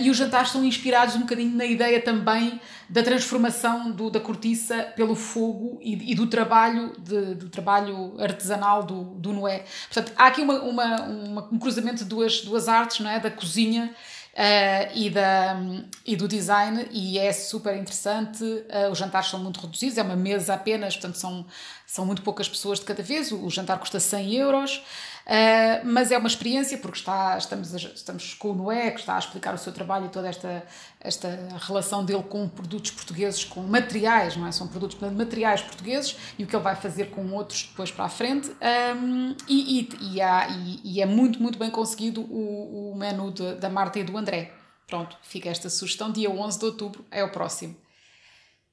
e 0.00 0.10
os 0.10 0.16
jantares 0.16 0.50
são 0.50 0.64
inspirados 0.64 1.14
um 1.16 1.20
bocadinho 1.20 1.54
na 1.54 1.66
ideia 1.66 2.00
também 2.00 2.60
da 2.88 3.02
transformação 3.02 3.90
do, 3.90 4.10
da 4.10 4.20
cortiça 4.20 4.92
pelo 4.96 5.14
fogo 5.14 5.78
e, 5.82 6.12
e 6.12 6.14
do 6.14 6.26
trabalho 6.26 6.92
de, 6.98 7.34
do 7.34 7.48
trabalho 7.48 8.14
artesanal 8.18 8.82
do, 8.82 9.02
do 9.16 9.32
Noé. 9.32 9.64
Portanto, 9.92 10.12
há 10.16 10.26
aqui 10.26 10.40
uma, 10.40 10.60
uma, 10.62 11.02
uma, 11.02 11.48
um 11.52 11.58
cruzamento 11.58 11.98
de 11.98 12.04
duas, 12.04 12.40
duas 12.40 12.68
artes, 12.68 13.00
não 13.00 13.10
é? 13.10 13.20
da 13.20 13.30
cozinha 13.30 13.94
Uh, 14.32 14.88
e, 14.94 15.10
da, 15.10 15.60
e 16.06 16.16
do 16.16 16.26
design 16.26 16.88
e 16.90 17.18
é 17.18 17.32
super 17.34 17.76
interessante. 17.76 18.42
Uh, 18.42 18.90
os 18.90 18.96
jantares 18.96 19.28
são 19.28 19.38
muito 19.38 19.60
reduzidos, 19.60 19.98
é 19.98 20.02
uma 20.02 20.16
mesa 20.16 20.54
apenas, 20.54 20.94
portanto 20.96 21.18
são, 21.18 21.44
são 21.86 22.06
muito 22.06 22.22
poucas 22.22 22.48
pessoas 22.48 22.80
de 22.80 22.86
cada 22.86 23.02
vez. 23.02 23.30
O, 23.30 23.44
o 23.44 23.50
jantar 23.50 23.78
custa 23.78 24.00
100 24.00 24.34
euros. 24.34 24.82
Uh, 25.22 25.86
mas 25.86 26.10
é 26.10 26.18
uma 26.18 26.26
experiência 26.26 26.76
porque 26.78 26.98
está, 26.98 27.38
estamos, 27.38 27.72
estamos 27.72 28.34
com 28.34 28.50
o 28.50 28.54
Noé, 28.54 28.90
que 28.90 29.00
está 29.00 29.14
a 29.14 29.18
explicar 29.18 29.54
o 29.54 29.58
seu 29.58 29.72
trabalho 29.72 30.06
e 30.06 30.08
toda 30.08 30.28
esta, 30.28 30.64
esta 31.00 31.28
relação 31.60 32.04
dele 32.04 32.24
com 32.24 32.48
produtos 32.48 32.90
portugueses, 32.90 33.44
com 33.44 33.62
materiais, 33.62 34.36
não 34.36 34.46
é? 34.46 34.52
São 34.52 34.66
produtos 34.66 34.98
materiais 35.12 35.62
portugueses 35.62 36.16
e 36.38 36.44
o 36.44 36.46
que 36.46 36.56
ele 36.56 36.62
vai 36.62 36.74
fazer 36.74 37.10
com 37.10 37.24
outros 37.32 37.68
depois 37.70 37.90
para 37.90 38.04
a 38.06 38.08
frente. 38.08 38.50
Um, 38.50 39.36
e, 39.48 39.80
e, 39.80 40.14
e, 40.14 40.20
há, 40.20 40.48
e, 40.84 41.00
é 41.00 41.06
muito, 41.06 41.40
muito 41.40 41.58
bem 41.58 41.70
conseguido 41.70 42.22
o, 42.22 42.92
o 42.92 42.96
menu 42.96 43.30
de, 43.30 43.54
da 43.54 43.68
Marta 43.68 44.00
e 44.00 44.04
do 44.04 44.16
André. 44.16 44.52
Pronto, 44.86 45.16
fica 45.22 45.48
esta 45.48 45.70
sugestão. 45.70 46.10
Dia 46.10 46.30
11 46.30 46.58
de 46.58 46.64
outubro 46.64 47.04
é 47.10 47.22
o 47.22 47.30
próximo. 47.30 47.76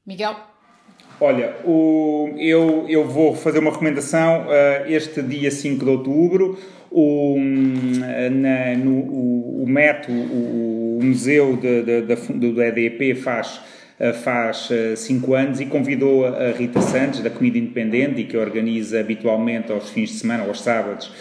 Miguel? 0.05 0.58
Olha, 1.21 1.53
o, 1.65 2.33
eu, 2.37 2.85
eu 2.87 3.05
vou 3.05 3.35
fazer 3.35 3.59
uma 3.59 3.71
recomendação 3.71 4.45
uh, 4.45 4.89
este 4.89 5.21
dia 5.21 5.51
5 5.51 5.83
de 5.83 5.91
outubro. 5.91 6.57
O, 6.89 7.37
na, 7.37 8.75
no, 8.77 8.91
o, 8.91 9.63
o 9.63 9.67
MET, 9.67 10.09
o, 10.09 10.13
o 10.13 10.99
Museu 11.03 11.57
de, 11.57 11.83
de, 11.83 12.01
de, 12.01 12.51
do 12.51 12.63
EDP, 12.63 13.13
faz 13.15 13.61
eh, 13.99 14.13
faz 14.13 14.69
5 14.95 15.29
uh, 15.29 15.35
anos 15.35 15.59
e 15.59 15.65
convidou 15.65 16.25
a 16.25 16.51
Rita 16.51 16.81
Santos, 16.81 17.19
da 17.19 17.29
Comida 17.29 17.59
Independente, 17.59 18.21
e 18.21 18.23
que 18.23 18.37
organiza 18.37 18.99
habitualmente 18.99 19.71
aos 19.71 19.89
fins 19.89 20.09
de 20.09 20.15
semana, 20.15 20.45
aos 20.45 20.61
sábados, 20.61 21.11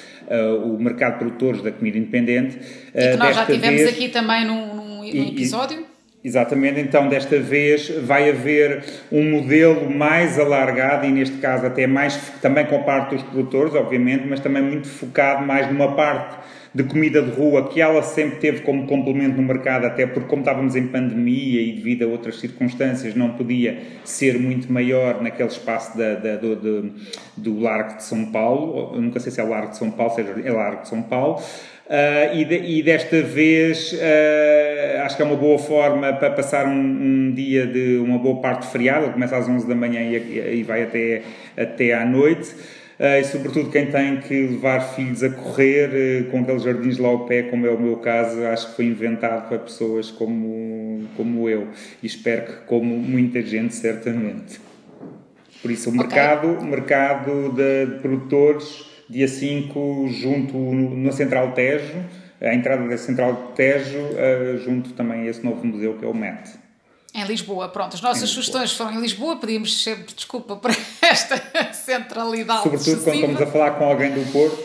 o 0.65 0.79
mercado 0.79 1.15
de 1.15 1.19
produtores 1.19 1.61
da 1.61 1.73
Comida 1.73 1.99
Independente. 1.99 2.59
E 2.95 3.11
que 3.11 3.17
nós 3.17 3.35
já 3.35 3.45
tivemos 3.45 3.81
vez, 3.83 3.89
aqui 3.89 4.09
também 4.09 4.47
num, 4.47 4.75
num, 4.75 4.97
num 4.99 5.29
episódio. 5.29 5.88
Exatamente, 6.23 6.81
então 6.81 7.09
desta 7.09 7.39
vez 7.39 7.89
vai 8.03 8.29
haver 8.29 8.83
um 9.11 9.31
modelo 9.31 9.89
mais 9.89 10.37
alargado 10.37 11.07
e 11.07 11.13
neste 11.13 11.37
caso 11.39 11.65
até 11.65 11.87
mais 11.87 12.17
também 12.43 12.67
com 12.67 12.75
a 12.75 12.83
parte 12.83 13.15
dos 13.15 13.23
produtores, 13.23 13.75
obviamente, 13.75 14.27
mas 14.27 14.41
também 14.41 14.61
muito 14.61 14.89
focado 14.89 15.47
mais 15.47 15.71
numa 15.71 15.95
parte 15.95 16.37
de 16.75 16.83
comida 16.85 17.23
de 17.23 17.31
rua 17.31 17.69
que 17.69 17.81
ela 17.81 18.03
sempre 18.03 18.39
teve 18.39 18.63
como 18.63 18.87
complemento 18.87 19.37
no 19.37 19.43
mercado, 19.43 19.87
até 19.87 20.07
porque 20.07 20.29
como 20.29 20.43
estávamos 20.43 20.77
em 20.77 20.89
pandemia 20.89 21.63
e 21.63 21.73
devido 21.73 22.05
a 22.05 22.09
outras 22.09 22.41
circunstâncias 22.41 23.15
não 23.15 23.31
podia 23.31 23.79
ser 24.05 24.39
muito 24.39 24.73
maior 24.73 25.23
naquele 25.23 25.49
espaço 25.49 25.97
da, 25.97 26.15
da, 26.15 26.37
do, 26.37 26.57
do, 26.57 26.93
do 27.37 27.61
Largo 27.61 27.97
de 27.97 28.03
São 28.05 28.27
Paulo, 28.33 28.95
Eu 28.95 29.01
nunca 29.01 29.21
sei 29.21 29.33
se 29.33 29.41
é 29.41 29.45
Largo 29.45 29.71
de 29.71 29.79
São 29.79 29.91
Paulo, 29.91 30.15
seja 30.15 30.35
é 30.45 30.51
Largo 30.51 30.83
de 30.83 30.89
São 30.89 31.03
Paulo, 31.03 31.41
Uh, 31.89 32.37
e, 32.37 32.45
de, 32.45 32.55
e, 32.55 32.83
desta 32.83 33.23
vez 33.23 33.95
uh, 33.95 35.01
acho 35.05 35.17
que 35.17 35.23
é 35.23 35.25
uma 35.25 35.37
boa 35.37 35.59
forma 35.59 36.13
para 36.13 36.29
passar 36.33 36.67
um, 36.67 36.71
um, 36.71 37.33
dia 37.33 37.67
de 37.67 37.97
uma 37.97 38.19
boa 38.19 38.43
parte 38.43 38.67
de 38.67 38.73
feriado, 38.73 39.11
começa 39.11 39.39
às 39.39 39.49
11 39.49 39.67
da 39.67 39.75
manhã 39.75 40.03
e, 40.03 40.59
e 40.59 40.63
vai 40.63 40.83
até, 40.83 41.23
até 41.57 41.95
à 41.95 42.05
noite. 42.05 42.51
Uh, 43.01 43.21
e 43.21 43.25
sobretudo 43.25 43.71
quem 43.71 43.87
tem 43.87 44.21
que 44.21 44.35
levar 44.35 44.81
filhos 44.81 45.23
a 45.23 45.31
correr 45.31 46.29
com 46.31 46.41
aqueles 46.41 46.63
jardins 46.63 46.99
lá 46.99 47.09
ao 47.09 47.25
pé, 47.25 47.45
como 47.45 47.67
é 47.67 47.71
o 47.71 47.81
meu 47.81 47.97
caso, 47.97 48.45
acho 48.45 48.69
que 48.69 48.77
foi 48.77 48.85
inventado 48.85 49.49
para 49.49 49.59
pessoas 49.59 50.11
como, 50.11 51.09
como 51.17 51.49
eu 51.49 51.69
e 52.03 52.07
espero 52.07 52.43
que 52.45 52.53
como 52.67 52.99
muita 52.99 53.41
gente 53.41 53.75
certamente. 53.75 54.61
Por 55.63 55.71
isso 55.71 55.89
o 55.89 55.95
okay. 55.95 56.07
mercado, 56.07 56.63
mercado 56.63 57.53
de, 57.55 57.87
de 57.87 58.01
produtores 58.01 58.88
dia 59.09 59.29
5, 59.29 60.09
junto 60.09 60.57
no, 60.57 60.97
na 60.97 61.13
Central 61.13 61.53
Tejo, 61.53 62.05
a 62.41 62.55
entrada 62.55 62.87
da 62.87 62.97
Central 62.97 63.53
Tejo, 63.55 63.99
uh, 63.99 64.59
junto 64.59 64.91
também 64.93 65.23
a 65.23 65.27
esse 65.27 65.45
novo 65.45 65.67
museu 65.67 65.95
que 65.95 66.05
é 66.05 66.09
o 66.09 66.15
MET. 66.15 66.51
Em 67.15 67.25
Lisboa, 67.25 67.69
pronto. 67.69 67.95
As 67.95 68.03
nossas 68.03 68.29
sugestões 68.29 68.73
foram 68.73 68.93
em 68.93 69.01
Lisboa, 69.01 69.37
pedimos 69.37 69.83
sempre 69.83 70.15
desculpa 70.15 70.57
por 70.57 70.71
esta 71.03 71.41
centralidade. 71.73 72.63
Sobretudo 72.63 72.93
excessiva. 72.93 73.11
quando 73.11 73.33
estamos 73.33 73.43
a 73.43 73.47
falar 73.47 73.71
com 73.73 73.85
alguém 73.85 74.13
do 74.13 74.31
Porto. 74.31 74.63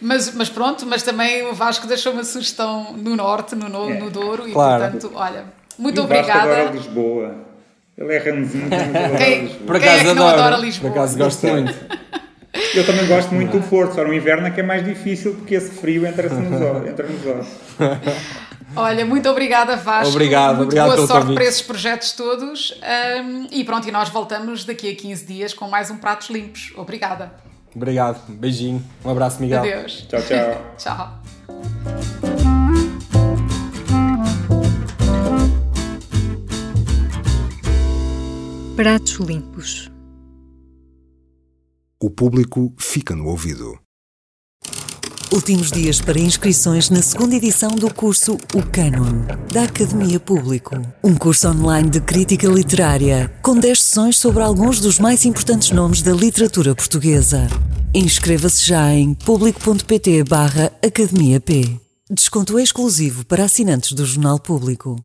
Mas, 0.00 0.34
mas 0.34 0.50
pronto, 0.50 0.84
mas 0.84 1.02
também 1.02 1.46
o 1.46 1.54
Vasco 1.54 1.86
deixou 1.86 2.12
uma 2.12 2.22
sugestão 2.22 2.92
no 2.92 3.16
Norte, 3.16 3.56
no, 3.56 3.68
no, 3.68 3.90
é. 3.90 3.98
no 3.98 4.10
Douro, 4.10 4.46
e 4.46 4.52
claro. 4.52 4.82
portanto, 4.82 5.12
olha, 5.14 5.46
muito 5.78 5.98
e 5.98 6.04
obrigada. 6.04 6.32
Vasco 6.32 6.52
adora 6.52 6.70
Lisboa. 6.70 7.34
Ele 7.96 8.14
é 8.14 8.18
ranzinho, 8.18 8.68
mas 8.68 9.22
quem, 9.22 9.40
Lisboa. 9.40 9.66
Por 9.66 9.76
acaso 9.76 9.98
quem 9.98 10.06
é 10.06 10.10
adora, 10.10 10.38
adora 10.38 10.56
Lisboa? 10.58 10.92
Por 10.92 10.98
acaso 10.98 11.18
gosto 11.18 11.46
muito. 11.46 11.74
Eu 12.74 12.84
também 12.86 13.06
gosto 13.06 13.34
muito 13.34 13.58
do 13.58 13.68
Porto, 13.68 13.94
só 13.94 14.04
no 14.04 14.12
inverno 14.12 14.46
é 14.46 14.50
que 14.50 14.60
é 14.60 14.62
mais 14.62 14.84
difícil 14.84 15.34
porque 15.34 15.54
esse 15.54 15.70
frio 15.70 16.06
entra 16.06 16.28
nos 16.28 16.60
olhos. 16.60 16.88
Entra 16.88 17.06
nos 17.06 17.26
olhos. 17.26 17.46
Olha, 18.74 19.06
muito 19.06 19.28
obrigada 19.28 19.76
Vasco. 19.76 20.10
Obrigado, 20.10 20.56
muito 20.58 20.68
obrigado 20.68 20.96
boa 20.96 21.06
sorte 21.06 21.32
para 21.32 21.44
esses 21.44 21.62
projetos 21.62 22.12
todos. 22.12 22.78
Um, 23.22 23.46
e 23.50 23.64
pronto, 23.64 23.88
e 23.88 23.92
nós 23.92 24.10
voltamos 24.10 24.64
daqui 24.64 24.90
a 24.90 24.94
15 24.94 25.24
dias 25.24 25.54
com 25.54 25.68
mais 25.68 25.90
um 25.90 25.96
Pratos 25.96 26.28
Limpos. 26.28 26.72
Obrigada. 26.76 27.32
Obrigado, 27.74 28.20
beijinho, 28.28 28.84
um 29.04 29.10
abraço, 29.10 29.40
Miguel. 29.40 29.60
Adeus. 29.60 30.06
Tchau, 30.08 30.20
tchau. 30.22 30.62
tchau. 30.76 31.22
Pratos 38.76 39.14
Limpos 39.14 39.95
o 42.06 42.10
público 42.10 42.72
fica 42.78 43.16
no 43.16 43.26
ouvido. 43.26 43.76
Últimos 45.32 45.72
dias 45.72 46.00
para 46.00 46.20
inscrições 46.20 46.88
na 46.88 47.02
segunda 47.02 47.34
edição 47.34 47.74
do 47.74 47.92
curso 47.92 48.38
O 48.54 48.62
Cânon, 48.62 49.26
da 49.52 49.64
Academia 49.64 50.20
Público. 50.20 50.80
Um 51.02 51.16
curso 51.16 51.48
online 51.48 51.90
de 51.90 52.00
crítica 52.00 52.46
literária, 52.46 53.28
com 53.42 53.58
10 53.58 53.82
sessões 53.82 54.18
sobre 54.18 54.40
alguns 54.40 54.78
dos 54.80 55.00
mais 55.00 55.24
importantes 55.24 55.72
nomes 55.72 56.00
da 56.00 56.12
literatura 56.12 56.76
portuguesa. 56.76 57.48
Inscreva-se 57.92 58.64
já 58.64 58.94
em 58.94 59.12
público.pt 59.12 60.22
barra 60.22 60.70
Academia 60.80 61.40
P. 61.40 61.76
Desconto 62.08 62.56
exclusivo 62.56 63.26
para 63.26 63.44
assinantes 63.44 63.94
do 63.94 64.06
Jornal 64.06 64.38
Público. 64.38 64.96